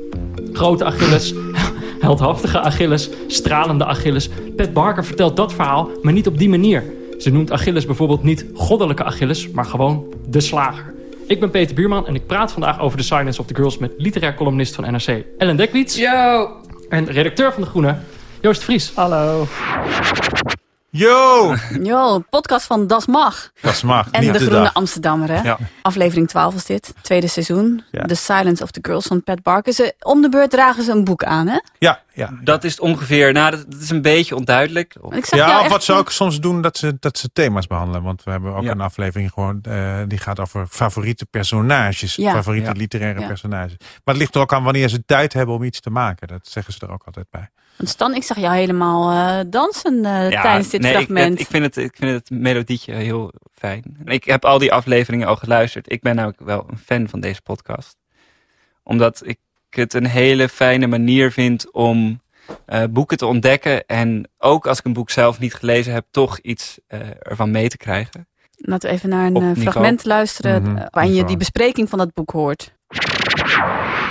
Grote 0.52 0.85
Achilles, 0.85 1.35
heldhaftige 2.00 2.61
Achilles, 2.61 3.11
stralende 3.26 3.85
Achilles. 3.85 4.28
Pat 4.56 4.73
Barker 4.73 5.04
vertelt 5.04 5.37
dat 5.37 5.52
verhaal, 5.52 5.90
maar 6.02 6.12
niet 6.12 6.26
op 6.26 6.38
die 6.38 6.49
manier. 6.49 6.83
Ze 7.18 7.30
noemt 7.30 7.52
Achilles 7.52 7.87
bijvoorbeeld 7.87 8.23
niet 8.23 8.47
goddelijke 8.54 9.04
Achilles, 9.04 9.50
maar 9.50 9.64
gewoon 9.64 10.04
de 10.28 10.40
slager. 10.40 10.94
Ik 11.26 11.40
ben 11.40 11.50
Peter 11.50 11.75
Buurman 11.75 12.06
en 12.06 12.14
ik 12.14 12.26
praat 12.26 12.52
vandaag 12.52 12.80
over 12.80 12.99
The 12.99 13.04
Silence 13.04 13.40
of 13.40 13.47
the 13.47 13.54
Girls 13.54 13.78
met 13.78 13.92
literair 13.97 14.35
columnist 14.35 14.75
van 14.75 14.92
NRC 14.92 15.25
Ellen 15.38 15.56
Dekwits. 15.56 15.97
Yo! 15.97 16.49
En 16.88 17.06
redacteur 17.06 17.52
van 17.52 17.62
De 17.62 17.68
Groene, 17.68 17.97
Joost 18.44 18.64
Vries. 18.64 18.92
Hallo. 18.94 19.46
Yo! 20.90 21.54
Yo, 21.82 22.22
podcast 22.30 22.66
van 22.66 22.86
Das 22.86 23.06
Mag. 23.06 23.50
Dat 23.60 23.82
mag. 23.82 24.10
En 24.10 24.20
de 24.20 24.32
de 24.32 24.38
Groene 24.38 24.62
dag. 24.62 24.74
Amsterdammer, 24.74 25.28
hè? 25.28 25.42
Ja. 25.42 25.58
Aflevering 25.82 26.28
12 26.28 26.54
is 26.54 26.64
dit, 26.64 26.94
tweede 27.02 27.28
seizoen. 27.28 27.84
Ja. 27.90 28.04
The 28.04 28.14
Silence 28.14 28.62
of 28.62 28.70
the 28.70 28.78
Girls 28.82 29.06
van 29.06 29.22
Pat 29.22 29.42
Barker. 29.42 29.72
Ze, 29.72 29.94
om 30.00 30.22
de 30.22 30.28
beurt 30.28 30.50
dragen 30.50 30.84
ze 30.84 30.90
een 30.90 31.04
boek 31.04 31.24
aan, 31.24 31.46
hè? 31.46 31.58
Ja, 31.78 32.00
ja. 32.14 32.30
Dat 32.42 32.64
is 32.64 32.71
het 32.71 32.80
ongeveer. 32.80 33.33
Nou, 33.33 33.50
dat, 33.50 33.64
dat 33.71 33.80
is 33.80 33.90
een 33.90 34.02
beetje 34.02 34.37
onduidelijk. 34.37 34.94
Ik 35.11 35.25
zag 35.25 35.38
Ja, 35.38 35.61
of 35.61 35.68
wat 35.68 35.85
ze 35.85 35.92
ook 35.92 36.11
soms 36.11 36.40
doen, 36.40 36.62
dat 36.62 36.76
ze, 36.76 36.97
dat 37.00 37.18
ze 37.18 37.28
thema's 37.33 37.66
behandelen. 37.66 38.02
Want 38.02 38.23
we 38.25 38.30
hebben 38.30 38.54
ook 38.54 38.62
Ja. 38.64 38.71
een 38.71 38.80
aflevering 38.80 39.30
gewoon, 39.33 39.59
eh, 39.62 39.99
die 40.09 40.18
gaat 40.18 40.40
over 40.40 40.66
favoriete 40.66 41.26
personages. 41.26 42.14
Ja. 42.14 42.33
Favoriete 42.33 42.68
Ja. 42.71 42.76
literaire 42.76 43.21
Ja. 43.21 43.26
personages. 43.26 43.76
Maar 43.78 44.14
het 44.14 44.16
ligt 44.16 44.35
er 44.35 44.40
ook 44.40 44.52
aan 44.52 44.62
wanneer 44.64 44.88
ze 44.88 45.04
tijd 45.04 45.33
hebben 45.33 45.54
om 45.54 45.62
iets 45.62 45.80
te 45.80 45.90
maken. 45.90 46.28
Dat 46.28 46.49
zeggen 46.49 46.73
ze 46.73 46.80
er 46.87 46.92
ook 46.92 47.02
altijd 47.04 47.26
bij. 47.30 47.49
Want 47.76 47.88
Stan, 47.90 48.14
ik 48.14 48.23
zag 48.23 48.38
jou 48.38 48.54
helemaal 48.54 49.11
eh, 49.40 49.44
dansen 49.50 50.04
eh, 50.04 50.42
tijdens 50.42 50.71
dit 50.71 50.80
nee, 50.80 50.90
ik- 50.90 50.97
fragment. 50.97 51.40
Ik, 51.40 51.47
vind 51.47 51.64
het, 51.64 51.76
ik 51.76 51.97
vind 51.97 52.11
het 52.12 52.30
melodietje 52.40 52.92
heel 52.94 53.33
fijn. 53.52 53.97
Ik 54.04 54.25
heb 54.25 54.44
al 54.44 54.59
die 54.59 54.73
afleveringen 54.73 55.26
al 55.26 55.37
geluisterd. 55.37 55.92
Ik 55.92 56.02
ben 56.02 56.14
namelijk 56.14 56.40
wel 56.40 56.66
een 56.71 56.78
fan 56.78 57.09
van 57.09 57.21
deze 57.21 57.42
podcast. 57.42 57.97
Omdat 58.83 59.21
ik 59.25 59.38
het 59.76 59.94
een 59.94 60.06
hele 60.06 60.48
fijne 60.48 60.86
manier 60.86 61.32
vind 61.32 61.72
om 61.72 62.20
eh, 62.66 62.82
boeken 62.90 63.16
te 63.16 63.26
ontdekken. 63.26 63.86
En 63.86 64.28
ook 64.38 64.66
als 64.66 64.78
ik 64.78 64.84
een 64.84 64.92
boek 64.92 65.10
zelf 65.10 65.38
niet 65.38 65.54
gelezen 65.54 65.92
heb, 65.92 66.04
toch 66.10 66.38
iets 66.38 66.78
eh, 66.86 66.98
ervan 67.22 67.50
mee 67.50 67.68
te 67.68 67.76
krijgen. 67.76 68.26
Laten 68.56 68.88
we 68.88 68.94
even 68.94 69.08
naar 69.08 69.26
een 69.26 69.34
Op 69.34 69.42
eh, 69.42 69.48
niveau. 69.48 69.70
fragment 69.70 70.04
luisteren 70.04 70.62
Mhm, 70.62 70.86
waarin 70.90 71.14
je 71.14 71.24
die 71.24 71.36
bespreking 71.36 71.88
van 71.88 71.98
dat 71.98 72.14
boek 72.14 72.30
hoort. 72.30 72.72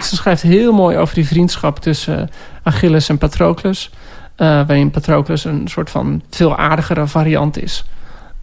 Ze 0.02 0.16
schrijft 0.16 0.42
heel 0.42 0.74
mooi 0.74 0.98
over 0.98 1.16
die 1.16 1.28
vriendschap 1.28 1.80
tussen 1.80 2.30
Achilles 2.64 3.10
en 3.10 3.18
Patroclus. 3.18 3.90
eh, 4.36 4.48
waarin 4.48 4.92
Patroclus 4.92 5.44
een 5.46 5.68
soort 5.68 5.90
van 5.90 6.22
veel 6.30 6.56
aardigere 6.58 7.08
variant 7.08 7.62
is 7.62 7.84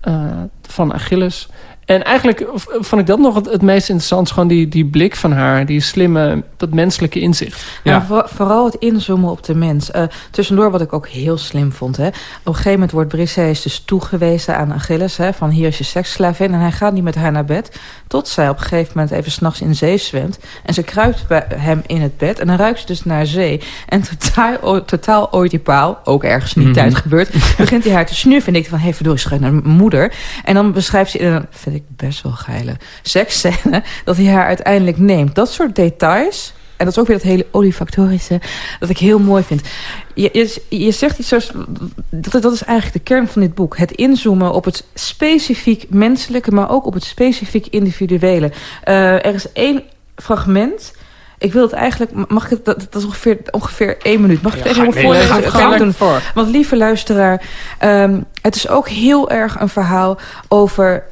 eh, 0.00 0.42
van 0.62 0.92
Achilles. 0.94 1.48
En 1.90 2.04
eigenlijk 2.04 2.46
vond 2.80 3.00
ik 3.00 3.06
dat 3.06 3.18
nog 3.18 3.34
het, 3.34 3.46
het 3.46 3.62
meest 3.62 3.88
interessant. 3.88 4.30
Gewoon 4.30 4.48
die, 4.48 4.68
die 4.68 4.84
blik 4.84 5.16
van 5.16 5.32
haar, 5.32 5.66
die 5.66 5.80
slimme, 5.80 6.42
dat 6.56 6.72
menselijke 6.74 7.20
inzicht. 7.20 7.64
Maar 7.84 8.04
voor- 8.06 8.28
vooral 8.34 8.64
het 8.64 8.74
inzoomen 8.74 9.30
op 9.30 9.42
de 9.44 9.54
mens. 9.54 9.90
Eh, 9.90 10.02
tussendoor 10.30 10.70
wat 10.70 10.80
ik 10.80 10.92
ook 10.92 11.08
heel 11.08 11.38
slim 11.38 11.72
vond. 11.72 11.96
Hè. 11.96 12.06
Op 12.06 12.12
een 12.44 12.52
gegeven 12.52 12.72
moment 12.72 12.90
wordt 12.90 13.08
Briseis 13.08 13.62
dus 13.62 13.82
toegewezen 13.84 14.56
aan 14.56 14.72
Achilles. 14.72 15.16
Hè, 15.16 15.32
van 15.32 15.50
hier 15.50 15.66
is 15.66 15.78
je 15.78 15.84
seksslavin. 15.84 16.52
En 16.54 16.60
hij 16.60 16.72
gaat 16.72 16.92
niet 16.92 17.02
met 17.04 17.14
haar 17.14 17.32
naar 17.32 17.44
bed. 17.44 17.78
Tot 18.06 18.28
zij 18.28 18.48
op 18.48 18.56
een 18.56 18.62
gegeven 18.62 18.92
moment 18.94 19.10
even 19.14 19.30
s'nachts 19.32 19.60
in 19.60 19.74
zee 19.74 19.96
zwemt. 19.98 20.38
En 20.64 20.74
ze 20.74 20.82
kruipt 20.82 21.24
bij 21.28 21.46
hem 21.54 21.82
in 21.86 22.00
het 22.00 22.16
bed. 22.16 22.38
En 22.38 22.46
dan 22.46 22.56
ruikt 22.56 22.80
ze 22.80 22.86
dus 22.86 23.04
naar 23.04 23.26
zee. 23.26 23.60
En 23.88 24.02
totaal, 24.02 24.84
totaal 24.84 25.28
oedipaal, 25.34 26.00
ook 26.04 26.24
ergens 26.24 26.54
in 26.54 26.60
die 26.62 26.70
Mhm. 26.70 26.80
tijd 26.80 26.94
gebeurd... 26.94 27.30
begint 27.56 27.84
hij 27.84 27.92
haar 27.92 28.06
te 28.06 28.14
snuffen. 28.14 28.46
En 28.46 28.52
denkt 28.52 28.68
van, 28.68 28.78
hé, 28.78 28.84
hey, 28.84 28.94
verdorie, 28.94 29.20
schrijf 29.20 29.40
naar 29.40 29.52
mijn 29.52 29.74
moeder. 29.76 30.12
En 30.44 30.54
dan 30.54 30.72
beschrijft 30.72 31.10
ze 31.10 31.18
in 31.18 31.32
een, 31.32 31.46
vind 31.50 31.74
ik 31.76 31.79
best 31.88 32.22
wel 32.22 32.32
geile 32.32 32.76
seksscène... 33.02 33.82
dat 34.04 34.16
hij 34.16 34.26
haar 34.26 34.46
uiteindelijk 34.46 34.98
neemt. 34.98 35.34
Dat 35.34 35.52
soort 35.52 35.76
details... 35.76 36.52
En 36.76 36.86
dat 36.86 36.94
is 36.94 37.00
ook 37.00 37.06
weer 37.08 37.16
dat 37.16 37.26
hele 37.26 37.46
olifactorische, 37.50 38.40
dat 38.78 38.88
ik 38.88 38.98
heel 38.98 39.18
mooi 39.18 39.42
vind. 39.42 39.60
Je, 40.14 40.30
je, 40.32 40.78
je 40.78 40.90
zegt 40.90 41.18
iets 41.18 41.28
zoals, 41.28 41.50
dat, 42.10 42.42
dat 42.42 42.52
is 42.52 42.64
eigenlijk 42.64 42.96
de 42.96 43.12
kern 43.14 43.28
van 43.28 43.42
dit 43.42 43.54
boek. 43.54 43.76
Het 43.76 43.92
inzoomen 43.92 44.52
op 44.52 44.64
het 44.64 44.84
specifiek 44.94 45.86
menselijke, 45.88 46.50
maar 46.50 46.70
ook 46.70 46.86
op 46.86 46.94
het 46.94 47.04
specifiek 47.04 47.66
individuele. 47.66 48.52
Eh, 48.82 49.12
er 49.26 49.34
is 49.34 49.52
één 49.52 49.82
fragment... 50.16 50.92
Ik 51.38 51.52
wil 51.52 51.62
het 51.62 51.72
eigenlijk... 51.72 52.28
Mag 52.28 52.44
ik 52.44 52.50
het... 52.50 52.64
Dat, 52.64 52.78
dat 52.90 53.02
is 53.02 53.04
ongeveer, 53.04 53.38
ongeveer 53.50 53.96
één 54.02 54.20
minuut. 54.20 54.42
Mag 54.42 54.56
ik 54.56 54.64
het 54.64 54.76
Ja, 54.76 54.82
even 54.82 54.94
nee, 54.94 55.04
voorlezen? 55.04 55.40
nee, 55.40 55.50
Ga 55.50 55.58
lekker 55.58 55.78
doen. 55.78 55.94
voor. 55.94 56.22
Want 56.34 56.48
lieve 56.48 56.76
luisteraar... 56.76 57.42
ehm, 57.78 58.20
het 58.42 58.54
is 58.54 58.68
ook 58.68 58.88
heel 58.88 59.30
erg 59.30 59.60
een 59.60 59.68
verhaal 59.68 60.18
over 60.48 61.04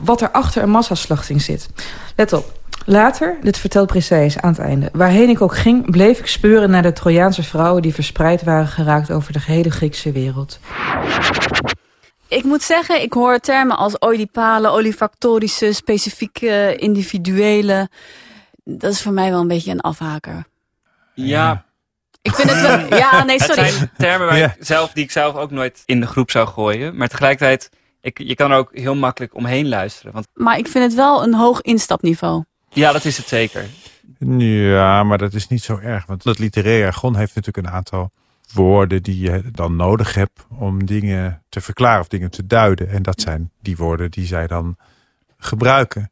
wat 0.00 0.20
er 0.20 0.30
achter 0.30 0.62
een 0.62 0.70
massaslachting 0.70 1.42
zit. 1.42 1.68
Let 2.16 2.32
op. 2.32 2.60
Later, 2.86 3.36
dit 3.42 3.58
vertelt 3.58 3.86
Briseis 3.86 4.38
aan 4.38 4.50
het 4.50 4.58
einde... 4.58 4.88
waarheen 4.92 5.28
ik 5.28 5.40
ook 5.40 5.56
ging, 5.56 5.90
bleef 5.90 6.18
ik 6.18 6.26
speuren 6.26 6.70
naar 6.70 6.82
de 6.82 6.92
Trojaanse 6.92 7.42
vrouwen... 7.42 7.82
die 7.82 7.94
verspreid 7.94 8.42
waren 8.42 8.66
geraakt 8.66 9.10
over 9.10 9.32
de 9.32 9.38
gehele 9.40 9.70
Griekse 9.70 10.12
wereld. 10.12 10.58
Ik 12.28 12.44
moet 12.44 12.62
zeggen, 12.62 13.02
ik 13.02 13.12
hoor 13.12 13.38
termen 13.38 13.76
als 13.76 13.96
oedipale, 14.00 14.68
olifactorische, 14.68 15.72
specifieke, 15.72 16.76
individuele. 16.76 17.88
Dat 18.64 18.92
is 18.92 19.02
voor 19.02 19.12
mij 19.12 19.30
wel 19.30 19.40
een 19.40 19.48
beetje 19.48 19.70
een 19.70 19.80
afhaker. 19.80 20.44
Ja, 21.14 21.64
Ik 22.22 22.34
vind 22.34 22.50
het 22.50 22.60
wel... 22.60 22.78
Ja, 22.98 23.24
nee, 23.24 23.42
sorry. 23.42 23.62
Het 23.62 23.72
zijn 23.72 23.90
termen 23.98 24.26
waar 24.26 24.38
Ja. 24.38 24.54
ik 24.58 24.64
zelf, 24.66 24.92
die 24.92 25.04
ik 25.04 25.10
zelf 25.10 25.34
ook 25.36 25.50
nooit 25.50 25.82
in 25.84 26.00
de 26.00 26.06
groep 26.06 26.30
zou 26.30 26.48
gooien. 26.48 26.96
Maar 26.96 27.08
tegelijkertijd, 27.08 27.70
ik, 28.02 28.18
je 28.18 28.34
kan 28.34 28.50
er 28.50 28.56
ook 28.58 28.70
heel 28.72 28.94
makkelijk 28.94 29.34
omheen 29.34 29.68
luisteren. 29.68 30.12
Want 30.12 30.26
Maar 30.34 30.58
ik 30.58 30.68
vind 30.68 30.84
het 30.84 30.94
wel 30.94 31.22
een 31.22 31.34
hoog 31.34 31.60
instapniveau. 31.60 32.44
ja, 32.68 32.92
dat 32.92 33.04
is 33.04 33.16
het 33.16 33.28
zeker. 33.28 33.64
Ja, 34.38 35.02
maar 35.02 35.18
dat 35.18 35.34
is 35.34 35.48
niet 35.48 35.62
zo 35.62 35.78
erg. 35.78 36.06
Want 36.06 36.22
dat 36.22 36.38
literaire 36.38 36.82
jargon 36.82 37.16
heeft 37.16 37.34
natuurlijk 37.34 37.66
een 37.66 37.72
aantal 37.72 38.10
woorden 38.52 39.02
die 39.02 39.18
je 39.30 39.42
dan 39.52 39.76
nodig 39.76 40.14
hebt 40.14 40.46
om 40.58 40.86
dingen 40.86 41.42
te 41.48 41.60
verklaren 41.60 42.00
of 42.00 42.08
dingen 42.08 42.30
te 42.30 42.46
duiden. 42.46 42.88
En 42.88 43.02
dat 43.02 43.20
zijn 43.20 43.50
die 43.60 43.76
woorden 43.76 44.10
die 44.10 44.26
zij 44.26 44.46
dan 44.46 44.76
gebruiken. 45.38 46.10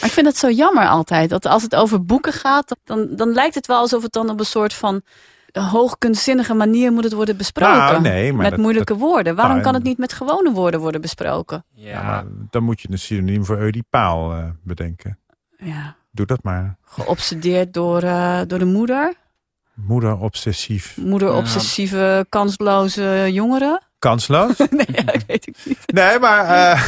Maar 0.00 0.08
ik 0.08 0.14
vind 0.14 0.26
het 0.26 0.36
zo 0.36 0.50
jammer 0.50 0.88
altijd. 0.88 1.30
Dat 1.30 1.46
als 1.46 1.62
het 1.62 1.74
over 1.74 2.04
boeken 2.04 2.32
gaat, 2.32 2.76
dan, 2.84 3.08
dan 3.16 3.32
lijkt 3.32 3.54
het 3.54 3.66
wel 3.66 3.76
alsof 3.78 4.02
het 4.02 4.12
dan 4.12 4.30
op 4.30 4.38
een 4.38 4.46
soort 4.46 4.74
van 4.74 5.02
hoogkunstzinnige 5.52 6.54
manier 6.54 6.92
moet 6.92 7.04
het 7.04 7.12
worden 7.12 7.36
besproken. 7.36 7.76
Nou, 7.76 8.00
nee, 8.00 8.32
maar 8.32 8.42
met 8.42 8.50
dat- 8.50 8.60
moeilijke 8.60 8.94
woorden. 8.96 9.34
Waarom 9.34 9.52
Nou, 9.54 9.64
kan 9.66 9.74
het 9.74 9.82
niet 9.82 9.98
met 9.98 10.12
gewone 10.12 10.50
woorden 10.52 10.80
worden 10.80 11.00
besproken? 11.00 11.64
Ja, 11.72 12.02
Maar 12.02 12.24
dan 12.50 12.62
moet 12.62 12.80
je 12.80 12.88
een 12.90 12.98
synoniem 12.98 13.44
voor 13.44 13.58
Oedipaal 13.60 14.32
eh 14.32 14.44
bedenken. 14.62 15.18
Ja. 15.56 15.96
Doe 16.12 16.26
dat 16.26 16.42
maar. 16.42 16.76
Geobsedeerd 16.84 17.72
door, 17.74 18.02
eh, 18.02 18.40
door 18.46 18.58
de 18.58 18.64
moeder. 18.64 19.14
Moeder 19.86 20.18
obsessief. 20.18 20.96
Moeder 20.96 21.32
obsessieve, 21.32 22.26
kansloze 22.28 23.28
jongeren. 23.30 23.82
Kansloos? 23.98 24.56
nee, 24.70 24.86
ja, 24.92 25.12
ik 25.12 25.22
weet 25.26 25.46
het 25.46 25.56
niet. 25.64 25.78
Nee, 25.86 26.18
maar... 26.18 26.44
eh 26.44 26.80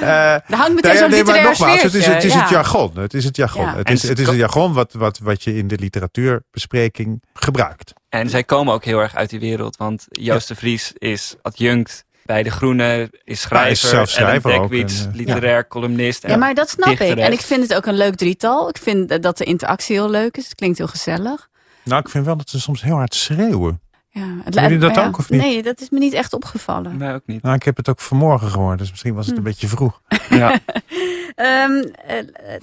Daar 0.00 0.42
hangt 0.58 0.74
meteen 0.74 0.96
zo'n 0.96 1.10
nee, 1.10 1.24
maar 1.24 1.42
nogmaals, 1.42 1.82
het 1.82 1.94
is, 1.94 2.06
het, 2.06 2.24
is 2.24 2.34
het 2.34 2.48
ja. 2.48 2.50
jargon. 2.50 2.90
Het 2.94 3.14
is 3.14 3.24
het 3.24 3.36
jargon. 3.36 3.64
Ja. 3.64 3.76
Het 3.76 3.86
En 3.86 3.92
is, 3.92 4.02
het 4.02 4.18
is 4.18 4.26
een 4.26 4.36
jargon 4.36 4.72
wat, 4.72 4.92
wat, 4.92 5.18
wat 5.18 5.44
je 5.44 5.56
in 5.56 5.68
de 5.68 5.78
literatuurbespreking 5.78 7.22
gebruikt. 7.32 7.92
En 8.08 8.30
zij 8.30 8.44
komen 8.44 8.74
ook 8.74 8.84
heel 8.84 8.98
erg 8.98 9.14
uit 9.14 9.30
die 9.30 9.40
wereld. 9.40 9.76
Want 9.76 10.06
Joost 10.08 10.48
de 10.48 10.54
Vries 10.54 10.92
is 10.98 11.34
adjunct 11.42 12.04
bij 12.24 12.42
De 12.42 12.50
Groene, 12.50 13.10
is 13.24 13.40
schrijver. 13.40 13.70
is 13.70 13.88
zelf 13.88 14.08
schrijver 14.08 14.50
Ellen 14.50 14.64
ook 14.64 14.70
Dekwits, 14.70 15.04
en, 15.04 15.10
eh, 15.10 15.16
literair 15.16 15.66
columnist. 15.66 16.24
En 16.24 16.30
Ja, 16.30 16.36
maar 16.36 16.54
dat 16.54 16.70
snap 16.70 16.88
ik. 16.88 17.18
En 17.18 17.32
ik 17.32 17.40
vind 17.40 17.62
het 17.62 17.74
ook 17.74 17.86
een 17.86 17.96
leuk 17.96 18.14
drietal. 18.14 18.68
Ik 18.68 18.78
vind 18.78 19.22
dat 19.22 19.38
de 19.38 19.44
interactie 19.44 19.96
heel 19.96 20.10
leuk 20.10 20.36
is. 20.36 20.44
Het 20.44 20.54
klinkt 20.54 20.78
heel 20.78 20.86
gezellig. 20.86 21.48
Nou, 21.88 22.00
ik 22.00 22.08
vind 22.08 22.24
wel 22.24 22.36
dat 22.36 22.50
ze 22.50 22.60
soms 22.60 22.82
heel 22.82 22.94
hard 22.94 23.14
schreeuwen. 23.14 23.80
Ja, 24.10 24.26
het 24.44 24.54
jullie 24.54 24.78
dat 24.78 24.94
ja, 24.94 25.06
ook, 25.06 25.18
of 25.18 25.30
niet? 25.30 25.40
Nee, 25.40 25.62
dat 25.62 25.80
is 25.80 25.90
me 25.90 25.98
niet 25.98 26.12
echt 26.12 26.32
opgevallen. 26.32 26.96
Mij 26.96 27.14
ook 27.14 27.26
niet. 27.26 27.42
Nou, 27.42 27.54
ik 27.54 27.62
heb 27.62 27.76
het 27.76 27.88
ook 27.88 28.00
vanmorgen 28.00 28.50
gehoord, 28.50 28.78
dus 28.78 28.90
misschien 28.90 29.14
was 29.14 29.24
het 29.26 29.34
Hm. 29.34 29.40
een 29.40 29.46
beetje 29.46 29.68
vroeg. 29.68 30.00
Ja. 30.28 30.58
Ehm, 31.34 31.72
eh, 32.06 32.18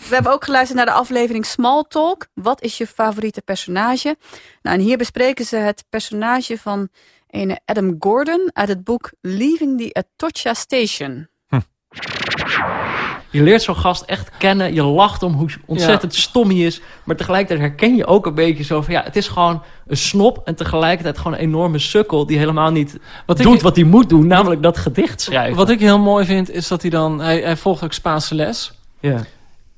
we 0.09 0.13
hebben 0.13 0.31
ook 0.31 0.43
geluisterd 0.43 0.77
naar 0.77 0.85
de 0.85 0.91
aflevering 0.99 1.45
Small 1.45 1.83
Talk. 1.87 2.27
Wat 2.33 2.61
is 2.61 2.77
je 2.77 2.87
favoriete 2.87 3.41
personage? 3.41 4.15
Nou, 4.61 4.77
en 4.77 4.83
hier 4.83 4.97
bespreken 4.97 5.45
ze 5.45 5.55
het 5.55 5.83
personage 5.89 6.57
van 6.57 6.89
een 7.29 7.59
Adam 7.65 7.95
Gordon 7.99 8.49
uit 8.53 8.67
het 8.67 8.83
boek 8.83 9.11
Leaving 9.21 9.79
the 9.79 9.89
Atocha 9.93 10.53
Station. 10.53 11.27
Je 13.35 13.43
leert 13.43 13.61
zo'n 13.61 13.75
gast 13.75 14.01
echt 14.01 14.29
kennen. 14.37 14.73
Je 14.73 14.83
lacht 14.83 15.23
om 15.23 15.33
hoe 15.33 15.49
ontzettend 15.65 16.15
stom 16.15 16.49
hij 16.49 16.57
is. 16.59 16.81
Maar 17.03 17.15
tegelijkertijd 17.15 17.59
herken 17.69 17.95
je 17.95 18.05
ook 18.05 18.25
een 18.25 18.33
beetje 18.33 18.63
zo 18.63 18.81
van... 18.81 18.93
ja, 18.93 19.03
het 19.03 19.15
is 19.15 19.27
gewoon 19.27 19.63
een 19.87 19.97
snop 19.97 20.41
en 20.45 20.55
tegelijkertijd 20.55 21.17
gewoon 21.17 21.33
een 21.33 21.39
enorme 21.39 21.79
sukkel... 21.79 22.25
die 22.25 22.37
helemaal 22.37 22.71
niet 22.71 22.97
Wat 23.25 23.39
ik- 23.39 23.45
doet 23.45 23.61
wat 23.61 23.75
hij 23.75 23.85
moet 23.85 24.09
doen. 24.09 24.27
Namelijk 24.27 24.61
dat 24.61 24.77
gedicht 24.77 25.21
schrijven. 25.21 25.55
Wat 25.55 25.69
ik 25.69 25.79
heel 25.79 25.99
mooi 25.99 26.25
vind, 26.25 26.49
is 26.51 26.67
dat 26.67 26.81
hij 26.81 26.91
dan... 26.91 27.19
Hij, 27.21 27.39
hij 27.39 27.55
volgt 27.55 27.83
ook 27.83 27.93
Spaanse 27.93 28.35
les. 28.35 28.73
Ja. 28.99 29.19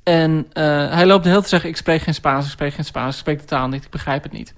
En 0.04 0.48
eh, 0.54 0.64
hij 0.92 1.06
loopt 1.06 1.24
de 1.24 1.30
hele 1.30 1.42
tijd 1.42 1.44
te 1.44 1.50
zeggen... 1.50 1.70
ik 1.70 1.78
spreek 1.78 2.02
geen 2.02 2.14
Spaans, 2.14 2.46
ik 2.46 2.52
spreek 2.52 2.74
geen 2.74 2.86
Spaans, 2.86 3.14
ik 3.14 3.20
spreek 3.20 3.40
de 3.40 3.46
taal 3.46 3.68
niet, 3.68 3.84
ik 3.84 3.90
begrijp 3.90 4.24
het 4.24 4.32
niet. 4.32 4.54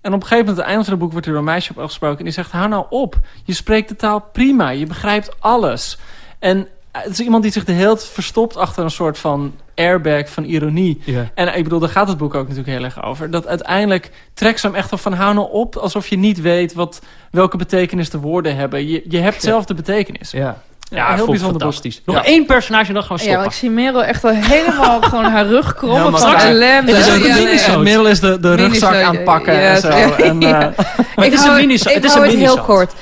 En 0.00 0.12
op 0.14 0.20
een 0.20 0.26
gegeven 0.26 0.44
moment, 0.44 0.48
aan 0.48 0.62
het 0.64 0.66
einde 0.66 0.84
van 0.84 0.92
het 0.92 1.02
boek... 1.02 1.12
wordt 1.12 1.26
er 1.26 1.32
door 1.32 1.40
een 1.42 1.48
meisje 1.48 1.70
op 1.70 1.78
afgesproken 1.78 2.18
en 2.18 2.24
die 2.24 2.32
zegt... 2.32 2.50
hou 2.50 2.68
nou 2.68 2.86
op, 2.90 3.20
je 3.44 3.52
spreekt 3.52 3.88
de 3.88 3.96
taal 3.96 4.20
prima, 4.32 4.68
je 4.70 4.86
begrijpt 4.86 5.40
alles. 5.40 5.98
En 6.38 6.68
het 6.92 7.12
is 7.12 7.20
iemand 7.20 7.42
die 7.42 7.52
zich 7.52 7.64
de 7.64 7.72
hele 7.72 7.86
tijd 7.94 8.04
verstopt 8.04 8.56
achter 8.56 8.84
een 8.84 8.90
soort 8.90 9.18
van 9.18 9.54
airbag 9.74 10.28
van 10.28 10.44
ironie. 10.44 11.00
Ja. 11.04 11.30
En 11.34 11.56
ik 11.56 11.62
bedoel, 11.64 11.78
daar 11.78 11.88
gaat 11.88 12.08
het 12.08 12.16
boek 12.18 12.34
ook 12.34 12.48
natuurlijk 12.48 12.76
heel 12.76 12.84
erg 12.84 13.04
over. 13.04 13.30
Dat 13.30 13.46
uiteindelijk 13.46 14.10
trekt 14.34 14.60
ze 14.60 14.66
hem 14.66 14.76
echt 14.76 14.92
op 14.92 15.00
van 15.00 15.12
hou 15.12 15.34
nou 15.34 15.48
op... 15.50 15.76
alsof 15.76 16.06
je 16.08 16.16
niet 16.18 16.40
weet 16.40 16.74
wat, 16.74 17.02
welke 17.30 17.56
betekenis 17.56 18.10
de 18.10 18.18
woorden 18.18 18.56
hebben. 18.56 18.88
Je, 18.88 19.02
je 19.08 19.18
hebt 19.18 19.42
zelf 19.42 19.64
de 19.64 19.74
betekenis. 19.74 20.30
Ja. 20.30 20.62
Ja, 20.90 20.98
Ja, 20.98 21.14
heel 21.14 21.26
bijzonder 21.26 21.52
boek. 21.52 21.60
fantastisch. 21.60 22.02
Nog 22.04 22.16
Ja. 22.16 22.24
één 22.24 22.46
personage 22.46 22.88
en 22.88 22.94
dan 22.94 23.02
gaan 23.02 23.16
we 23.16 23.22
Ja, 23.22 23.28
stoppen. 23.28 23.44
maar 23.44 23.52
ik 23.52 23.58
zie 23.60 23.70
Merel 23.70 24.04
echt 24.04 24.22
wel 24.22 24.32
helemaal 24.34 25.02
gewoon 25.10 25.24
haar 25.24 25.46
rug 25.46 25.74
krommen 25.74 26.02
Ja, 26.04 26.10
van 26.10 26.18
straks- 26.18 26.42
ellende. 26.44 26.94
Het 26.94 27.06
is 27.50 27.66
een 27.66 27.72
Ja. 27.72 27.78
Middel 27.78 28.06
is 28.08 28.20
de, 28.20 28.40
de 28.40 28.54
rugzak 28.54 28.90
Minisoot, 28.92 29.16
aanpakken 29.18 29.52
ja, 29.54 29.60
en 29.60 29.80
zo. 29.80 29.88
ja. 29.88 30.16
En, 30.16 30.42
eh, 30.42 30.48
Ja. 30.50 30.72
Maar 31.16 31.24
het 31.24 31.32
is 31.32 31.44
een. 31.44 31.70
Ik 31.70 31.82
Het 31.82 32.04
is 32.04 32.12
hou 32.12 32.24
een 32.24 32.30
het 32.30 32.38
heel 32.40 32.60
kort. 32.60 32.92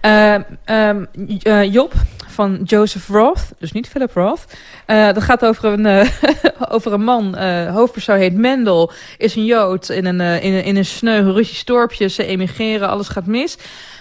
Eh, 0.00 0.34
ehm, 0.64 1.04
eh, 1.42 1.72
Job 1.72 1.92
van 2.38 2.60
Joseph 2.64 3.08
Roth, 3.08 3.42
dus 3.58 3.72
niet 3.72 3.88
Philip 3.88 4.12
Roth. 4.12 4.44
Eh, 4.86 5.12
dat 5.12 5.22
gaat 5.22 5.44
over 5.44 5.64
een, 5.64 5.86
eh, 5.86 6.10
over 6.74 6.92
een 6.92 7.04
man, 7.04 7.36
eh, 7.36 7.74
hoofdpersoon 7.74 8.16
heet 8.16 8.34
Mendel, 8.34 8.92
is 9.16 9.34
een 9.34 9.44
Jood 9.44 9.88
in 9.88 10.06
een, 10.06 10.20
in 10.20 10.52
een, 10.52 10.64
in 10.64 10.76
een 10.76 10.84
sneu 10.84 11.32
Russisch 11.32 11.64
dorpje. 11.64 12.08
Ze 12.08 12.24
emigreren, 12.24 12.88
alles 12.88 13.08
gaat 13.08 13.26
mis. 13.26 13.56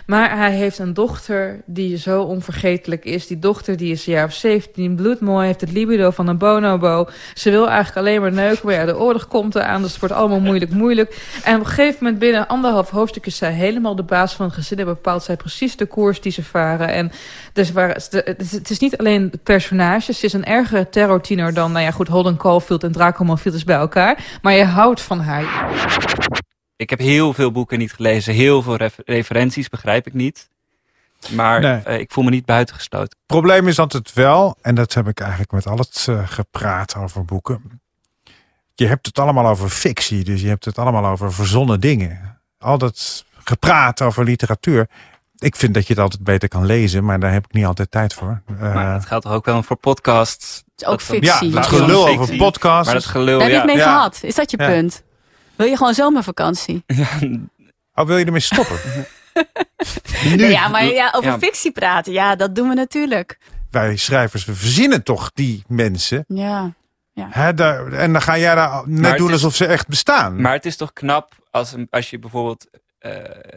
Maar 0.08 0.38
hij 0.38 0.52
heeft 0.52 0.80
een 0.80 0.94
dochter 0.94 1.62
die 1.66 1.98
zo 1.98 2.22
onvergetelijk 2.22 3.06
is. 3.06 3.28
Die 3.28 3.40
dochter 3.40 3.78
die 3.78 3.92
is 3.92 4.08
een 4.08 4.14
jaar 4.14 4.26
of 4.26 4.34
17, 4.34 4.96
bloedmooi, 4.96 5.46
heeft 5.46 5.62
het 5.62 5.72
libido 5.72 6.10
van 6.10 6.28
een 6.28 6.38
bonobo. 6.38 7.08
Ze 7.34 7.50
wil 7.50 7.68
eigenlijk 7.68 7.98
alleen 7.98 8.22
maar 8.22 8.32
neuken, 8.32 8.66
maar 8.66 8.76
ja, 8.76 8.86
de 8.86 8.98
oorlog 8.98 9.28
komt 9.28 9.56
eraan, 9.56 9.82
dus 9.82 9.92
het 9.92 10.00
wordt 10.00 10.16
allemaal 10.16 10.40
moeilijk, 10.40 10.72
moeilijk. 10.72 11.40
En 11.44 11.54
op 11.56 11.60
een 11.60 11.68
gegeven 11.68 11.98
moment, 12.04 12.20
binnen 12.20 12.48
anderhalf 12.48 12.90
hoofdstuk, 12.90 13.26
is 13.26 13.38
zij 13.38 13.52
helemaal 13.52 13.96
de 13.96 14.04
baas 14.04 14.34
van 14.34 14.46
het 14.46 14.56
gezin 14.56 14.80
en 14.80 14.86
bepaalt 14.86 15.24
zij 15.24 15.36
precies 15.36 15.76
de 15.76 15.86
koers 15.86 16.22
die 16.22 16.32
ze 16.32 16.44
varen. 16.44 16.88
En 16.88 17.12
dus 17.54 17.72
waar, 17.72 17.90
het 18.10 18.70
is 18.70 18.80
niet 18.80 18.98
alleen 18.98 19.32
personages, 19.44 20.20
ze 20.20 20.26
is 20.26 20.34
een 20.34 20.46
ergere 20.46 20.90
terrortiener 20.90 21.54
dan, 21.54 21.72
nou 21.72 21.84
ja, 21.84 21.92
goed, 21.92 22.08
Holden 22.08 22.38
Caulfield 22.38 22.84
en 22.84 22.92
Draco 22.92 23.24
Malfield 23.24 23.66
bij 23.66 23.76
elkaar. 23.76 24.40
Maar 24.42 24.54
je 24.54 24.64
houdt 24.64 25.02
van 25.02 25.20
haar. 25.20 26.46
Ik 26.78 26.90
heb 26.90 27.00
heel 27.00 27.34
veel 27.34 27.52
boeken 27.52 27.78
niet 27.80 27.94
gelezen. 27.94 28.34
Heel 28.34 28.62
veel 28.62 28.76
ref- 28.76 29.00
referenties 29.06 29.70
begrijp 29.70 30.08
ik 30.08 30.14
niet. 30.14 30.50
Maar 31.32 31.60
Nee. 31.60 31.82
eh, 31.82 32.00
ik 32.00 32.12
voel 32.12 32.24
me 32.24 32.30
niet 32.30 32.46
buitengesloten. 32.46 33.18
probleem 33.26 33.68
is 33.68 33.80
altijd 33.80 34.14
wel, 34.14 34.58
en 34.62 34.76
dat 34.76 34.94
heb 34.94 35.08
ik 35.08 35.20
eigenlijk 35.20 35.52
met 35.52 35.68
alles 35.68 36.08
eh, 36.08 36.28
gepraat 36.28 36.96
over 36.96 37.26
boeken. 37.26 37.82
Je 38.76 38.88
hebt 38.88 39.06
het 39.06 39.20
allemaal 39.20 39.48
over 39.48 39.70
fictie, 39.70 40.24
dus 40.24 40.42
je 40.42 40.48
hebt 40.48 40.66
het 40.66 40.78
allemaal 40.78 41.06
over 41.06 41.34
verzonnen 41.34 41.80
dingen. 41.80 42.40
Al 42.60 42.78
dat 42.78 43.26
gepraat 43.44 44.02
over 44.02 44.24
literatuur. 44.24 44.88
Ik 45.38 45.56
vind 45.56 45.74
dat 45.74 45.88
je 45.88 45.94
het 45.94 46.02
altijd 46.02 46.24
beter 46.24 46.50
kan 46.50 46.66
lezen, 46.66 47.04
maar 47.06 47.20
daar 47.20 47.34
heb 47.34 47.46
ik 47.46 47.54
niet 47.54 47.66
altijd 47.66 47.92
tijd 47.92 48.14
voor. 48.14 48.42
Eh, 48.60 48.74
maar 48.74 48.94
dat 48.94 49.06
geldt 49.06 49.26
toch 49.26 49.34
ook 49.34 49.46
wel 49.46 49.64
voor 49.64 49.76
podcasts? 49.76 50.58
Het 50.58 50.82
is 50.82 50.86
ook 50.88 50.98
Dat- 50.98 51.08
fictie. 51.08 51.48
ja, 51.50 51.56
dat 51.56 51.64
is 51.72 51.78
gelul 51.80 52.08
over 52.08 52.36
podcasts. 52.36 52.86
Maar 52.86 52.96
dat 52.96 53.06
gelul, 53.06 53.40
Daar 53.40 53.50
heb 53.50 53.50
je 53.50 53.54
ja. 53.54 53.62
het 53.62 53.66
mee 53.76 53.78
Ja. 53.86 53.92
gehad. 53.94 54.20
Is 54.24 54.36
dat 54.36 54.52
je 54.52 54.58
Ja. 54.58 54.68
punt? 54.68 55.04
Wil 55.58 55.68
je 55.68 55.78
gewoon 55.78 55.94
zomervakantie? 55.94 56.84
Oh, 57.94 58.06
wil 58.06 58.18
je 58.18 58.26
ermee 58.26 58.40
stoppen? 58.40 58.80
Nee, 60.24 60.52
ja, 60.52 60.68
maar 60.68 60.86
ja, 60.86 61.12
over 61.16 61.30
Ja. 61.30 61.40
fictie 61.40 61.72
praten, 61.72 62.14
ja, 62.14 62.36
dat 62.36 62.56
doen 62.56 62.68
we 62.70 62.74
natuurlijk. 62.76 63.38
Wij 63.72 63.98
schrijvers, 63.98 64.46
we 64.46 64.56
verzinnen 64.56 65.04
toch 65.04 65.32
die 65.34 65.64
mensen. 65.68 66.26
Ja. 66.28 66.74
Hè, 67.20 67.54
daar, 67.54 67.92
en 67.94 68.12
dan 68.14 68.22
ga 68.22 68.38
jij 68.38 68.56
daar 68.56 68.82
net 68.88 69.02
Maar 69.02 69.18
doen 69.18 69.28
is- 69.28 69.34
alsof 69.34 69.56
ze 69.56 69.66
echt 69.66 69.88
bestaan. 69.88 70.42
Maar 70.42 70.54
het 70.54 70.66
is 70.66 70.76
toch 70.76 70.94
knap 70.94 71.32
als, 71.52 71.74
een, 71.74 71.88
als 71.90 72.10
je 72.10 72.20
bijvoorbeeld 72.20 72.68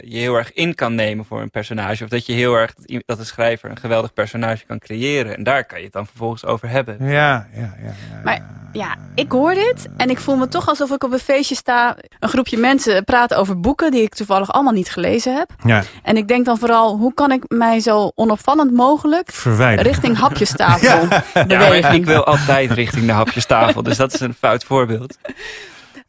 je 0.00 0.18
heel 0.18 0.34
erg 0.34 0.52
in 0.52 0.74
kan 0.74 0.94
nemen 0.94 1.24
voor 1.24 1.40
een 1.40 1.50
personage. 1.50 2.04
Of 2.04 2.10
dat 2.10 2.26
je 2.26 2.32
heel 2.32 2.54
erg, 2.54 2.74
dat 3.06 3.18
een 3.18 3.26
schrijver 3.26 3.70
een 3.70 3.78
geweldig 3.78 4.12
personage 4.12 4.66
kan 4.66 4.78
creëren. 4.78 5.36
En 5.36 5.42
daar 5.42 5.64
kan 5.64 5.78
je 5.78 5.84
het 5.84 5.92
dan 5.92 6.06
vervolgens 6.06 6.44
over 6.44 6.68
hebben. 6.68 6.96
Ja, 7.00 7.46
ja, 7.54 7.60
ja. 7.60 7.74
ja. 7.82 8.20
Maar 8.24 8.40
ja, 8.72 8.96
ik 9.14 9.32
hoor 9.32 9.54
dit 9.54 9.88
en 9.96 10.10
ik 10.10 10.18
voel 10.20 10.36
me 10.36 10.48
toch 10.48 10.68
alsof 10.68 10.90
ik 10.90 11.04
op 11.04 11.12
een 11.12 11.18
feestje 11.18 11.54
sta. 11.54 11.96
Een 12.18 12.28
groepje 12.28 12.56
mensen 12.56 13.04
praten 13.04 13.36
over 13.36 13.60
boeken 13.60 13.90
die 13.90 14.02
ik 14.02 14.14
toevallig 14.14 14.52
allemaal 14.52 14.72
niet 14.72 14.90
gelezen 14.90 15.36
heb. 15.36 15.50
ja. 15.64 15.82
En 16.02 16.16
ik 16.16 16.28
denk 16.28 16.44
dan 16.44 16.58
vooral, 16.58 16.96
hoe 16.96 17.14
kan 17.14 17.32
ik 17.32 17.42
mij 17.48 17.80
zo 17.80 18.12
onopvallend 18.14 18.72
mogelijk 18.72 19.32
Verwijderen. 19.32 19.92
richting 19.92 20.16
hapjestafel 20.16 21.08
Ja, 21.34 21.44
bewegen? 21.46 21.94
ik 21.94 22.04
wil 22.04 22.24
altijd 22.24 22.70
richting 22.70 23.06
de 23.06 23.12
hapjestafel. 23.12 23.82
Dus 23.82 23.96
dat 23.96 24.14
is 24.14 24.20
een 24.20 24.34
fout 24.34 24.64
voorbeeld. 24.64 25.16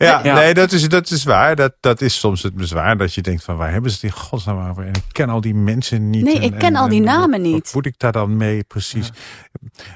Ja, 0.01 0.19
Ja. 0.23 0.33
nee, 0.35 0.53
dat 0.53 0.71
is, 0.71 0.89
dat 0.89 1.09
is 1.11 1.23
waar. 1.23 1.55
Dat, 1.55 1.73
dat 1.79 2.01
is 2.01 2.19
soms 2.19 2.43
het 2.43 2.55
bezwaar 2.55 2.97
dat 2.97 3.13
je 3.13 3.21
denkt 3.21 3.43
van 3.43 3.55
waar 3.57 3.71
hebben 3.71 3.91
ze 3.91 3.95
het 4.01 4.05
in 4.15 4.21
godsnaam 4.21 4.69
over? 4.69 4.83
En 4.85 4.93
ik 4.93 5.03
ken 5.11 5.29
al 5.29 5.41
die 5.41 5.53
mensen 5.55 6.09
niet. 6.09 6.23
Nee, 6.23 6.35
en- 6.35 6.41
ik 6.41 6.51
ken 6.51 6.59
en- 6.61 6.75
al 6.75 6.87
die 6.89 6.99
en 6.99 7.05
namen 7.05 7.29
wat- 7.29 7.39
niet. 7.39 7.63
Wat 7.63 7.73
moet 7.73 7.85
ik 7.85 7.93
daar 7.97 8.11
dan 8.11 8.37
mee 8.37 8.63
precies? 8.63 9.09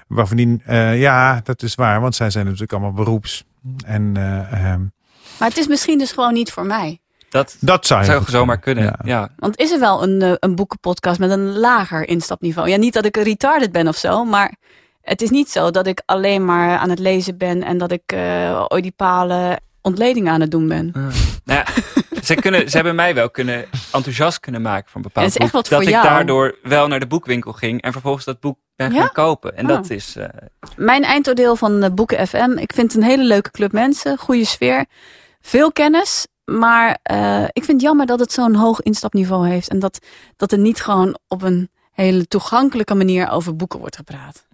Bovendien, 0.08 0.62
eh, 0.66 1.00
ja, 1.00 1.42
dat 1.44 1.62
is 1.64 1.76
waar. 1.76 2.02
Want 2.02 2.16
zij 2.16 2.30
zijn 2.30 2.46
natuurlijk 2.46 2.72
allemaal 2.72 2.94
beroeps. 2.94 3.44
En 3.86 4.12
eh, 4.18 4.52
ehm, 4.72 4.82
Maar 5.40 5.48
het 5.50 5.58
is 5.58 5.68
misschien 5.68 5.98
dus 5.98 6.12
gewoon 6.12 6.34
niet 6.34 6.52
voor 6.52 6.66
mij. 6.66 7.00
Dat 7.30 7.58
dat 7.60 7.86
zou, 7.86 8.00
je 8.00 8.06
zou 8.06 8.24
zomaar 8.28 8.60
kunnen. 8.60 8.84
Ja. 8.84 8.96
Ja. 9.04 9.30
Want 9.38 9.58
is 9.60 9.72
er 9.72 9.80
wel 9.80 10.04
een, 10.04 10.22
eh, 10.22 10.32
een 10.40 10.56
boekenpodcast 10.56 11.20
met 11.20 11.30
een 11.32 11.58
lager 11.58 12.08
instapniveau? 12.08 12.70
Ja, 12.70 12.78
niet 12.78 12.94
dat 12.94 13.06
ik 13.06 13.18
retarded 13.18 13.72
ben 13.72 13.88
of 13.88 13.96
zo, 13.96 14.24
maar 14.26 14.56
het 15.02 15.22
is 15.22 15.30
niet 15.30 15.50
zo 15.50 15.72
dat 15.72 15.88
ik 15.88 16.02
alleen 16.06 16.46
maar 16.46 16.78
aan 16.78 16.90
het 16.90 17.00
lezen 17.00 17.38
ben 17.38 17.64
en 17.64 17.78
dat 17.78 17.92
ik 17.92 18.02
eh 18.06 18.66
oedipale 18.74 19.60
ontledingen 19.86 20.34
aan 20.34 20.42
het 20.42 20.52
doen 20.52 20.68
ben. 20.68 20.92
Nou 21.46 21.60
ja, 21.66 21.66
ze, 22.24 22.36
kunnen, 22.36 22.70
ze 22.70 22.76
hebben 22.76 22.96
mij 22.96 23.16
wel 23.16 23.30
kunnen 23.30 23.66
enthousiast 23.92 24.40
kunnen 24.40 24.62
maken 24.62 24.86
voor 24.88 24.96
een 24.96 25.02
bepaald 25.02 25.26
En 25.26 25.32
het 25.32 25.40
is 25.42 25.46
echt 25.46 25.52
boek. 25.54 25.62
wat 25.62 25.70
dat 25.72 25.80
voor 25.80 25.90
ik 25.90 25.96
jou. 26.04 26.08
daardoor 26.16 26.56
wel 26.64 26.88
naar 26.88 27.00
de 27.00 27.08
boekwinkel 27.08 27.52
ging 27.54 27.82
en 27.82 27.92
vervolgens 27.92 28.26
dat 28.26 28.40
boek 28.40 28.58
ben 28.76 28.94
Ja? 28.94 29.00
gaan 29.02 29.12
kopen. 29.12 29.58
En 29.58 29.66
Ah. 29.66 29.76
dat 29.76 29.90
is. 29.90 30.16
eh, 30.16 30.28
Mijn 30.76 31.04
eindoordeel 31.04 31.56
van 31.56 31.84
eh, 31.84 31.92
Boeken 31.92 32.28
FM. 32.28 32.52
Ik 32.58 32.74
vind 32.74 32.94
het 32.94 33.02
een 33.02 33.08
hele 33.10 33.24
leuke 33.24 33.52
club 33.52 33.72
mensen. 33.72 34.18
Goede 34.18 34.46
sfeer. 34.46 34.86
Veel 35.42 35.72
kennis. 35.72 36.28
Maar 36.46 36.98
eh, 37.04 37.44
ik 37.44 37.64
vind 37.64 37.68
het 37.68 37.82
jammer 37.82 38.06
dat 38.06 38.20
het 38.20 38.32
zo'n 38.32 38.56
hoog 38.56 38.82
instapniveau 38.82 39.48
heeft. 39.50 39.70
En 39.70 39.80
dat, 39.80 40.00
dat 40.36 40.52
er 40.52 40.58
niet 40.58 40.82
gewoon 40.82 41.18
op 41.28 41.42
een 41.42 41.70
hele 41.92 42.28
toegankelijke 42.28 42.96
manier 42.96 43.30
over 43.30 43.56
boeken 43.56 43.80
wordt 43.80 43.96
gepraat. 43.96 44.46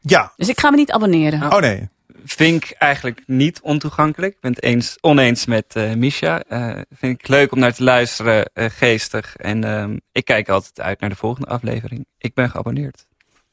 Ja. 0.00 0.32
Dus 0.36 0.48
ik 0.48 0.60
ga 0.60 0.70
me 0.70 0.76
niet 0.76 0.90
abonneren. 0.90 1.52
Oh 1.52 1.60
nee. 1.60 1.88
Vind 2.32 2.64
ik 2.64 2.70
eigenlijk 2.70 3.22
niet 3.26 3.60
ontoegankelijk. 3.60 4.34
Ik 4.34 4.40
ben 4.40 4.52
het 4.52 4.62
eens, 4.62 4.98
oneens 5.00 5.46
met 5.46 5.64
eh 5.76 5.94
Misha. 5.94 6.42
Eh, 6.42 6.80
vind 6.90 7.20
ik 7.20 7.28
leuk 7.28 7.52
om 7.52 7.58
naar 7.58 7.74
te 7.74 7.82
luisteren, 7.82 8.50
eh, 8.52 8.70
geestig. 8.70 9.36
En 9.36 9.64
ehm, 9.64 9.96
ik 10.12 10.24
kijk 10.24 10.48
altijd 10.48 10.80
uit 10.80 11.00
naar 11.00 11.10
de 11.10 11.16
volgende 11.16 11.48
aflevering. 11.48 12.06
Ik 12.18 12.34
ben 12.34 12.50
geabonneerd. 12.50 13.06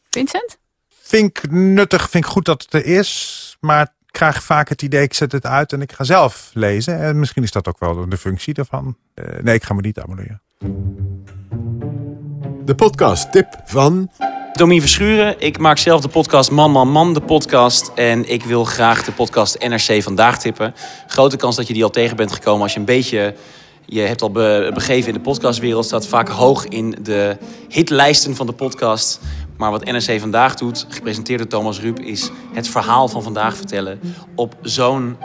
Vincent? 0.10 0.58
Vind 1.02 1.38
ik 1.38 1.52
nuttig, 1.52 2.10
vind 2.10 2.26
ik 2.26 2.32
goed 2.32 2.46
dat 2.46 2.62
het 2.62 2.74
er 2.74 2.86
is. 2.86 3.58
Maar 3.60 3.82
ik 3.82 4.12
krijg 4.12 4.44
vaak 4.44 4.70
het 4.70 4.82
idee, 4.82 5.04
ik 5.04 5.14
zet 5.14 5.32
het 5.32 5.46
uit 5.46 5.74
en 5.74 5.82
ik 5.82 5.92
ga 5.92 6.04
zelf 6.04 6.52
lezen. 6.54 7.00
En 7.00 7.20
misschien 7.20 7.44
is 7.44 7.52
dat 7.52 7.68
ook 7.68 7.80
wel 7.80 8.10
de 8.10 8.18
functie 8.18 8.54
daarvan. 8.54 8.98
Eh, 9.14 9.26
nee, 9.42 9.56
ik 9.56 9.64
ga 9.64 9.74
me 9.74 9.82
niet 9.82 10.00
abonneren. 10.00 10.42
De 12.66 12.76
podcast 12.76 13.32
tip 13.32 13.62
van... 13.66 14.12
Domien 14.56 14.82
Verschuren. 14.82 15.36
Ik 15.40 15.58
maak 15.58 15.78
zelf 15.78 16.02
de 16.02 16.08
podcast 16.08 16.52
Man 16.52 16.72
Man 16.72 16.92
Man, 16.92 17.14
de 17.14 17.22
podcast. 17.22 17.92
En 17.96 18.32
ik 18.32 18.44
wil 18.44 18.64
graag 18.64 19.04
de 19.04 19.12
podcast 19.12 19.68
NRC 19.68 20.04
Vandaag 20.04 20.40
tippen. 20.40 20.74
Grote 21.08 21.38
kans 21.38 21.56
dat 21.56 21.68
je 21.68 21.74
die 21.74 21.84
al 21.84 21.90
tegen 21.90 22.16
bent 22.16 22.32
gekomen 22.32 22.62
als 22.62 22.74
je 22.74 22.80
een 22.80 22.86
beetje... 22.86 23.36
Je 23.86 24.00
hebt 24.00 24.22
al 24.22 24.32
be- 24.32 24.72
begeven 24.74 25.08
in 25.08 25.14
de 25.14 25.20
podcastwereld. 25.20 25.86
Staat 25.86 26.08
vaak 26.08 26.30
hoog 26.30 26.66
in 26.66 26.98
de 27.02 27.38
hitlijsten 27.70 28.36
van 28.36 28.46
de 28.46 28.52
podcast. 28.52 29.20
Maar 29.58 29.72
wat 29.72 29.86
NRC 29.86 30.20
Vandaag 30.20 30.56
doet, 30.56 30.86
gepresenteerd 30.90 31.40
door 31.40 31.48
Thomas 31.48 31.80
Ruip... 31.80 32.00
is 32.00 32.30
het 32.54 32.68
verhaal 32.68 33.08
van 33.08 33.24
vandaag 33.24 33.56
vertellen 33.56 34.00
op 34.36 34.56
zo'n 34.62 35.18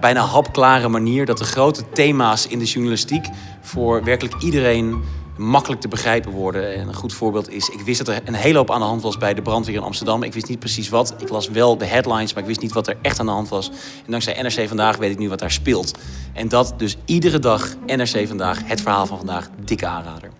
bijna 0.00 0.20
hapklare 0.20 0.88
manier... 0.88 1.26
dat 1.26 1.38
de 1.38 1.44
grote 1.44 1.82
thema's 1.92 2.46
in 2.46 2.58
de 2.58 2.64
journalistiek 2.64 3.26
voor 3.60 4.04
werkelijk 4.04 4.42
iedereen 4.42 5.02
makkelijk 5.36 5.80
te 5.80 5.88
begrijpen 5.88 6.30
worden. 6.30 6.74
En 6.74 6.88
een 6.88 6.94
goed 6.94 7.12
voorbeeld 7.12 7.50
is, 7.50 7.68
ik 7.68 7.80
wist 7.80 8.04
dat 8.04 8.16
er 8.16 8.22
een 8.24 8.34
hele 8.34 8.58
hoop 8.58 8.70
aan 8.70 8.80
de 8.80 8.86
hand 8.86 9.02
was 9.02 9.18
bij 9.18 9.34
de 9.34 9.42
brandweer 9.42 9.76
in 9.76 9.82
Amsterdam. 9.82 10.22
Ik 10.22 10.32
wist 10.32 10.48
niet 10.48 10.58
precies 10.58 10.88
wat. 10.88 11.14
Ik 11.18 11.28
las 11.28 11.48
wel 11.48 11.78
de 11.78 11.84
headlines, 11.84 12.32
maar 12.32 12.42
ik 12.42 12.48
wist 12.48 12.60
niet 12.60 12.72
wat 12.72 12.86
er 12.86 12.96
echt 13.02 13.20
aan 13.20 13.26
de 13.26 13.32
hand 13.32 13.48
was. 13.48 13.68
En 14.04 14.10
dankzij 14.10 14.42
NRC 14.42 14.68
Vandaag 14.68 14.96
weet 14.96 15.10
ik 15.10 15.18
nu 15.18 15.28
wat 15.28 15.38
daar 15.38 15.50
speelt. 15.50 15.98
En 16.32 16.48
dat 16.48 16.74
dus 16.76 16.96
iedere 17.04 17.38
dag 17.38 17.74
NRC 17.86 18.28
Vandaag, 18.28 18.60
het 18.64 18.80
verhaal 18.80 19.06
van 19.06 19.16
vandaag, 19.16 19.48
dikke 19.64 19.86
aanrader. 19.86 20.30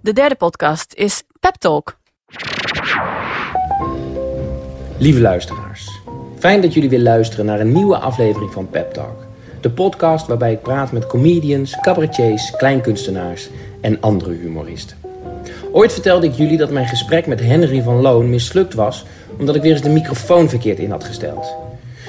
De 0.00 0.12
derde 0.12 0.34
podcast 0.34 0.94
is 0.94 1.22
Pep 1.40 1.54
Talk. 1.54 1.96
Lieve 4.98 5.20
luisteraars, 5.20 6.00
fijn 6.38 6.60
dat 6.60 6.74
jullie 6.74 6.88
weer 6.88 7.00
luisteren 7.00 7.46
naar 7.46 7.60
een 7.60 7.72
nieuwe 7.72 7.98
aflevering 7.98 8.52
van 8.52 8.70
Pep 8.70 8.92
Talk. 8.92 9.25
De 9.66 9.72
podcast 9.72 10.26
waarbij 10.26 10.52
ik 10.52 10.62
praat 10.62 10.92
met 10.92 11.06
comedians, 11.06 11.80
cabaretiers, 11.80 12.50
kleinkunstenaars 12.50 13.48
en 13.80 14.00
andere 14.00 14.32
humoristen. 14.32 14.96
Ooit 15.72 15.92
vertelde 15.92 16.26
ik 16.26 16.34
jullie 16.34 16.56
dat 16.56 16.70
mijn 16.70 16.86
gesprek 16.86 17.26
met 17.26 17.40
Henry 17.40 17.82
van 17.82 18.00
Loon 18.00 18.30
mislukt 18.30 18.74
was 18.74 19.04
omdat 19.38 19.54
ik 19.54 19.62
weer 19.62 19.72
eens 19.72 19.82
de 19.82 19.88
microfoon 19.88 20.48
verkeerd 20.48 20.78
in 20.78 20.90
had 20.90 21.04
gesteld. 21.04 21.54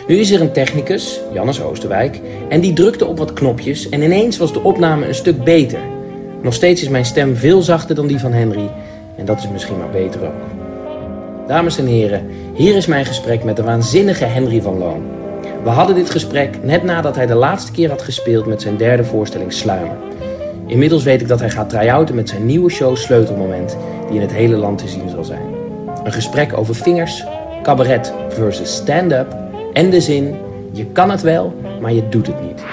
Nu 0.07 0.15
is 0.15 0.31
er 0.31 0.41
een 0.41 0.51
technicus, 0.51 1.19
Jannes 1.33 1.61
Oosterwijk, 1.61 2.21
en 2.49 2.61
die 2.61 2.73
drukte 2.73 3.05
op 3.05 3.17
wat 3.17 3.33
knopjes 3.33 3.89
en 3.89 4.01
ineens 4.01 4.37
was 4.37 4.53
de 4.53 4.63
opname 4.63 5.07
een 5.07 5.15
stuk 5.15 5.43
beter. 5.43 5.79
Nog 6.41 6.53
steeds 6.53 6.81
is 6.81 6.89
mijn 6.89 7.05
stem 7.05 7.35
veel 7.35 7.61
zachter 7.61 7.95
dan 7.95 8.07
die 8.07 8.19
van 8.19 8.33
Henry 8.33 8.69
en 9.15 9.25
dat 9.25 9.37
is 9.37 9.49
misschien 9.49 9.77
maar 9.77 9.89
beter 9.89 10.21
ook. 10.21 11.47
Dames 11.47 11.77
en 11.77 11.85
heren, 11.85 12.29
hier 12.53 12.75
is 12.75 12.85
mijn 12.85 13.05
gesprek 13.05 13.43
met 13.43 13.55
de 13.55 13.63
waanzinnige 13.63 14.25
Henry 14.25 14.61
van 14.61 14.77
Loon. 14.77 15.16
We 15.63 15.69
hadden 15.69 15.95
dit 15.95 16.09
gesprek 16.09 16.63
net 16.63 16.83
nadat 16.83 17.15
hij 17.15 17.25
de 17.25 17.35
laatste 17.35 17.71
keer 17.71 17.89
had 17.89 18.01
gespeeld 18.01 18.45
met 18.45 18.61
zijn 18.61 18.77
derde 18.77 19.03
voorstelling 19.03 19.53
Sluimer. 19.53 19.95
Inmiddels 20.67 21.03
weet 21.03 21.21
ik 21.21 21.27
dat 21.27 21.39
hij 21.39 21.49
gaat 21.49 21.69
try-outen 21.69 22.15
met 22.15 22.29
zijn 22.29 22.45
nieuwe 22.45 22.69
show 22.69 22.95
Sleutelmoment, 22.95 23.77
die 24.07 24.15
in 24.15 24.21
het 24.21 24.33
hele 24.33 24.55
land 24.55 24.77
te 24.77 24.87
zien 24.87 25.09
zal 25.09 25.23
zijn. 25.23 25.55
Een 26.03 26.13
gesprek 26.13 26.57
over 26.57 26.75
vingers, 26.75 27.23
cabaret 27.63 28.13
versus 28.29 28.75
stand-up 28.75 29.35
en 29.73 29.89
de 29.89 30.01
zin: 30.01 30.35
je 30.71 30.85
kan 30.85 31.09
het 31.09 31.21
wel, 31.21 31.53
maar 31.81 31.93
je 31.93 32.09
doet 32.09 32.27
het 32.27 32.41
niet. 32.41 32.63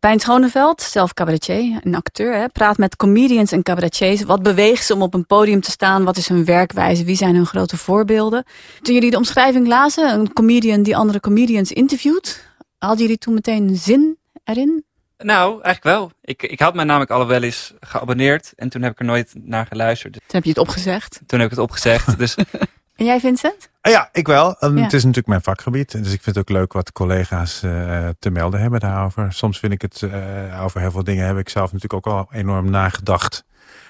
Pepijn 0.00 0.20
Schoneveld, 0.20 0.82
zelf 0.82 1.14
cabaretier, 1.14 1.80
een 1.82 1.94
acteur, 1.94 2.34
hè, 2.34 2.48
praat 2.48 2.76
met 2.76 2.96
comedians 2.96 3.52
en 3.52 3.62
cabaretiers. 3.62 4.22
Wat 4.22 4.42
beweegt 4.42 4.84
ze 4.86 4.94
om 4.94 5.02
op 5.02 5.14
een 5.14 5.26
podium 5.26 5.60
te 5.60 5.70
staan? 5.70 6.04
Wat 6.04 6.16
is 6.16 6.28
hun 6.28 6.44
werkwijze? 6.44 7.04
Wie 7.04 7.16
zijn 7.16 7.34
hun 7.34 7.46
grote 7.46 7.76
voorbeelden? 7.76 8.44
Toen 8.82 8.94
jullie 8.94 9.10
de 9.10 9.16
omschrijving 9.16 9.66
lazen, 9.66 10.12
een 10.12 10.32
comedian 10.32 10.82
die 10.82 10.96
andere 10.96 11.20
comedians 11.20 11.72
interviewt, 11.72 12.48
hadden 12.78 13.00
jullie 13.00 13.18
toen 13.18 13.34
meteen 13.34 13.76
zin 13.76 14.18
erin? 14.44 14.84
Nou, 15.16 15.62
eigenlijk 15.62 15.96
wel. 15.96 16.10
Ik, 16.20 16.42
ik 16.42 16.60
had 16.60 16.74
mij 16.74 16.84
namelijk 16.84 17.10
al 17.10 17.26
wel 17.26 17.42
eens 17.42 17.74
geabonneerd 17.80 18.52
en 18.56 18.68
toen 18.68 18.82
heb 18.82 18.92
ik 18.92 18.98
er 18.98 19.04
nooit 19.04 19.32
naar 19.34 19.66
geluisterd. 19.66 20.12
Toen 20.12 20.22
heb 20.26 20.44
je 20.44 20.50
het 20.50 20.58
opgezegd? 20.58 21.20
Toen 21.26 21.38
heb 21.38 21.50
ik 21.50 21.56
het 21.56 21.64
opgezegd. 21.64 22.18
dus 22.18 22.36
En 22.98 23.04
jij 23.04 23.20
Vincent? 23.20 23.70
Ah 23.80 23.92
Ja, 23.92 24.08
ik 24.12 24.26
wel. 24.26 24.56
Ja. 24.60 24.68
Het 24.68 24.92
is 24.92 25.00
natuurlijk 25.00 25.26
mijn 25.26 25.42
vakgebied. 25.42 25.92
Dus 25.92 26.12
ik 26.12 26.22
vind 26.22 26.36
het 26.36 26.38
ook 26.38 26.56
leuk 26.56 26.72
wat 26.72 26.92
collega's 26.92 27.62
eh, 27.62 28.08
te 28.18 28.30
melden 28.30 28.60
hebben 28.60 28.80
daarover. 28.80 29.32
Soms 29.32 29.58
vind 29.58 29.72
ik 29.72 29.82
het 29.82 30.02
eh, 30.02 30.62
over 30.64 30.80
heel 30.80 30.90
veel 30.90 31.04
dingen 31.04 31.26
heb 31.26 31.38
ik 31.38 31.48
zelf 31.48 31.72
natuurlijk 31.72 32.06
ook 32.06 32.14
al 32.14 32.28
enorm 32.30 32.70
nagedacht. 32.70 33.44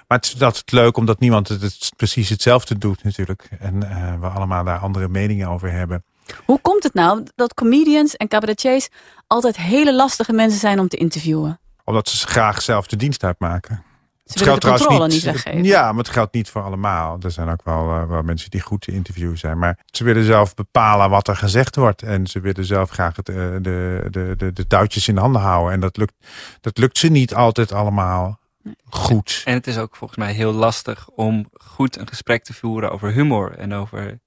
Maar 0.09 0.19
het 0.19 0.27
is 0.35 0.43
altijd 0.43 0.73
leuk 0.73 0.97
omdat 0.97 1.21
niemand 1.21 1.49
het, 1.49 1.63
het 1.63 1.93
precies 1.97 2.29
hetzelfde 2.29 2.79
doet 2.79 3.05
natuurlijk. 3.05 3.49
En 3.59 3.91
eh, 3.91 4.21
we 4.21 4.27
allemaal 4.27 4.65
daar 4.65 4.79
andere 4.79 5.09
meningen 5.09 5.49
over 5.49 5.73
hebben. 5.73 6.05
Hoe 6.45 6.61
komt 6.61 6.83
het 6.83 6.95
nou 6.95 7.27
dat 7.35 7.55
comedians 7.55 8.17
en 8.17 8.29
cabaretiers 8.29 8.89
altijd 9.27 9.57
hele 9.57 9.95
lastige 9.95 10.33
mensen 10.33 10.61
zijn 10.61 10.79
om 10.79 10.89
te 10.89 10.97
interviewen? 10.97 11.61
Omdat 11.85 12.09
ze 12.09 12.27
graag 12.27 12.63
zelf 12.63 12.87
de 12.87 12.97
dienst 12.97 13.25
uitmaken. 13.25 13.83
Ze 14.29 14.45
willen 14.45 14.61
de 14.61 14.69
controle 14.69 15.07
niet 15.07 15.23
weggeven. 15.23 15.65
Ja, 15.65 15.89
maar 15.89 16.05
het 16.05 16.13
geldt 16.13 16.35
niet 16.35 16.51
voor 16.51 16.63
allemaal. 16.63 17.19
Er 17.23 17.31
zijn 17.31 17.49
ook 17.49 17.65
wel, 17.65 17.91
eh, 17.91 18.09
wel 18.09 18.23
mensen 18.23 18.51
die 18.51 18.61
goed 18.61 18.81
te 18.81 18.93
interviewen 18.93 19.39
zijn. 19.39 19.59
Maar 19.59 19.79
ze 19.87 20.05
willen 20.05 20.25
zelf 20.25 20.55
bepalen 20.55 21.11
wat 21.11 21.29
er 21.29 21.37
gezegd 21.37 21.77
wordt. 21.77 22.03
En 22.03 22.27
ze 22.27 22.41
willen 22.41 22.65
zelf 22.65 22.91
graag 22.91 23.17
het, 23.17 23.29
eh, 23.29 23.35
de, 23.35 24.07
de, 24.11 24.35
de, 24.37 24.53
de 24.53 24.67
touwtjes 24.67 25.09
in 25.09 25.17
handen 25.17 25.41
houden. 25.41 25.73
En 25.73 25.81
dat 25.81 25.97
lukt, 25.97 26.15
dat 26.61 26.79
lukt 26.79 26.99
ze 26.99 27.09
niet 27.09 27.35
altijd 27.35 27.73
allemaal 27.73 28.39
goed. 28.89 29.43
En 29.45 29.55
het 29.55 29.67
is 29.67 29.79
ook 29.79 29.97
volgens 29.97 30.19
mij 30.19 30.33
heel 30.33 30.53
lastig 30.53 31.09
om 31.09 31.49
goed 31.53 31.99
een 31.99 32.09
gesprek 32.09 32.45
te 32.45 32.55
voeren 32.55 32.93
over 32.93 33.13
humor 33.13 33.55
en 33.59 33.75
over. 33.75 34.19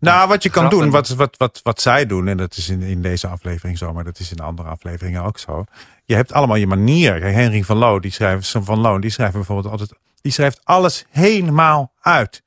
Nou, 0.00 0.28
wat 0.28 0.42
je 0.42 0.50
kan 0.50 0.68
doen, 0.68 0.90
wat, 0.90 1.08
wat, 1.08 1.36
wat, 1.36 1.60
wat 1.62 1.80
zij 1.80 2.06
doen, 2.06 2.28
en 2.28 2.36
dat 2.36 2.56
is 2.56 2.68
in, 2.68 2.82
in 2.82 3.02
deze 3.02 3.26
aflevering 3.26 3.78
zo, 3.78 3.92
maar 3.92 4.04
dat 4.04 4.18
is 4.18 4.30
in 4.30 4.38
andere 4.38 4.68
afleveringen 4.68 5.22
ook 5.22 5.38
zo. 5.38 5.64
Je 6.10 6.16
hebt 6.16 6.32
allemaal 6.32 6.56
je 6.56 6.66
manier. 6.66 7.22
Henry 7.22 7.62
van 7.62 7.76
Loo, 7.76 8.00
die 8.00 8.10
schrijft, 8.10 8.54
van 8.60 8.78
Loon, 8.78 9.00
die 9.00 9.10
schrijft 9.10 9.32
bijvoorbeeld 9.32 9.70
altijd, 9.70 9.92
die 10.20 10.32
schrijft 10.32 10.60
alles 10.64 11.04
helemaal 11.10 11.92
uit. 12.00 12.42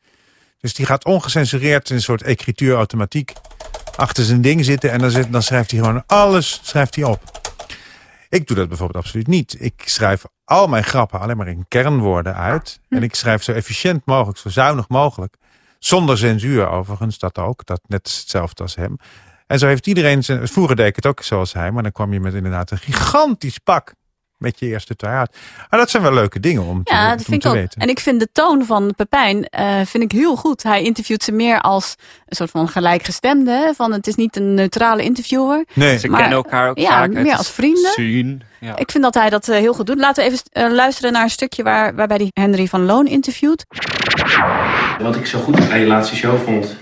Dus 0.60 0.74
die 0.74 0.86
gaat 0.86 1.06
ongecensureerd 1.06 1.90
in 1.90 1.96
een 1.96 2.02
soort 2.02 2.22
écrituur-automatiek 2.22 3.34
achter 3.96 4.24
zijn 4.24 4.42
ding 4.42 4.66
zitten 4.66 4.92
en 4.92 5.00
dan, 5.00 5.12
zit, 5.12 5.32
dan 5.32 5.44
schrijft 5.44 5.72
hij 5.72 5.80
gewoon 5.80 6.04
alles 6.06 6.60
schrijft 6.64 6.96
hij 6.96 7.04
op. 7.04 7.42
Ik 8.30 8.48
doe 8.48 8.58
dat 8.58 8.68
bijvoorbeeld 8.68 9.04
absoluut 9.04 9.28
niet. 9.28 9.56
Ik 9.60 9.82
schrijf 9.86 10.24
al 10.46 10.68
mijn 10.68 10.84
grappen 10.84 11.20
alleen 11.20 11.38
maar 11.38 11.48
in 11.48 11.66
kernwoorden 11.68 12.36
uit. 12.36 12.80
En 12.90 13.04
ik 13.04 13.16
schrijf 13.16 13.44
zo 13.44 13.52
efficiënt 13.52 14.06
mogelijk, 14.06 14.38
zo 14.38 14.50
zuinig 14.50 14.90
mogelijk. 14.90 15.36
Zonder 15.80 16.18
censuur 16.18 16.68
overigens, 16.68 17.20
dat 17.20 17.38
ook. 17.38 17.66
Dat 17.66 17.82
net 17.88 18.08
hetzelfde 18.08 18.64
als 18.64 18.76
hem. 18.76 18.98
En 19.54 19.60
zo 19.60 19.68
heeft 19.68 19.88
iedereen 19.88 20.24
zijn... 20.24 20.48
Vroeger 20.48 20.76
deed 20.76 20.88
ik 20.88 20.96
het 20.96 21.06
ook 21.06 21.22
zoals 21.22 21.54
hij. 21.54 21.72
Maar 21.72 21.84
dan 21.84 21.92
kwam 21.92 22.14
je 22.14 22.20
met 22.20 22.34
inderdaad 22.34 22.72
een 22.72 22.78
gigantisch 22.78 23.58
pak. 23.58 23.94
Met 24.38 24.60
je 24.60 24.66
eerste 24.66 24.96
twee 24.96 25.12
uit. 25.12 25.38
Maar 25.70 25.80
dat 25.80 25.90
zijn 25.90 26.04
wel 26.04 26.14
leuke 26.14 26.40
dingen 26.40 26.64
om 26.64 26.84
te, 26.84 26.94
Ja, 26.94 27.12
om 27.12 27.18
dat 27.18 27.26
vind 27.26 27.42
te 27.42 27.48
ik 27.48 27.54
weten. 27.54 27.82
En 27.82 27.90
ik 27.90 28.00
vind 28.00 28.20
de 28.20 28.30
toon 28.32 28.66
van 28.66 28.94
Pepijn 28.96 29.46
eh, 29.46 29.76
vind 29.86 30.04
ik 30.04 30.12
heel 30.12 30.36
goed. 30.36 30.64
Hij 30.64 30.84
interviewt 30.84 31.24
ze 31.24 31.32
meer 31.32 31.62
als 31.62 31.96
een 32.26 32.36
soort 32.36 32.50
van 32.50 32.68
gelijkgestemde. 32.68 33.74
Van 33.76 33.92
het 33.92 34.08
is 34.08 34.16
niet 34.16 34.36
een 34.36 34.54
neutrale 34.54 35.04
interviewer. 35.04 35.66
Nee. 35.74 36.00
Ze 36.00 36.08
Maar, 36.08 36.20
kennen 36.20 36.38
elkaar 36.38 36.70
ook 36.70 36.78
ja, 36.78 36.90
vaak 36.90 37.12
meer 37.12 37.38
als 37.38 37.50
vrienden. 37.52 37.92
zien. 37.92 38.42
Ja. 38.60 38.76
Ik 38.78 38.92
vind 38.92 39.04
dat 39.04 39.14
hij 39.14 39.30
dat 39.30 39.48
eh, 39.48 39.58
heel 39.58 39.74
goed 39.74 39.86
doet. 39.86 39.98
Laten 40.00 40.24
we 40.24 40.30
even 40.32 40.44
eh, 40.52 40.72
luisteren 40.72 41.12
naar 41.12 41.24
een 41.24 41.30
stukje 41.30 41.64
waar, 41.64 41.96
waarbij 41.96 42.18
hij 42.18 42.30
Henry 42.44 42.68
van 42.68 42.86
Loon 42.86 43.08
interviewt. 43.08 43.66
Wat 45.00 45.16
ik 45.16 45.26
zo 45.26 45.40
goed 45.40 45.70
aan 45.70 45.80
je 45.80 45.86
laatste 45.88 46.16
show 46.16 46.44
vond, 46.44 46.76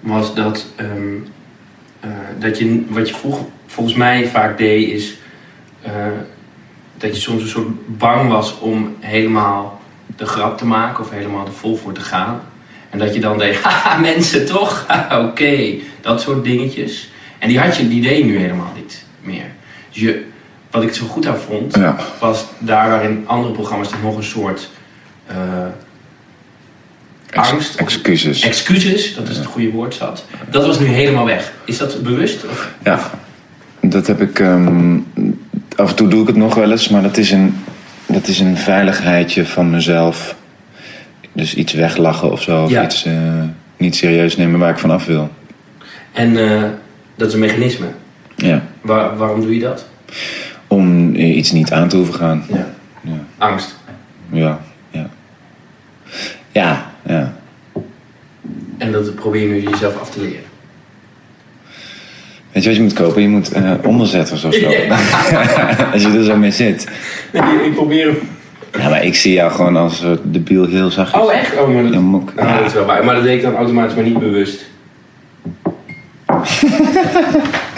was 0.00 0.34
dat, 0.34 0.66
ehm, 0.76 1.14
eh, 2.00 2.10
dat 2.38 2.58
je, 2.58 2.84
wat 2.88 3.08
je 3.08 3.14
vroeg, 3.14 3.40
volgens 3.66 3.96
mij 3.96 4.28
vaak 4.28 4.58
deed, 4.58 4.90
is 4.90 5.14
eh, 5.82 5.92
dat 6.96 7.14
je 7.14 7.20
soms 7.20 7.42
een 7.42 7.48
soort 7.48 7.98
bang 7.98 8.30
was 8.30 8.58
om 8.58 8.96
helemaal 9.00 9.80
de 10.16 10.26
grap 10.26 10.58
te 10.58 10.66
maken 10.66 11.04
of 11.04 11.10
helemaal 11.10 11.46
er 11.46 11.52
vol 11.52 11.76
voor 11.76 11.92
te 11.92 12.00
gaan. 12.00 12.40
En 12.90 12.98
dat 12.98 13.14
je 13.14 13.20
dan 13.20 13.38
deed, 13.38 13.56
haha 13.62 13.98
mensen 13.98 14.46
toch, 14.46 14.86
oké, 15.24 15.74
dat 16.00 16.20
soort 16.20 16.44
dingetjes. 16.44 17.10
En 17.38 17.48
die 17.48 17.58
had 17.60 17.76
je, 17.76 17.88
die 17.88 18.02
deed 18.02 18.18
je 18.18 18.24
nu 18.24 18.38
helemaal 18.38 18.72
niet 18.74 19.04
meer. 19.20 19.50
Dus 19.90 20.00
je, 20.00 20.24
wat 20.70 20.82
ik 20.82 20.94
zo 20.94 21.06
goed 21.06 21.26
aan 21.26 21.38
vond, 21.38 21.78
was 22.20 22.46
daar 22.58 22.88
waarin 22.88 23.24
andere 23.26 23.52
programma's 23.52 23.92
er 23.92 23.98
nog 24.02 24.16
een 24.16 24.22
soort... 24.22 24.70
angst. 27.32 27.76
Excuses. 27.76 28.40
Excuses, 28.42 29.14
dat 29.14 29.28
is 29.28 29.36
het 29.36 29.46
goede 29.46 29.70
woord 29.70 29.94
zat. 29.94 30.24
Dat 30.50 30.66
was 30.66 30.78
nu 30.78 30.86
helemaal 30.86 31.24
weg. 31.24 31.52
Is 31.64 31.78
dat 31.78 32.02
bewust? 32.02 32.44
Of? 32.50 32.72
Ja, 32.84 33.00
dat 33.80 34.06
heb 34.06 34.20
ik. 34.20 34.38
ehm, 34.40 34.96
af 35.76 35.88
en 35.90 35.94
toe 35.96 36.08
doe 36.08 36.20
ik 36.22 36.26
het 36.26 36.36
nog 36.36 36.54
wel 36.54 36.70
eens, 36.70 36.88
maar 36.88 37.02
dat 37.02 37.16
is 37.16 37.30
een, 37.30 37.56
dat 38.06 38.26
is 38.28 38.40
een 38.40 38.56
veiligheidje 38.56 39.46
van 39.46 39.70
mezelf. 39.70 40.36
Dus 41.32 41.54
iets 41.54 41.72
weglachen 41.72 42.32
of 42.32 42.42
zo, 42.42 42.62
of 42.64 42.70
Ja. 42.70 42.84
iets 42.84 43.04
eh, 43.04 43.12
niet 43.76 43.96
serieus 43.96 44.36
nemen 44.36 44.60
waar 44.60 44.70
ik 44.70 44.78
van 44.78 44.90
af 44.90 45.06
wil. 45.06 45.30
En 46.12 46.36
eh, 46.50 46.62
dat 47.16 47.28
is 47.28 47.34
een 47.34 47.40
mechanisme. 47.40 47.86
Ja, 48.36 48.62
Waar, 48.80 49.16
waarom 49.16 49.40
doe 49.40 49.54
je 49.54 49.60
dat? 49.60 49.86
om 50.66 51.14
eh, 51.14 51.36
iets 51.36 51.52
niet 51.52 51.72
aan 51.72 51.88
te 51.88 51.96
hoeven 51.96 52.14
gaan. 52.14 52.44
Ja. 52.52 52.66
Angst. 53.38 53.76
Ja, 54.32 54.60
ja. 54.90 55.08
Ja, 56.52 56.52
ja. 56.52 56.72
En 56.72 56.87
dat 59.04 59.14
probeer 59.14 59.40
je 59.40 59.48
nu 59.48 59.70
jezelf 59.70 60.00
af 60.00 60.10
te 60.10 60.20
leren. 60.20 60.46
Weet 62.52 62.62
je 62.62 62.68
wat 62.68 62.78
je 62.78 62.82
moet 62.82 62.92
kopen? 62.92 63.22
Je 63.22 63.28
moet 63.28 63.52
eh, 63.52 63.72
onderzetters 63.82 64.44
of 64.44 64.54
zo. 64.54 64.66
Als 65.92 66.02
je 66.02 66.08
er 66.16 66.24
zo 66.24 66.36
mee 66.36 66.50
zit. 66.50 66.88
Nee, 67.32 67.64
ik 67.64 67.74
probeer 67.74 68.06
hem. 68.06 68.18
Ja, 68.78 68.88
maar 68.88 69.04
ik 69.04 69.14
zie 69.14 69.32
jou 69.32 69.52
gewoon 69.52 69.76
als 69.76 70.02
uh, 70.02 70.10
debiel 70.22 70.66
heel 70.66 70.90
zachtjes. 70.90 71.22
Oh, 71.22 71.34
echt? 71.34 71.58
Oh, 71.58 71.68
maar 71.74 71.82
dat, 71.82 71.92
nou, 71.92 72.24
dat 72.34 72.66
is 72.66 72.72
wel 72.72 72.84
waar. 72.84 73.04
Maar 73.04 73.14
dat 73.14 73.24
deed 73.24 73.36
ik 73.36 73.42
dan 73.42 73.56
automatisch, 73.56 73.94
maar 73.94 74.04
niet 74.04 74.18
bewust. 74.18 74.64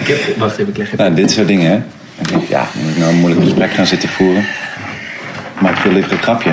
ik 0.01 0.07
heb, 0.07 0.37
wacht 0.37 0.59
even, 0.59 0.69
ik 0.69 0.77
leg 0.77 0.87
even. 0.87 0.99
Nou, 0.99 1.15
dit 1.15 1.31
soort 1.31 1.47
dingen, 1.47 1.71
hè. 1.71 1.77
Ik 2.21 2.29
denk, 2.29 2.43
Ja, 2.49 2.67
moet 2.83 2.91
ik 2.91 2.99
nou 2.99 3.11
een 3.11 3.19
moeilijk 3.19 3.45
gesprek 3.45 3.71
gaan 3.71 3.87
zitten 3.87 4.09
voeren? 4.09 4.45
Maak 5.59 5.77
veel 5.77 5.93
liever 5.93 6.13
een 6.13 6.19
grapje. 6.19 6.53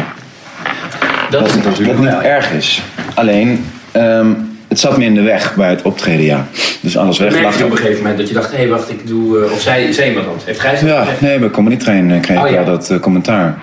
Dat 1.29 1.45
is 1.45 1.55
natuurlijk 1.55 1.99
niet 1.99 2.09
wel. 2.09 2.21
erg 2.21 2.51
is. 2.51 2.81
Alleen, 3.13 3.65
ehm, 3.91 4.31
het 4.67 4.79
zat 4.79 4.97
me 4.97 5.03
in 5.05 5.13
de 5.13 5.21
weg 5.21 5.55
bij 5.55 5.69
het 5.69 5.81
optreden, 5.81 6.25
ja. 6.25 6.47
Dus 6.81 6.97
alles 6.97 7.19
Merk 7.19 7.53
je 7.55 7.65
op 7.65 7.71
een 7.71 7.77
gegeven 7.77 7.97
moment 7.97 8.17
dat 8.17 8.27
je 8.27 8.33
dacht, 8.33 8.51
hé 8.51 8.57
hey, 8.57 8.67
wacht, 8.67 8.89
ik 8.89 9.07
doe... 9.07 9.45
eh, 9.45 9.51
of 9.51 9.61
zei, 9.61 9.93
zei 9.93 10.09
iemand 10.09 10.27
dat? 10.27 10.43
Heeft 10.43 10.59
Gijs 10.59 10.79
dat 10.79 10.89
Ja, 10.89 10.99
gezegd? 11.03 11.21
nee, 11.21 11.39
bij 11.39 11.49
Comedy 11.49 11.75
Train 11.77 12.11
eh, 12.11 12.21
kreeg 12.21 12.37
Oh, 12.39 12.45
ik 12.47 12.51
ja. 12.53 12.63
wel 12.63 12.65
dat 12.65 12.89
eh, 12.89 12.99
commentaar. 12.99 13.57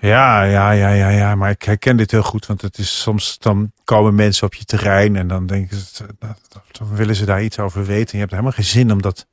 Ja, 0.00 0.42
ja, 0.42 0.70
ja, 0.70 0.88
ja, 0.88 1.08
ja. 1.08 1.34
Maar 1.34 1.50
ik 1.50 1.62
herken 1.62 1.96
dit 1.96 2.10
heel 2.10 2.22
goed. 2.22 2.46
Want 2.46 2.62
het 2.62 2.78
is 2.78 3.00
soms 3.00 3.38
dan 3.38 3.72
komen 3.84 4.14
mensen 4.14 4.46
op 4.46 4.54
je 4.54 4.64
terrein 4.64 5.16
en 5.16 5.28
dan 5.28 5.46
denken 5.46 5.76
ze, 5.76 6.04
dat- 6.18 6.38
dat- 6.48 6.62
dan 6.78 6.94
willen 6.96 7.14
ze 7.16 7.24
daar 7.24 7.42
iets 7.42 7.58
over 7.58 7.84
weten. 7.86 8.06
En 8.06 8.12
je 8.12 8.18
hebt 8.18 8.30
helemaal 8.30 8.52
geen 8.52 8.64
zin 8.64 8.92
om 8.92 9.02
dat, 9.02 9.26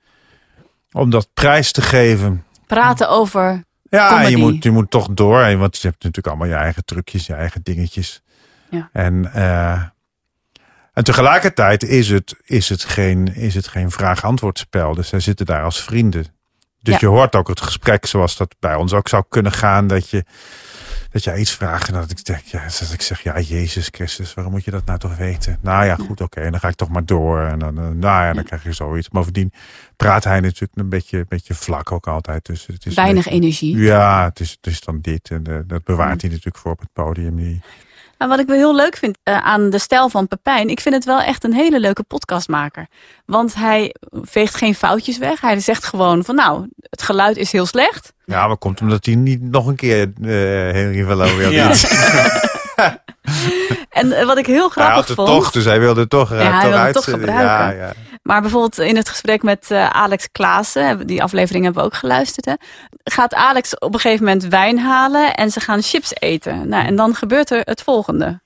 om 0.92 1.10
dat 1.10 1.30
prijs 1.34 1.72
te 1.72 1.82
geven. 1.82 2.44
Praten 2.68 3.10
over 3.10 3.63
Ja, 3.89 4.10
comedy. 4.10 4.30
je 4.30 4.38
moet, 4.38 4.63
je 4.63 4.72
moet 4.72 4.89
toch 4.92 5.08
door. 5.12 5.58
Want 5.58 5.78
je 5.82 5.88
hebt 5.88 6.04
natuurlijk 6.04 6.28
allemaal 6.28 6.48
je 6.58 6.63
eigen 6.63 6.86
trucjes, 6.86 7.26
je 7.26 7.34
eigen 7.34 7.62
dingetjes. 7.63 8.22
Ja. 8.70 8.89
En, 8.94 9.30
eh, 9.34 9.82
en 10.99 11.05
tegelijkertijd 11.05 11.83
is 11.83 12.09
het, 12.09 12.35
is 12.45 12.69
het 12.69 12.83
geen, 12.83 13.35
is 13.35 13.55
het 13.55 13.67
geen 13.67 13.91
vraag-antwoordspel. 13.91 14.93
Dus 14.95 15.07
zij 15.07 15.19
zitten 15.19 15.45
daar 15.45 15.63
als 15.63 15.83
vrienden. 15.83 16.25
Dus 16.81 16.93
Ja. 16.93 16.99
je 16.99 17.07
hoort 17.07 17.35
ook 17.35 17.47
het 17.47 17.62
gesprek 17.62 18.05
zoals 18.05 18.38
dat 18.38 18.55
bij 18.59 18.75
ons 18.75 18.93
ook 18.93 19.07
zou 19.07 19.23
kunnen 19.29 19.51
gaan. 19.51 19.88
Dat 19.88 20.09
je 20.09 20.23
dat 21.12 21.23
jij 21.23 21.38
iets 21.39 21.51
vraagt 21.51 21.88
en 21.88 21.93
dat 21.93 22.12
ik, 22.12 22.25
denk, 22.25 22.41
ja, 22.41 22.63
dat 22.63 22.89
ik 22.93 23.01
zeg, 23.01 23.21
ja, 23.21 23.39
Jezus 23.39 23.88
Christus, 23.91 24.33
waarom 24.33 24.53
moet 24.53 24.63
je 24.63 24.71
dat 24.71 24.85
nou 24.85 24.99
toch 24.99 25.15
weten? 25.17 25.57
Nou 25.62 25.85
ja, 25.85 25.95
goed, 25.95 26.21
oké, 26.21 26.39
en 26.41 26.51
dan 26.51 26.59
ga 26.59 26.67
ik 26.67 26.75
toch 26.75 26.89
maar 26.89 27.05
door. 27.05 27.41
En 27.41 27.59
dan, 27.59 27.77
eh, 27.77 27.83
nou 27.83 28.23
ja, 28.25 28.33
dan 28.33 28.43
krijg 28.43 28.63
je 28.63 28.73
zoiets. 28.73 29.07
Bovendien 29.09 29.53
praat 29.95 30.23
hij 30.23 30.39
natuurlijk 30.39 30.71
een 30.75 30.89
beetje, 30.89 31.17
een 31.17 31.25
beetje 31.29 31.53
vlak 31.53 31.91
ook 31.91 32.07
altijd. 32.07 32.45
Dus 32.45 32.65
het 32.65 32.85
is 32.85 32.93
Weinig 32.93 33.23
beetje- 33.23 33.39
energie. 33.39 33.77
Ja, 33.77 34.23
het 34.23 34.39
is, 34.39 34.51
het 34.51 34.67
is 34.67 34.81
dan 34.81 34.99
dit. 35.01 35.29
En 35.31 35.43
eh, 35.47 35.55
dat 35.67 35.83
bewaart 35.83 36.21
hij 36.21 36.29
natuurlijk 36.29 36.57
voor 36.57 36.71
op 36.71 36.79
het 36.79 36.93
podium. 36.93 37.35
Die, 37.35 37.62
Maar 38.19 38.27
wat 38.27 38.39
ik 38.39 38.47
wel 38.47 38.55
heel 38.58 38.75
leuk 38.75 38.97
vind 38.97 39.17
eh, 39.23 39.38
aan 39.38 39.69
de 39.69 39.79
stijl 39.79 40.10
van 40.10 40.27
Pepijn, 40.27 40.69
ik 40.69 40.79
vind 40.79 40.95
het 40.95 41.05
wel 41.05 41.21
echt 41.21 41.43
een 41.43 41.53
hele 41.53 41.79
leuke 41.79 42.03
podcastmaker. 42.03 42.88
Want 43.25 43.55
hij 43.55 43.95
veegt 44.12 44.55
geen 44.55 44.75
foutjes 44.75 45.17
weg. 45.17 45.41
Hij 45.41 45.60
zegt 45.60 45.86
gewoon 45.86 46.23
van 46.23 46.36
nou, 46.36 46.67
het 46.89 47.01
geluid 47.01 47.38
is 47.38 47.51
heel 47.51 47.65
slecht. 47.65 48.13
ja, 48.25 48.47
maar 48.47 48.58
komt 48.58 48.82
omdat 48.82 49.05
hij 49.05 49.15
niet 49.15 49.41
nog 49.41 49.67
een 49.67 49.75
keer 49.75 50.01
eh 50.01 50.29
Henry 50.73 51.03
van 51.03 51.15
Loo 51.15 51.36
wil. 51.36 51.51
Ja. 51.51 51.71
En 53.89 54.12
eh, 54.12 54.25
wat 54.25 54.38
ik 54.38 54.45
heel 54.45 54.60
Hij 54.60 54.69
grappig 54.69 54.93
had 54.93 55.08
het 55.08 55.15
vond. 55.15 55.27
toch, 55.27 55.51
dus 55.51 55.65
hij 55.65 55.79
wilde 55.79 55.99
het 55.99 56.10
toch, 56.10 56.29
Ja, 56.29 56.36
hij 56.38 56.62
toch 56.62 56.71
wilde 56.71 56.91
toch 56.91 57.03
gebruiken. 57.03 57.45
Ja, 57.45 57.69
ja. 57.69 57.93
Maar 58.30 58.42
bijvoorbeeld 58.42 58.78
in 58.78 58.96
het 58.96 59.10
gesprek 59.10 59.44
met 59.44 59.72
eh, 59.72 59.89
Alex 59.89 60.32
Klaassen, 60.32 61.08
die 61.08 61.24
aflevering 61.24 61.63
hebben 61.63 61.84
we 61.84 61.89
ook 61.89 61.96
geluisterd, 61.96 62.46
hè, 62.46 62.54
gaat 63.04 63.34
Alex 63.34 63.80
op 63.80 63.94
een 63.94 64.00
gegeven 64.00 64.26
moment 64.26 64.48
wijn 64.48 64.80
halen 64.80 65.36
en 65.36 65.52
ze 65.52 65.60
gaan 65.60 65.82
chips 65.82 66.12
eten. 66.13 66.68
Nou, 66.68 66.86
en 66.86 66.96
dan 66.96 67.15
gebeurt 67.15 67.52
er 67.52 67.62
het 67.63 67.82
volgende. 67.82 68.39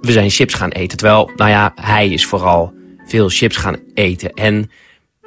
We 0.00 0.12
zijn 0.12 0.30
chips 0.30 0.54
gaan 0.54 0.70
eten, 0.70 0.98
terwijl, 0.98 1.30
nou 1.36 1.50
ja, 1.50 1.72
hij 1.74 2.08
is 2.08 2.26
vooral 2.26 2.74
veel 3.06 3.28
chips 3.28 3.56
gaan 3.56 3.76
eten. 3.94 4.30
En 4.30 4.70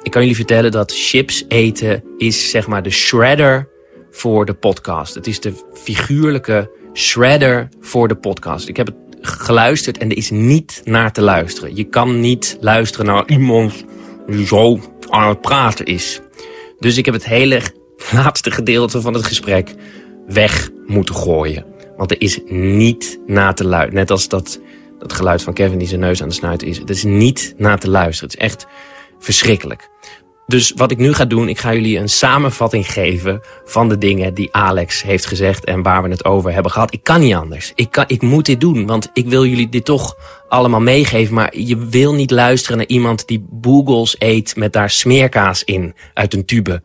ik 0.02 0.10
kan 0.10 0.20
jullie 0.20 0.36
vertellen 0.36 0.70
dat 0.70 0.92
chips 0.92 1.44
eten 1.48 2.04
is 2.16 2.50
zeg 2.50 2.66
maar 2.66 2.82
de 2.82 2.90
shredder 2.90 3.68
voor 4.10 4.46
de 4.46 4.54
podcast. 4.54 5.14
Het 5.14 5.26
is 5.26 5.40
de 5.40 5.70
figuurlijke 5.74 6.70
shredder 6.94 7.68
voor 7.80 8.08
de 8.08 8.16
podcast. 8.16 8.68
Ik 8.68 8.76
heb 8.76 8.86
het 8.86 9.09
geluisterd 9.20 9.98
en 9.98 10.10
er 10.10 10.16
is 10.16 10.30
niet 10.30 10.80
naar 10.84 11.12
te 11.12 11.22
luisteren. 11.22 11.76
Je 11.76 11.84
kan 11.84 12.20
niet 12.20 12.56
luisteren 12.60 13.06
naar 13.06 13.28
iemand 13.28 13.84
die 14.26 14.46
zo 14.46 14.80
aan 15.08 15.28
het 15.28 15.40
praten 15.40 15.84
is. 15.84 16.20
Dus 16.78 16.96
ik 16.96 17.04
heb 17.04 17.14
het 17.14 17.24
hele 17.24 17.62
laatste 18.12 18.50
gedeelte 18.50 19.00
van 19.00 19.14
het 19.14 19.24
gesprek 19.24 19.74
weg 20.26 20.70
moeten 20.86 21.14
gooien. 21.14 21.64
Want 21.96 22.10
er 22.10 22.20
is 22.20 22.40
niet 22.46 23.20
na 23.26 23.52
te 23.52 23.64
luisteren. 23.64 23.98
Net 23.98 24.10
als 24.10 24.28
dat, 24.28 24.60
dat 24.98 25.12
geluid 25.12 25.42
van 25.42 25.52
Kevin 25.52 25.78
die 25.78 25.88
zijn 25.88 26.00
neus 26.00 26.22
aan 26.22 26.28
de 26.28 26.34
snuit 26.34 26.62
is. 26.62 26.78
Het 26.78 26.90
is 26.90 27.04
niet 27.04 27.54
na 27.56 27.76
te 27.76 27.90
luisteren. 27.90 28.30
Het 28.30 28.38
is 28.38 28.44
echt 28.44 28.66
verschrikkelijk. 29.18 29.89
Dus 30.50 30.72
wat 30.76 30.90
ik 30.90 30.98
nu 30.98 31.12
ga 31.12 31.24
doen, 31.24 31.48
ik 31.48 31.58
ga 31.58 31.72
jullie 31.72 31.98
een 31.98 32.08
samenvatting 32.08 32.92
geven 32.92 33.40
van 33.64 33.88
de 33.88 33.98
dingen 33.98 34.34
die 34.34 34.48
Alex 34.52 35.02
heeft 35.02 35.26
gezegd 35.26 35.64
en 35.64 35.82
waar 35.82 36.02
we 36.02 36.08
het 36.08 36.24
over 36.24 36.52
hebben 36.52 36.72
gehad. 36.72 36.92
Ik 36.92 37.02
kan 37.04 37.20
niet 37.20 37.34
anders. 37.34 37.72
Ik, 37.74 37.90
kan, 37.90 38.04
ik 38.06 38.22
moet 38.22 38.46
dit 38.46 38.60
doen, 38.60 38.86
want 38.86 39.10
ik 39.12 39.28
wil 39.28 39.46
jullie 39.46 39.68
dit 39.68 39.84
toch 39.84 40.16
allemaal 40.48 40.80
meegeven. 40.80 41.34
Maar 41.34 41.58
je 41.58 41.86
wil 41.86 42.14
niet 42.14 42.30
luisteren 42.30 42.76
naar 42.76 42.86
iemand 42.86 43.26
die 43.26 43.46
boogles 43.50 44.16
eet 44.18 44.56
met 44.56 44.72
daar 44.72 44.90
smeerkaas 44.90 45.64
in 45.64 45.94
uit 46.14 46.34
een 46.34 46.44
tube. 46.44 46.82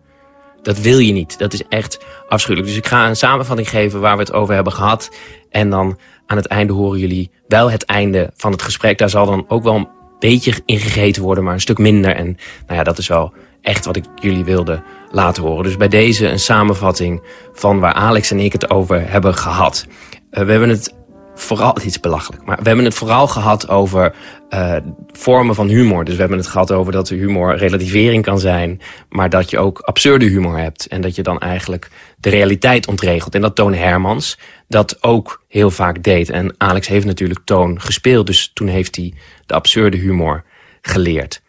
Dat 0.62 0.80
wil 0.80 0.99
je 0.99 1.12
niet. 1.12 1.38
Dat 1.38 1.54
is 1.54 1.63
echt 1.69 1.99
afschuwelijk. 2.30 2.67
Dus 2.69 2.78
ik 2.78 2.88
ga 2.88 3.08
een 3.08 3.15
samenvatting 3.15 3.69
geven 3.69 3.99
waar 3.99 4.15
we 4.15 4.23
het 4.23 4.34
over 4.34 4.54
hebben 4.54 4.73
gehad. 4.73 5.12
En 5.49 5.69
dan 5.69 5.99
aan 6.25 6.38
het 6.38 6.47
einde 6.47 6.73
horen 6.73 6.99
jullie 6.99 7.32
wel 7.47 7.71
het 7.71 7.86
einde 7.86 8.32
van 8.36 8.51
het 8.51 8.62
gesprek. 8.62 8.97
Daar 8.97 9.10
zal 9.10 9.25
dan 9.25 9.45
ook 9.47 9.63
wel 9.63 9.75
een 9.75 9.89
beetje 10.19 10.54
in 10.65 10.80
gegeten 10.80 11.21
worden, 11.21 11.43
maar 11.43 11.54
een 11.54 11.62
stuk 11.62 11.78
minder. 11.78 12.15
En 12.15 12.25
nou 12.65 12.78
ja, 12.78 12.84
dat 12.84 12.97
is 12.97 13.08
wel 13.08 13.34
echt 13.65 13.86
wat 13.86 13.95
ik 13.95 14.06
jullie 14.15 14.43
wilde 14.43 14.82
laten 15.12 15.43
horen. 15.43 15.63
Dus 15.63 15.78
bij 15.78 15.88
deze 15.88 16.28
een 16.28 16.39
samenvatting 16.39 17.21
van 17.54 17.80
waar 17.80 17.93
Alex 17.93 18.32
en 18.32 18.39
ik 18.39 18.51
het 18.51 18.69
over 18.69 19.10
hebben 19.10 19.36
gehad. 19.36 19.86
Uh, 20.32 20.43
we 20.43 20.51
hebben 20.51 20.69
het 20.69 20.93
vooral, 21.36 21.73
het 21.73 21.86
is 21.86 21.99
belachelijk, 21.99 22.45
maar 22.45 22.58
we 22.58 22.67
hebben 22.67 22.86
het 22.86 22.93
vooral 22.93 23.28
gehad 23.28 23.69
over 23.69 24.15
uh, 24.49 24.75
vormen 25.12 25.56
van 25.56 25.67
humor. 25.67 26.04
Dus 26.04 26.13
we 26.13 26.19
hebben 26.19 26.38
het 26.38 26.47
gehad 26.47 26.71
over 26.71 26.91
dat 26.91 27.08
de 27.08 27.15
humor 27.15 27.56
relativering 27.56 28.23
kan 28.23 28.39
zijn, 28.39 28.82
maar 29.10 29.30
dat 29.30 29.49
je 29.49 29.58
ook 29.58 29.80
absurde 29.80 30.25
humor 30.25 30.58
hebt. 30.58 30.88
En 30.88 31.01
dat 31.01 31.15
je 31.15 31.23
dan 31.23 31.39
eigenlijk 31.39 31.89
de 32.19 32.30
realiteit 32.30 32.88
ontregelt. 32.88 33.36
En 33.36 33.41
dat 33.41 33.56
Toon 33.56 33.73
Hermans 33.73 34.39
dat 34.67 35.04
ook 35.04 35.43
heel 35.47 35.71
vaak 35.71 36.04
deed. 36.04 36.30
En 36.30 36.56
Alex 36.58 36.88
heeft 36.88 37.06
natuurlijk 37.06 37.39
Toon 37.45 37.82
gespeeld, 37.82 38.28
dus 38.28 38.51
toen 38.54 38.67
heeft 38.67 38.95
hij 38.95 39.13
de 39.45 39.54
absurde 39.54 39.97
humor 39.97 40.43
geleerd. 40.82 41.43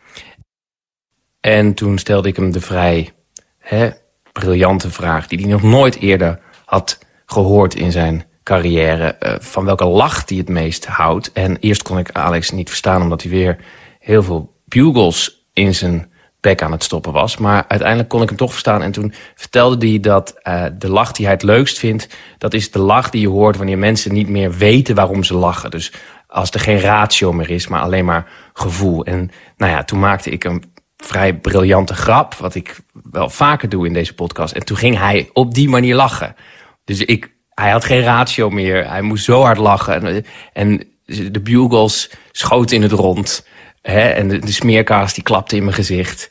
En 1.47 1.75
toen 1.75 1.99
stelde 1.99 2.29
ik 2.29 2.37
hem 2.37 2.53
de 2.53 2.61
vrij 2.61 3.13
hè, 3.59 3.91
briljante 4.33 4.91
vraag... 4.91 5.27
die 5.27 5.41
hij 5.41 5.49
nog 5.49 5.63
nooit 5.63 5.99
eerder 5.99 6.39
had 6.65 6.99
gehoord 7.27 7.75
in 7.75 7.93
zijn 7.93 8.25
carrière... 8.43 9.17
Uh, 9.21 9.35
van 9.39 9.65
welke 9.65 9.85
lach 9.85 10.29
hij 10.29 10.39
het 10.39 10.49
meest 10.49 10.87
houdt. 10.87 11.33
En 11.33 11.57
eerst 11.61 11.83
kon 11.83 11.99
ik 11.99 12.11
Alex 12.11 12.51
niet 12.51 12.69
verstaan... 12.69 13.03
omdat 13.03 13.23
hij 13.23 13.31
weer 13.31 13.59
heel 13.99 14.23
veel 14.23 14.55
bugles 14.65 15.47
in 15.53 15.75
zijn 15.75 16.11
bek 16.41 16.63
aan 16.63 16.73
het 16.73 16.85
stoppen 16.85 17.13
was. 17.13 17.37
Maar 17.37 17.65
uiteindelijk 17.69 18.09
kon 18.09 18.23
ik 18.23 18.29
hem 18.29 18.39
toch 18.39 18.51
verstaan. 18.51 18.83
En 18.83 18.93
toen 18.93 19.13
vertelde 19.35 19.89
hij 19.89 20.01
dat 20.01 20.35
uh, 20.43 20.65
de 20.79 20.91
lach 20.91 21.13
die 21.13 21.27
hij 21.27 21.35
het 21.35 21.43
leukst 21.43 21.79
vindt... 21.79 22.09
dat 22.39 22.55
is 22.55 22.71
de 22.71 22.79
lach 22.79 23.11
die 23.11 23.21
je 23.21 23.29
hoort 23.29 23.57
wanneer 23.57 23.79
mensen 23.79 24.13
niet 24.13 24.29
meer 24.29 24.53
weten 24.53 24.95
waarom 24.95 25.25
ze 25.25 25.35
lachen. 25.35 25.71
Dus 25.71 25.93
als 26.27 26.51
er 26.51 26.61
geen 26.61 26.81
ratio 26.81 27.33
meer 27.33 27.51
is, 27.51 27.69
maar 27.69 27.81
alleen 27.81 28.05
maar 28.05 28.31
gevoel. 28.53 29.05
En 29.05 29.31
nou 29.57 29.73
ja, 29.73 29.85
toen 29.85 29.99
maakte 29.99 30.31
ik 30.31 30.45
een 30.45 30.75
vrij 31.07 31.35
briljante 31.35 31.95
grap, 31.95 32.35
wat 32.35 32.55
ik 32.55 32.77
wel 33.11 33.31
vaker 33.31 33.69
doe 33.69 33.87
in 33.87 33.93
deze 33.93 34.15
podcast. 34.15 34.55
En 34.55 34.65
toen 34.65 34.77
ging 34.77 34.99
hij 34.99 35.31
op 35.33 35.55
die 35.55 35.69
manier 35.69 35.95
lachen. 35.95 36.37
Dus 36.85 37.01
ik, 37.01 37.31
hij 37.51 37.71
had 37.71 37.85
geen 37.85 38.03
ratio 38.03 38.51
meer. 38.51 38.89
Hij 38.89 39.03
moest 39.03 39.25
zo 39.25 39.43
hard 39.43 39.59
lachen. 39.59 40.07
En, 40.07 40.25
en 40.53 40.87
de 41.33 41.41
bugles 41.41 42.11
schoten 42.33 42.77
in 42.77 42.83
het 42.83 42.93
rond. 42.93 43.47
Hè? 43.83 44.09
En 44.09 44.29
de, 44.29 44.39
de 44.39 44.53
smeerkaas 44.53 45.15
die 45.15 45.23
klapte 45.23 45.57
in 45.57 45.63
mijn 45.63 45.77
gezicht. 45.77 46.31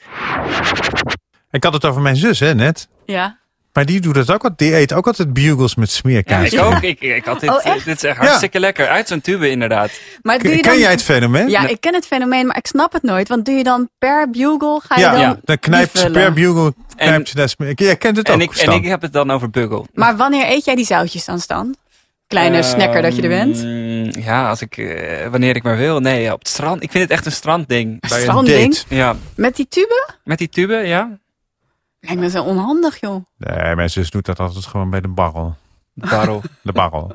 Ik 1.52 1.64
had 1.64 1.74
het 1.74 1.86
over 1.86 2.02
mijn 2.02 2.16
zus, 2.16 2.40
hè, 2.40 2.56
net. 2.56 2.88
Ja. 3.06 3.40
Maar 3.76 3.86
die 3.86 4.00
doet 4.00 4.14
dat 4.16 4.32
ook. 4.32 4.42
wat- 4.42 4.58
Die 4.58 4.76
eet 4.76 4.94
ook 4.94 5.08
altijd 5.08 5.34
bugles 5.34 5.76
met 5.76 5.92
smeerkaas. 5.92 6.50
Ja, 6.50 6.60
ik 6.62 6.66
ook. 6.74 6.82
Ik, 6.82 7.02
ik 7.02 7.26
had 7.26 7.40
dit, 7.40 7.50
Oh, 7.50 7.66
echt? 7.66 7.86
dit 7.86 7.96
is 7.96 8.04
echt 8.04 8.18
hartstikke 8.18 8.60
lekker. 8.60 8.88
Uit 8.88 9.08
zo'n 9.08 9.22
tube 9.22 9.50
inderdaad. 9.50 9.92
Maar 10.22 10.40
doe 10.40 10.56
je 10.56 10.60
Ken 10.62 10.80
jij 10.80 10.92
het 10.92 11.04
fenomeen? 11.04 11.50
Ja, 11.50 11.68
ik 11.68 11.82
ken 11.82 11.94
het 11.94 12.06
fenomeen, 12.06 12.46
maar 12.48 12.58
ik 12.58 12.68
snap 12.68 12.94
het 12.94 13.04
nooit. 13.04 13.28
Want 13.28 13.46
doe 13.46 13.56
je 13.56 13.64
dan 13.64 13.90
per 13.98 14.30
bugle, 14.30 14.80
ga 14.84 14.96
je 14.96 15.02
Ja, 15.02 15.12
dan... 15.12 15.20
ja. 15.20 15.40
dan 15.44 15.60
knijpt 15.60 16.00
vullen? 16.00 16.12
per 16.12 16.34
bugle 16.34 16.74
knijpt 16.96 17.30
ze 17.30 17.36
daar 17.36 17.50
smeer. 17.50 17.72
Jij 17.76 17.96
kent 17.96 18.18
het 18.18 18.28
En 18.28 18.34
ook, 18.34 18.42
ik, 18.42 18.56
en 18.56 18.72
ik 18.72 18.86
heb 18.86 19.02
het 19.02 19.14
dan 19.14 19.32
over 19.32 19.50
buggel. 19.50 19.88
Maar 19.94 20.16
wanneer 20.16 20.48
eet 20.50 20.66
jij 20.66 20.76
die 20.76 20.86
zoutjes 20.86 21.26
dan, 21.26 21.40
Stan? 21.40 21.76
Kleine 22.28 22.64
snacker 22.64 23.02
dat 23.02 23.16
je 23.16 23.22
er 23.22 23.28
bent. 23.30 23.58
Ehm, 23.58 24.24
Ja, 24.26 24.50
als 24.50 24.62
ik, 24.62 24.78
eh, 24.78 25.28
wanneer 25.28 25.56
ik 25.56 25.64
maar 25.64 25.78
wil. 25.78 26.00
Nee, 26.00 26.34
op 26.34 26.40
het 26.40 26.48
strand. 26.48 26.84
Ik 26.84 26.92
vind 26.92 27.04
het 27.04 27.12
echt 27.12 27.26
een 27.26 27.32
strandding. 27.32 28.00
Bij 28.10 28.18
een 28.18 28.22
strandding? 28.24 28.74
date? 28.76 28.96
Ja. 28.96 29.16
Met 29.36 29.56
die 29.56 29.68
tube? 29.70 30.10
Met 30.24 30.38
die 30.38 30.50
tube, 30.50 30.76
ja. 30.76 31.18
Lijkt 32.06 32.22
me 32.22 32.30
zo 32.30 32.44
onhandig, 32.44 33.00
joh. 33.00 33.26
Nee, 33.38 33.76
mijn 33.76 33.90
zus 33.90 34.10
doet 34.10 34.26
dat 34.26 34.40
altijd 34.40 34.66
gewoon 34.66 34.90
bij 34.90 35.02
de 35.02 35.08
barrel. 35.08 35.56
Barrel. 35.94 36.42
De 36.62 36.72
barrel. 36.72 37.12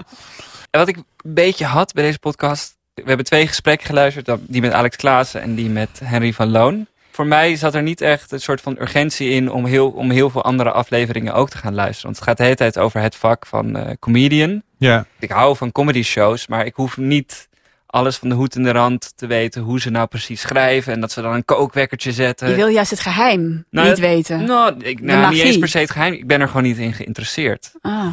En 0.70 0.78
wat 0.80 0.88
ik 0.88 0.96
een 0.96 1.04
beetje 1.22 1.64
had 1.64 1.92
bij 1.92 2.04
deze 2.04 2.18
podcast. 2.18 2.78
We 2.94 3.02
hebben 3.04 3.26
twee 3.26 3.46
gesprekken 3.46 3.86
geluisterd. 3.86 4.30
Die 4.40 4.60
met 4.60 4.72
Alex 4.72 4.96
Klaassen 4.96 5.42
en 5.42 5.54
die 5.54 5.68
met 5.68 6.00
Henry 6.04 6.32
van 6.32 6.50
Loon. 6.50 6.86
Voor 7.10 7.26
mij 7.26 7.56
zat 7.56 7.74
er 7.74 7.82
niet 7.82 8.00
echt 8.00 8.32
een 8.32 8.40
soort 8.40 8.60
van 8.60 8.76
urgentie 8.80 9.30
in 9.30 9.52
om 9.52 9.64
heel, 9.64 9.90
om 9.90 10.10
heel 10.10 10.30
veel 10.30 10.44
andere 10.44 10.70
afleveringen 10.70 11.34
ook 11.34 11.50
te 11.50 11.58
gaan 11.58 11.74
luisteren. 11.74 12.04
Want 12.04 12.16
het 12.16 12.24
gaat 12.24 12.36
de 12.36 12.42
hele 12.42 12.56
tijd 12.56 12.78
over 12.78 13.00
het 13.00 13.16
vak 13.16 13.46
van 13.46 13.76
eh, 13.76 13.92
comedian. 13.98 14.62
Ja. 14.78 15.06
Ik 15.18 15.30
hou 15.30 15.56
van 15.56 15.72
comedy 15.72 16.02
shows, 16.02 16.46
maar 16.46 16.66
ik 16.66 16.74
hoef 16.74 16.96
niet 16.96 17.48
alles 17.90 18.16
van 18.16 18.28
de 18.28 18.34
hoed 18.34 18.54
en 18.56 18.62
de 18.62 18.70
rand 18.72 19.12
te 19.16 19.26
weten 19.26 19.62
hoe 19.62 19.80
ze 19.80 19.90
nou 19.90 20.06
precies 20.06 20.40
schrijven. 20.40 20.92
En 20.92 21.00
dat 21.00 21.12
ze 21.12 21.22
dan 21.22 21.32
een 21.34 21.44
kookwekkertje 21.44 22.12
zetten. 22.12 22.48
Je 22.48 22.54
wil 22.54 22.66
juist 22.66 22.90
het 22.90 23.00
geheim 23.00 23.64
Nou, 23.70 23.86
niet 23.88 23.96
het- 23.96 24.06
weten. 24.06 24.44
Nou, 24.44 24.74
ik, 24.78 24.98
De 24.98 25.04
nou 25.04 25.18
niet 25.18 25.26
magie. 25.26 25.42
eens 25.42 25.58
per 25.58 25.68
se 25.68 25.78
het 25.78 25.90
geheim. 25.90 26.12
Ik 26.12 26.26
ben 26.26 26.40
er 26.40 26.46
gewoon 26.46 26.62
niet 26.62 26.78
in 26.78 26.92
geïnteresseerd. 26.92 27.72
Ah. 27.80 28.06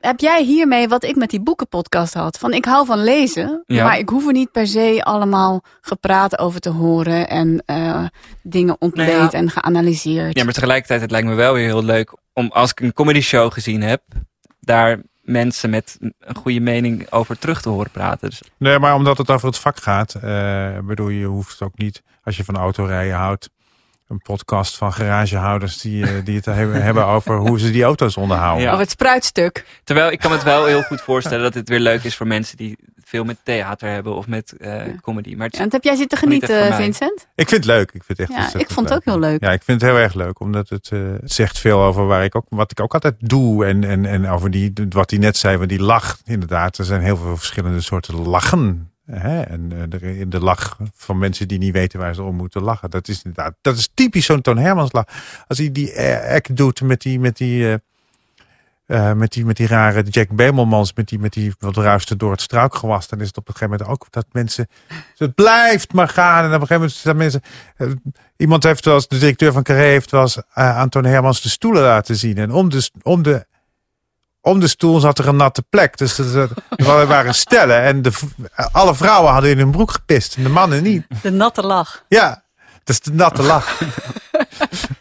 Heb 0.00 0.20
jij 0.20 0.42
hiermee 0.44 0.88
wat 0.88 1.04
ik 1.04 1.16
met 1.16 1.30
die 1.30 1.40
boekenpodcast 1.40 2.14
had? 2.14 2.38
Van 2.38 2.52
ik 2.52 2.64
hou 2.64 2.86
van 2.86 3.04
lezen, 3.04 3.62
Ja. 3.66 3.84
maar 3.84 3.98
ik 3.98 4.08
hoef 4.08 4.26
er 4.26 4.32
niet 4.32 4.52
per 4.52 4.66
se 4.66 5.00
allemaal 5.04 5.62
gepraat 5.80 6.38
over 6.38 6.60
te 6.60 6.70
horen 6.70 7.28
en 7.28 7.62
eh, 7.66 8.04
dingen 8.42 8.76
ontleed 8.78 9.06
Nou 9.06 9.22
ja. 9.22 9.30
en 9.30 9.50
geanalyseerd. 9.50 10.36
Ja, 10.38 10.44
maar 10.44 10.52
tegelijkertijd, 10.52 11.00
het 11.00 11.10
lijkt 11.10 11.26
me 11.26 11.34
wel 11.34 11.54
weer 11.54 11.64
heel 11.66 11.84
leuk 11.84 12.12
om 12.32 12.50
als 12.52 12.70
ik 12.70 12.80
een 12.80 12.92
comedy 12.92 13.20
show 13.20 13.52
gezien 13.52 13.82
heb, 13.82 14.02
daar 14.60 15.00
mensen 15.30 15.70
met 15.70 15.98
een 16.00 16.36
goede 16.36 16.60
mening 16.60 17.10
over 17.10 17.38
terug 17.38 17.62
te 17.62 17.68
horen 17.68 17.90
praten. 17.90 18.28
Dus 18.28 18.42
Nee, 18.56 18.78
maar 18.78 18.94
omdat 18.94 19.18
het 19.18 19.30
over 19.30 19.46
het 19.46 19.58
vak 19.58 19.82
gaat, 19.82 20.14
eh, 20.14 20.78
bedoel 20.78 21.08
je 21.08 21.26
hoeft 21.26 21.62
ook 21.62 21.78
niet, 21.78 22.02
als 22.24 22.36
je 22.36 22.44
van 22.44 22.56
autorijden 22.56 23.16
houdt, 23.16 23.50
een 24.10 24.22
podcast 24.22 24.76
van 24.76 24.92
garagehouders 24.92 25.80
die, 25.80 26.06
eh, 26.06 26.24
die 26.24 26.36
het 26.36 26.44
hebben, 26.44 26.82
hebben 26.88 27.06
over 27.06 27.36
hoe 27.36 27.58
ze 27.60 27.70
die 27.70 27.82
auto's 27.82 28.16
onderhouden. 28.16 28.64
Ja. 28.64 28.72
Of 28.72 28.78
het 28.78 28.90
spruitstuk. 28.90 29.64
Terwijl 29.84 30.10
ik 30.10 30.18
kan 30.18 30.30
me 30.30 30.36
het 30.36 30.44
wel 30.44 30.64
heel 30.64 30.82
goed 30.82 31.00
voorstellen 31.00 31.42
dat 31.42 31.54
het 31.54 31.68
weer 31.68 31.80
leuk 31.80 32.04
is 32.04 32.16
voor 32.16 32.26
mensen 32.26 32.56
die 32.56 32.78
veel 33.04 33.24
met 33.24 33.36
theater 33.42 33.88
hebben 33.88 34.14
of 34.14 34.26
met 34.26 34.56
eh, 34.56 34.82
comedy. 35.02 35.34
Maar 35.34 35.48
het 35.56 35.72
heb 35.72 35.84
jij 35.84 35.96
zitten 35.96 36.18
genieten. 36.18 36.74
Vincent? 36.74 37.26
Ik 37.34 37.48
vind 37.48 37.64
het 37.64 37.74
leuk. 37.74 37.90
Ik 37.92 38.02
vind 38.04 38.18
het 38.18 38.30
echt 38.30 38.52
Ja, 38.52 38.58
ik 38.58 38.70
vond 38.70 38.88
het 38.88 38.98
ook 38.98 39.04
heel 39.04 39.18
leuk. 39.18 39.42
Ja, 39.42 39.52
ik 39.52 39.62
vind 39.62 39.80
het 39.80 39.90
heel 39.90 40.00
erg 40.00 40.14
leuk, 40.14 40.40
omdat 40.40 40.68
het, 40.68 40.88
eh, 40.92 41.00
het 41.20 41.32
zegt 41.32 41.58
veel 41.58 41.80
over 41.80 42.06
waar 42.06 42.24
ik 42.24 42.34
ook, 42.34 42.46
wat 42.48 42.70
ik 42.70 42.80
ook 42.80 42.94
altijd 42.94 43.14
doe. 43.18 43.66
En, 43.66 43.84
en, 43.84 44.06
en 44.06 44.28
over 44.28 44.50
die, 44.50 44.72
wat 44.88 45.10
hij 45.10 45.18
net 45.18 45.36
zei, 45.36 45.56
van 45.56 45.66
die 45.66 45.82
lach. 45.82 46.18
Inderdaad, 46.24 46.78
er 46.78 46.84
zijn 46.84 47.02
heel 47.02 47.16
veel 47.16 47.36
verschillende 47.36 47.80
soorten 47.80 48.28
lachen. 48.28 48.89
En 49.10 49.72
eh, 49.72 50.22
de, 50.28 50.40
lach 50.40 50.78
van 50.94 51.18
mensen 51.18 51.48
die 51.48 51.58
niet 51.58 51.72
weten 51.72 51.98
waar 51.98 52.14
ze 52.14 52.22
om 52.22 52.36
moeten 52.36 52.62
lachen. 52.62 52.90
Dat 52.90 53.08
is 53.08 53.22
inderdaad, 53.22 53.54
dat 53.60 53.76
is 53.76 53.90
typisch 53.94 54.26
zo'n 54.26 54.40
Toon 54.40 54.58
Hermans 54.58 54.92
lach. 54.92 55.06
Als 55.46 55.58
hij 55.58 55.72
die 55.72 55.92
eh, 55.92 56.34
act 56.34 56.56
doet 56.56 56.82
met 56.82 57.02
die, 57.02 57.20
met 57.20 57.36
die, 57.36 57.80
eh, 58.86 59.12
met 59.12 59.32
die, 59.32 59.44
met 59.44 59.56
die 59.56 59.66
rare 59.66 60.02
Jack 60.02 60.28
Bemelmans, 60.28 60.92
met 60.94 61.08
die, 61.08 61.18
met 61.18 61.32
die 61.32 61.52
wat 61.58 61.76
ruisten 61.76 62.18
door 62.18 62.30
het 62.30 62.40
struikgewas. 62.40 63.08
Dan 63.08 63.20
is 63.20 63.26
het 63.26 63.36
op 63.36 63.48
een 63.48 63.54
gegeven 63.54 63.78
moment 63.78 63.90
ook 63.90 64.06
dat 64.10 64.26
mensen, 64.32 64.68
het 65.16 65.34
blijft 65.34 65.92
maar 65.92 66.08
gaan. 66.08 66.44
En 66.44 66.54
op 66.54 66.60
een 66.60 66.66
gegeven 66.66 66.74
moment 66.74 66.92
staan 66.92 67.16
mensen, 67.16 67.42
iemand 68.36 68.62
heeft 68.62 68.86
eens, 68.86 69.08
de 69.08 69.18
directeur 69.18 69.52
van 69.52 69.62
Carré 69.62 69.82
heeft 69.82 70.12
eh, 70.12 70.36
aan 70.52 70.88
Toon 70.88 71.04
Hermans 71.04 71.42
de 71.42 71.48
stoelen 71.48 71.82
laten 71.82 72.16
zien. 72.16 72.38
En 72.38 72.52
om 72.52 72.68
de, 72.68 72.90
om 73.02 73.22
de, 73.22 73.46
om 74.40 74.60
de 74.60 74.68
stoel 74.68 75.00
zat 75.00 75.18
er 75.18 75.28
een 75.28 75.36
natte 75.36 75.62
plek. 75.62 75.96
Dus 75.96 76.18
er, 76.34 76.50
er 76.76 77.06
waren 77.06 77.34
stellen 77.34 77.82
en 77.82 78.02
de, 78.02 78.12
alle 78.72 78.94
vrouwen 78.94 79.32
hadden 79.32 79.50
in 79.50 79.58
hun 79.58 79.70
broek 79.70 79.90
gepist 79.90 80.36
en 80.36 80.42
de 80.42 80.48
mannen 80.48 80.82
niet. 80.82 81.06
De 81.22 81.30
natte 81.30 81.62
lach. 81.62 82.04
Ja, 82.08 82.42
is 82.90 83.00
de 83.00 83.12
natte 83.12 83.42
lach. 83.42 83.78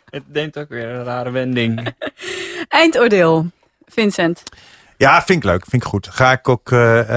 Het 0.10 0.24
neemt 0.28 0.58
ook 0.58 0.70
weer 0.70 0.88
een 0.88 1.04
rare 1.04 1.32
wending. 1.32 1.94
Eindoordeel. 2.68 3.46
Vincent. 3.88 4.44
Ja, 4.98 5.22
vind 5.22 5.44
ik 5.44 5.50
leuk. 5.50 5.66
Vind 5.68 5.84
ik 5.84 5.88
goed. 5.88 6.08
Ga 6.12 6.32
ik 6.32 6.50
ook 6.50 6.72
eh, 6.72 7.00
eh, 7.00 7.08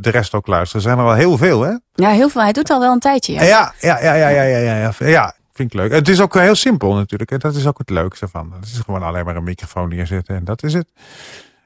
de 0.00 0.10
rest 0.10 0.34
ook 0.34 0.46
luisteren. 0.46 0.82
Er 0.82 0.88
zijn 0.88 0.98
er 0.98 1.04
wel 1.04 1.14
heel 1.14 1.36
veel, 1.36 1.62
hè? 1.62 1.74
Ja, 1.94 2.10
heel 2.10 2.28
veel. 2.28 2.42
Hij 2.42 2.52
doet 2.52 2.70
al 2.70 2.80
wel 2.80 2.92
een 2.92 2.98
tijdje. 2.98 3.32
Ja. 3.32 3.42
Ja, 3.42 3.72
ja, 3.80 3.98
ja, 4.00 4.14
ja, 4.14 4.28
ja, 4.28 4.42
ja, 4.42 4.92
ja, 4.98 5.06
ja. 5.06 5.34
Ik 5.60 5.74
leuk. 5.74 5.92
Het 5.92 6.08
is 6.08 6.20
ook 6.20 6.34
heel 6.34 6.54
simpel 6.54 6.94
natuurlijk. 6.94 7.30
hè. 7.30 7.38
Dat 7.38 7.54
is 7.54 7.66
ook 7.66 7.78
het 7.78 7.90
leukste 7.90 8.28
van. 8.28 8.52
Het 8.60 8.64
is 8.68 8.78
gewoon 8.84 9.02
alleen 9.02 9.24
maar 9.24 9.36
een 9.36 9.44
microfoon 9.44 9.88
neerzetten 9.88 10.36
en 10.36 10.44
dat 10.44 10.62
is 10.62 10.72
het. 10.72 10.88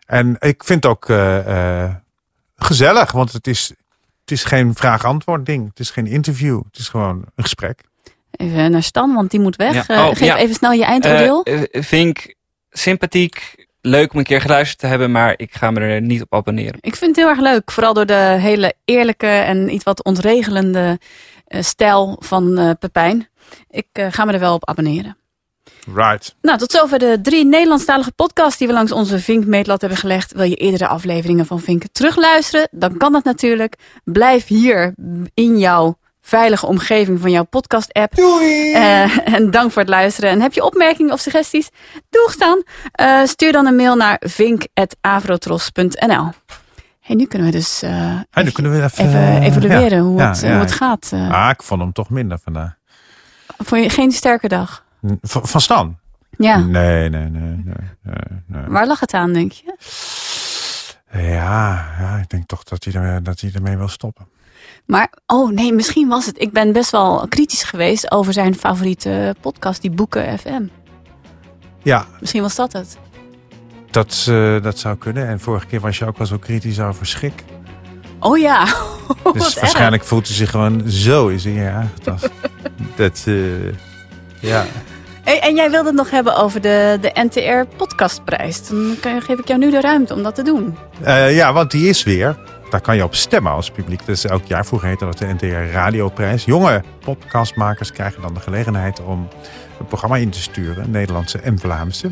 En 0.07 0.36
ik 0.38 0.64
vind 0.64 0.82
het 0.82 0.92
ook 0.92 1.09
eh, 1.09 1.82
eh, 1.84 1.90
gezellig, 2.57 3.12
want 3.12 3.32
het 3.32 3.47
is, 3.47 3.68
het 4.20 4.30
is 4.30 4.45
geen 4.45 4.74
vraag-antwoord 4.74 5.47
ding. 5.47 5.68
Het 5.68 5.80
is 5.80 5.90
geen 5.90 6.07
interview. 6.07 6.62
Het 6.70 6.78
is 6.78 6.88
gewoon 6.88 7.24
een 7.34 7.42
gesprek. 7.42 7.80
Even 8.30 8.70
naar 8.70 8.82
Stan, 8.82 9.14
want 9.14 9.30
die 9.30 9.40
moet 9.40 9.57
weg. 9.57 9.74
Ja. 9.74 9.86
Eh, 9.86 10.05
Oh, 10.05 10.09
geef 10.09 10.18
ja. 10.18 10.36
even 10.36 10.55
snel 10.55 10.72
je 10.72 10.84
eindoordeel. 10.84 11.47
Vind 11.70 12.18
ik 12.18 12.36
sympathiek, 12.70 13.66
leuk 13.80 14.12
om 14.12 14.18
een 14.18 14.24
keer 14.24 14.40
geluisterd 14.40 14.78
te 14.78 14.86
hebben, 14.86 15.11
maar 15.11 15.34
ik 15.36 15.55
ga 15.55 15.70
me 15.70 15.80
er 15.80 16.01
niet 16.01 16.22
op 16.22 16.34
abonneren. 16.34 16.78
Ik 16.80 16.97
vind 16.97 17.16
het 17.16 17.24
heel 17.24 17.28
erg 17.34 17.40
leuk. 17.40 17.70
Vooral 17.70 17.95
door 17.95 18.07
de 18.07 18.36
hele 18.40 18.74
eerlijke 18.84 19.26
en 19.26 19.74
iets 19.74 19.84
wat 19.84 20.05
ontregelende 20.05 20.99
stijl 21.47 22.16
van 22.18 22.59
eh, 22.59 22.70
Pepijn. 22.78 23.28
Ik 23.70 23.86
eh, 23.92 24.07
ga 24.11 24.24
me 24.24 24.32
er 24.32 24.40
wel 24.40 24.55
op 24.55 24.68
abonneren. 24.68 25.16
Right. 25.95 26.34
Nou, 26.40 26.59
tot 26.59 26.70
zover 26.70 26.99
de 26.99 27.18
drie 27.22 27.45
Nederlandstalige 27.45 28.12
podcasts 28.12 28.59
die 28.59 28.66
we 28.66 28.72
langs 28.72 28.92
onze 28.92 29.18
Vink-meetlat 29.18 29.80
hebben 29.80 29.99
gelegd. 29.99 30.32
Wil 30.32 30.45
je 30.45 30.57
eerdere 30.57 30.86
afleveringen 30.86 31.47
van 31.47 31.61
Vink 31.61 31.82
terugluisteren? 31.92 32.68
Dan 32.70 32.97
kan 32.97 33.12
dat 33.12 33.24
natuurlijk. 33.24 33.76
Blijf 34.05 34.47
hier 34.47 34.95
in 35.34 35.59
jouw 35.59 35.99
veilige 36.20 36.66
omgeving 36.66 37.20
van 37.20 37.30
jouw 37.30 37.45
podcast-app. 37.45 38.14
Doei! 38.14 38.72
en 38.72 39.51
dank 39.51 39.72
voor 39.72 39.82
het 39.82 39.90
luisteren. 39.90 40.30
En 40.30 40.40
heb 40.40 40.53
je 40.53 40.64
opmerkingen 40.64 41.12
of 41.12 41.20
suggesties? 41.20 41.68
Doeg 42.11 42.36
dan. 42.36 42.64
Eh, 42.92 43.20
stuur 43.24 43.53
dan 43.53 43.66
een 43.66 43.76
mail 43.76 43.97
naar 43.97 44.22
vink.avrotros.nl 44.24 46.30
Hey, 47.05 47.16
nu 47.16 47.26
kunnen 47.26 47.48
we 47.50 47.55
dus 47.57 47.82
eh, 47.82 48.18
kunnen 48.52 48.72
we 48.72 48.82
even, 48.82 49.07
even 49.07 49.20
eh, 49.20 49.46
evalueren 49.46 49.98
ja. 49.98 50.02
hoe, 50.05 50.20
het, 50.22 50.40
ja. 50.40 50.50
hoe 50.50 50.61
het 50.61 50.72
gaat. 50.72 51.11
eh. 51.12 51.30
Ah, 51.30 51.50
ik 51.50 51.62
vond 51.62 51.80
hem 51.80 51.92
toch 51.92 52.11
minder 52.11 52.38
vandaag. 52.38 52.74
Vond 53.59 53.82
je 53.82 53.90
geen 53.90 54.12
sterke 54.12 54.48
dag? 54.48 54.84
Van, 55.20 55.46
van 55.46 55.61
Stan? 55.61 55.98
Ja. 56.30 56.59
Nee, 56.59 57.09
nee, 57.09 57.28
nee, 57.28 57.40
nee, 57.40 57.74
nee, 58.02 58.42
nee. 58.46 58.64
Waar 58.66 58.86
lag 58.86 59.00
het 59.00 59.14
aan, 59.14 59.32
denk 59.32 59.52
je? 59.52 59.76
Ja, 61.12 61.86
ja, 61.98 62.18
ik 62.22 62.28
denk 62.28 62.46
toch 62.46 62.62
dat 62.62 62.84
hij, 62.84 62.92
er, 63.02 63.22
dat 63.22 63.40
hij 63.40 63.50
ermee 63.55 63.76
wil 63.76 63.88
stoppen. 63.88 64.28
Maar, 64.86 65.12
oh 65.26 65.50
nee, 65.50 65.72
misschien 65.72 66.09
was 66.09 66.26
het. 66.26 66.40
Ik 66.40 66.52
ben 66.52 66.72
best 66.72 66.90
wel 66.90 67.28
kritisch 67.28 67.62
geweest 67.62 68.11
over 68.11 68.32
zijn 68.32 68.55
favoriete 68.55 69.34
podcast, 69.40 69.80
die 69.80 69.90
Boeken 69.90 70.38
FM. 70.38 70.62
Ja, 71.82 72.07
Misschien 72.20 72.42
was 72.42 72.55
dat 72.55 72.72
het. 72.72 72.98
Dat, 73.95 74.26
eh, 74.28 74.62
dat 74.62 74.78
zou 74.78 74.97
kunnen. 74.97 75.28
En 75.28 75.40
vorige 75.40 75.66
keer 75.66 75.80
was 75.80 75.99
je 75.99 76.07
ook 76.07 76.18
wel 76.18 76.26
zo 76.26 76.38
kritisch 76.38 76.80
over 76.80 77.07
schik. 77.07 77.45
Oh 78.18 78.38
ja. 78.38 78.64
Dus 79.32 79.45
erg. 79.45 79.61
waarschijnlijk 79.61 80.05
voelt 80.05 80.26
hij 80.26 80.36
zich 80.36 80.51
gewoon 80.51 80.82
zo 80.86 81.28
is 81.28 81.45
hij 81.45 81.72
aangetast. 81.72 82.30
dat, 82.97 83.24
eh, 83.26 83.34
ja. 84.40 84.64
En 85.24 85.55
jij 85.55 85.70
wilde 85.70 85.86
het 85.86 85.97
nog 85.97 86.11
hebben 86.11 86.36
over 86.36 86.61
de, 86.61 86.99
de 87.01 87.11
NTR 87.14 87.76
Podcastprijs. 87.76 88.68
Dan 88.68 88.97
kan, 89.01 89.22
geef 89.22 89.38
ik 89.38 89.49
jou 89.49 89.61
nu 89.61 89.70
de 89.70 89.80
ruimte 89.80 90.14
om 90.14 90.22
dat 90.22 90.34
te 90.34 90.42
doen. 90.42 90.76
Eh, 91.03 91.36
ja, 91.36 91.53
want 91.53 91.70
die 91.70 91.88
is 91.88 92.03
weer. 92.03 92.36
Daar 92.70 92.80
kan 92.80 92.97
je 92.97 93.05
op 93.05 93.14
stemmen 93.14 93.53
als 93.53 93.70
publiek. 93.70 93.99
Dat 93.99 94.09
is 94.09 94.24
elk 94.24 94.45
jaar. 94.45 94.66
Vroeger 94.66 94.88
heette 94.88 95.05
dat 95.05 95.18
de 95.18 95.26
NTR 95.26 95.72
Radioprijs. 95.72 96.45
Jonge 96.45 96.82
podcastmakers 97.05 97.92
krijgen 97.92 98.22
dan 98.22 98.34
de 98.34 98.40
gelegenheid 98.40 99.03
om 99.03 99.28
een 99.78 99.86
programma 99.86 100.16
in 100.16 100.30
te 100.30 100.40
sturen. 100.40 100.90
Nederlandse 100.90 101.38
en 101.38 101.59
Vlaamse. 101.59 102.11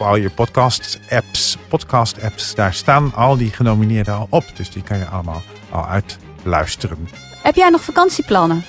Al 0.00 0.16
je 0.16 0.30
podcast-apps, 0.30 1.56
podcast-apps, 1.68 2.54
daar 2.54 2.74
staan 2.74 3.14
al 3.14 3.36
die 3.36 3.50
genomineerden 3.52 4.14
al 4.14 4.26
op. 4.30 4.44
Dus 4.54 4.70
die 4.70 4.82
kan 4.82 4.98
je 4.98 5.06
allemaal 5.06 5.42
al 5.70 5.86
uitluisteren. 5.86 7.08
Heb 7.42 7.54
jij 7.54 7.68
nog 7.70 7.82
vakantieplannen? 7.84 8.64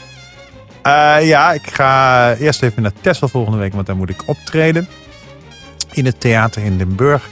Eh, 0.82 1.28
ja, 1.28 1.52
ik 1.52 1.70
ga 1.74 2.34
eerst 2.34 2.64
even 2.64 2.82
naar 2.82 2.92
Texel 3.02 3.28
volgende 3.28 3.58
week, 3.58 3.74
want 3.74 3.86
daar 3.88 3.96
moet 3.96 4.10
ik 4.10 4.24
optreden. 4.26 4.88
In 5.92 6.06
het 6.06 6.20
theater 6.20 6.64
in 6.64 6.78
Den 6.78 6.96
Burg. 6.96 7.30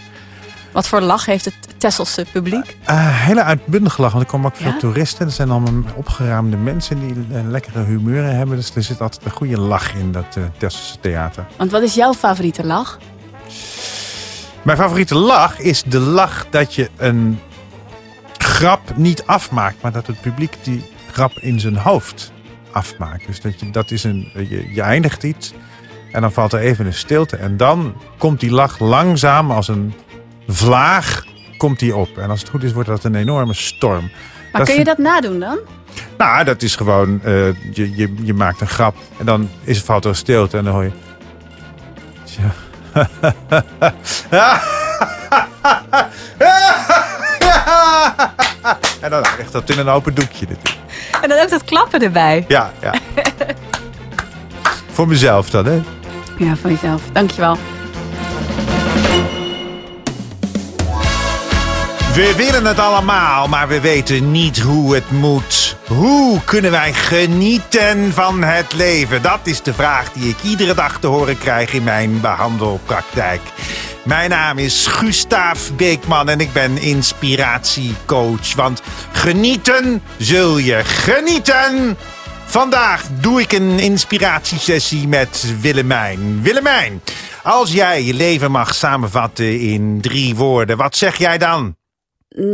Wat 0.72 0.88
voor 0.88 1.02
lach 1.02 1.26
heeft 1.26 1.45
het 1.45 1.54
Tesselse 1.78 2.26
publiek? 2.32 2.78
Eh, 2.86 3.26
hele 3.26 3.43
uitbundig 3.43 3.97
lach, 3.97 4.12
want 4.12 4.24
er 4.24 4.30
komen 4.30 4.47
ook 4.52 4.56
veel 4.56 4.72
Ja? 4.72 4.78
toeristen. 4.78 5.26
Er 5.26 5.32
zijn 5.32 5.50
allemaal 5.50 5.84
opgeruimde 5.95 6.58
mensen 6.58 7.00
die 7.00 7.38
eh, 7.38 7.41
lekkere 7.47 7.84
humeuren 7.84 8.36
hebben. 8.36 8.56
Dus 8.56 8.76
er 8.76 8.84
zit 8.84 9.02
altijd 9.02 9.26
een 9.26 9.32
goede 9.32 9.60
lach 9.60 9.93
in 9.95 10.12
dat 10.12 10.36
uh, 10.38 10.43
Tesselse 10.58 11.00
theater. 11.00 11.45
Want 11.58 11.72
wat 11.72 11.82
is 11.82 11.93
jouw 11.93 12.14
favoriete 12.14 12.66
lach? 12.66 12.97
Mijn 14.62 14.78
favoriete 14.78 15.16
lach 15.16 15.60
is 15.60 15.84
de 15.84 15.99
lach 15.99 16.47
dat 16.49 16.76
je 16.76 16.89
een 16.97 17.39
grap 18.38 18.95
niet 18.95 19.24
afmaakt, 19.26 19.82
maar 19.82 19.91
dat 19.91 20.07
het 20.07 20.22
publiek 20.22 20.57
die 20.64 20.84
grap 21.12 21.32
in 21.39 21.60
zijn 21.60 21.78
hoofd 21.78 22.32
afmaakt. 22.72 23.28
Dus 23.28 23.41
dat, 23.41 23.60
je, 23.60 23.70
dat 23.70 23.91
is 23.91 24.03
een, 24.03 24.32
je, 24.49 24.74
je 24.74 24.82
eindigt 24.82 25.24
iets 25.24 25.53
en 26.12 26.22
dan 26.22 26.32
valt 26.32 26.53
er 26.53 26.60
even 26.60 26.86
een 26.86 26.93
stilte. 26.93 27.38
En 27.38 27.57
dan 27.57 27.95
komt 28.18 28.39
die 28.39 28.51
lach 28.51 28.80
langzaam 28.80 29.51
als 29.51 29.68
een 29.68 29.93
vlaag 30.47 31.24
komt 31.57 31.80
die 31.80 31.95
op. 31.95 32.18
En 32.18 32.30
als 32.30 32.39
het 32.39 32.49
goed 32.49 32.64
is, 32.64 32.72
wordt 32.72 32.89
dat 32.89 33.03
een 33.03 33.16
enorme 33.16 33.53
storm. 33.53 34.12
Maar 34.51 34.64
kun 34.64 34.76
je 34.76 34.84
dat 34.84 34.97
nadoen 34.97 35.39
dan? 35.39 35.60
Nou, 36.18 36.43
dat 36.43 36.62
is 36.62 36.76
gewoon, 36.76 37.24
eh, 37.24 37.74
je, 37.74 37.95
je, 37.95 38.14
je 38.22 38.34
maakt 38.34 38.62
een 38.62 38.68
grap 38.68 38.95
en 39.18 39.26
dan 39.26 39.49
is, 39.64 39.82
valt 39.82 40.03
er 40.03 40.10
een 40.10 40.16
stilte 40.16 40.57
en 40.57 40.64
dan 40.64 40.74
hoor 40.74 40.84
je... 40.84 40.91
Tja. 42.24 42.53
en 49.01 49.09
dan 49.09 49.23
echt 49.39 49.51
dat 49.51 49.69
in 49.69 49.79
een 49.79 49.89
open 49.89 50.13
doekje 50.13 50.47
natuurlijk. 50.49 50.77
En 51.21 51.29
dan 51.29 51.39
ook 51.39 51.49
dat 51.49 51.63
klappen 51.63 52.03
erbij. 52.03 52.45
Ja, 52.47 52.71
ja. 52.81 52.93
Voor 54.91 55.07
mezelf 55.07 55.49
dan, 55.49 55.65
hè? 55.65 55.81
Ja, 56.37 56.55
van 56.55 56.71
jezelf. 56.71 57.01
Dankjewel. 57.11 57.57
We 62.13 62.33
willen 62.37 62.65
het 62.65 62.79
allemaal, 62.79 63.47
maar 63.47 63.67
we 63.67 63.79
weten 63.79 64.31
niet 64.31 64.59
hoe 64.59 64.95
het 64.95 65.11
moet. 65.11 65.59
Hoe 65.89 66.43
kunnen 66.43 66.71
wij 66.71 66.93
genieten 66.93 68.13
van 68.13 68.43
het 68.43 68.73
leven? 68.73 69.21
Dat 69.21 69.39
is 69.43 69.61
de 69.61 69.73
vraag 69.73 70.11
die 70.11 70.29
ik 70.29 70.43
iedere 70.43 70.73
dag 70.73 70.99
te 70.99 71.07
horen 71.07 71.37
krijg 71.37 71.73
in 71.73 71.83
mijn 71.83 72.21
behandelpraktijk. 72.21 73.41
Mijn 74.03 74.29
naam 74.29 74.57
is 74.57 74.87
Gustaaf 74.87 75.75
Beekman 75.75 76.29
en 76.29 76.39
ik 76.39 76.53
ben 76.53 76.77
inspiratiecoach. 76.77 78.55
Want 78.55 78.81
genieten 79.11 80.01
zul 80.17 80.57
je 80.57 80.83
genieten. 80.83 81.97
Vandaag 82.45 83.03
doe 83.19 83.41
ik 83.41 83.51
een 83.51 83.79
inspiratiesessie 83.79 85.07
met 85.07 85.53
Willemijn. 85.61 86.41
Willemijn, 86.41 87.01
als 87.43 87.71
jij 87.71 88.03
je 88.03 88.13
leven 88.13 88.51
mag 88.51 88.75
samenvatten 88.75 89.59
in 89.59 90.01
drie 90.01 90.35
woorden, 90.35 90.77
wat 90.77 90.95
zeg 90.95 91.17
jij 91.17 91.37
dan? 91.37 91.75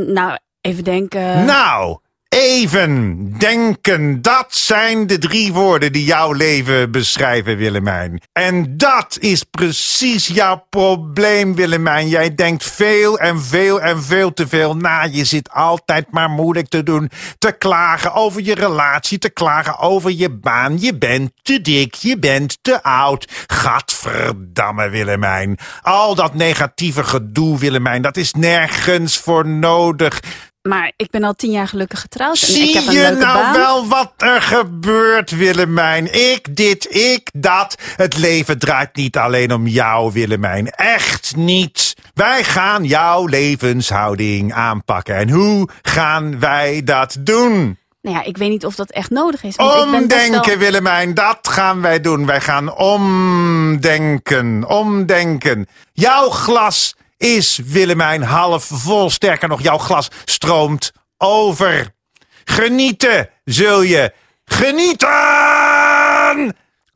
Nou, 0.08 0.38
even 0.62 0.84
denken. 0.84 1.46
Nou, 1.46 1.98
even 2.30 3.34
denken. 3.38 4.22
Dat 4.22 4.46
zijn 4.50 5.08
de 5.08 5.18
drie 5.18 5.54
woorden 5.54 5.92
die 5.92 6.06
jouw 6.06 6.32
leven 6.32 6.92
beschrijven, 6.92 7.58
Willemijn. 7.58 8.22
En 8.32 8.78
dat 8.78 9.18
is 9.20 9.44
precies 9.44 10.28
jouw 10.28 10.66
probleem, 10.70 11.56
Willemijn. 11.56 12.08
Jij 12.08 12.36
denkt 12.36 12.64
veel 12.64 13.20
en 13.20 13.42
veel 13.42 13.82
en 13.82 14.04
veel 14.04 14.34
te 14.34 14.48
veel 14.48 14.76
na. 14.76 15.04
Je 15.04 15.24
zit 15.24 15.52
altijd 15.52 16.12
maar 16.12 16.30
moeilijk 16.30 16.68
te 16.68 16.84
doen. 16.84 17.10
Te 17.38 17.52
klagen 17.52 18.14
over 18.14 18.42
je 18.42 18.56
relatie, 18.56 19.18
te 19.18 19.30
klagen 19.30 19.80
over 19.80 20.12
je 20.12 20.30
baan. 20.30 20.80
Je 20.80 20.98
bent 20.98 21.32
te 21.42 21.62
dik, 21.62 21.94
je 21.94 22.20
bent 22.20 22.58
te 22.62 22.84
oud. 22.84 23.46
Gadverdamme, 23.48 24.90
Willemijn. 24.90 25.58
Al 25.82 26.16
dat 26.16 26.34
negatieve 26.34 27.04
gedoe, 27.04 27.60
Willemijn, 27.60 28.02
dat 28.02 28.18
is 28.18 28.34
nergens 28.34 29.18
voor 29.18 29.48
nodig. 29.48 30.20
Maar 30.68 30.92
ik 30.96 31.10
ben 31.10 31.24
al 31.24 31.34
tien 31.34 31.52
jaar 31.52 31.68
gelukkig 31.68 32.02
getrouwd. 32.02 32.42
En 32.42 32.48
ik 32.48 32.54
Zie 32.54 32.76
heb 32.76 32.88
een 32.88 32.94
je 32.94 33.00
leuke 33.00 33.18
nou 33.24 33.40
baan. 33.40 33.54
wel 33.54 33.88
wat 33.88 34.14
er 34.18 34.42
gebeurt, 34.42 35.32
Willemijn? 35.32 36.34
Ik 36.34 36.56
dit, 36.56 36.96
ik 36.96 37.30
dat. 37.34 37.78
Het 37.96 38.18
leven 38.18 38.60
draait 38.60 38.96
niet 38.96 39.18
alleen 39.18 39.54
om 39.54 39.68
jou, 39.68 40.12
Willemijn. 40.14 40.70
Echt 40.70 41.36
niet. 41.36 41.96
Wij 42.14 42.44
gaan 42.44 42.84
jouw 42.84 43.26
levenshouding 43.26 44.54
aanpakken. 44.54 45.16
En 45.16 45.30
hoe 45.30 45.70
gaan 45.82 46.40
wij 46.40 46.82
dat 46.84 47.18
doen? 47.20 47.78
Nou 48.02 48.18
ja, 48.18 48.24
ik 48.24 48.38
weet 48.38 48.50
niet 48.50 48.66
of 48.66 48.76
dat 48.76 48.92
echt 48.92 49.10
nodig 49.10 49.44
is. 49.44 49.56
Want 49.56 49.76
ik 49.76 49.92
ben 49.92 50.02
Omdenken, 50.02 50.46
wel... 50.46 50.58
Willemijn, 50.58 51.14
dat 51.14 51.48
gaan 51.48 51.82
wij 51.82 52.02
doen. 52.02 52.26
Wij 52.26 52.42
gaan 52.42 52.76
omdenken, 52.78 54.64
omdenken. 54.68 55.68
Jouw 55.94 56.30
glas 56.30 56.96
is, 57.26 57.60
Willemijn, 57.66 58.24
half 58.24 58.64
vol. 58.64 59.10
Sterker 59.10 59.48
nog, 59.48 59.62
jouw 59.62 59.78
glas 59.78 60.08
stroomt 60.26 60.92
over. 61.18 61.94
Genieten 62.44 63.30
zul 63.44 63.82
je. 63.82 64.14
Genieten! 64.46 65.08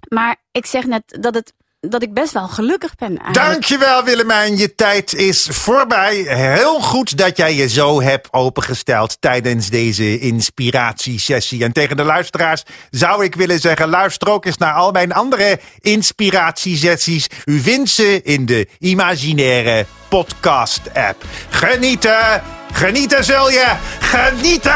Maar 0.08 0.36
ik 0.52 0.66
zeg 0.66 0.86
net 0.86 1.18
dat, 1.20 1.34
het, 1.36 1.54
dat 1.80 2.04
ik 2.04 2.14
best 2.14 2.34
wel 2.34 2.48
gelukkig 2.48 2.96
ben 2.96 3.18
eigenlijk. 3.18 3.36
Dankjewel 3.36 4.04
Willemijn, 4.04 4.58
je 4.58 4.76
tijd 4.76 5.14
is 5.14 5.48
voorbij. 5.52 6.16
Heel 6.28 6.82
goed 6.82 7.18
dat 7.18 7.38
jij 7.38 7.56
je 7.56 7.70
zo 7.70 8.02
hebt 8.02 8.28
opengesteld 8.32 9.18
tijdens 9.22 9.70
deze 9.70 10.20
inspiratiesessie. 10.20 11.64
En 11.64 11.72
tegen 11.72 11.98
de 11.98 12.04
luisteraars 12.04 12.64
zou 12.90 13.24
ik 13.24 13.36
willen 13.36 13.60
zeggen, 13.60 13.90
luister 13.90 14.30
ook 14.30 14.46
eens 14.46 14.58
naar 14.58 14.74
al 14.74 14.92
mijn 14.92 15.14
andere 15.14 15.60
inspiratiesessies. 15.80 17.28
U 17.46 17.60
vindt 17.60 17.90
ze 17.90 18.22
in 18.24 18.46
de 18.46 18.68
imaginaire 18.80 19.86
podcast 20.10 20.82
app. 20.94 21.24
Genieten, 21.50 22.44
genieten 22.72 23.24
zul 23.24 23.50
je, 23.50 23.76
genieten! 24.00 24.72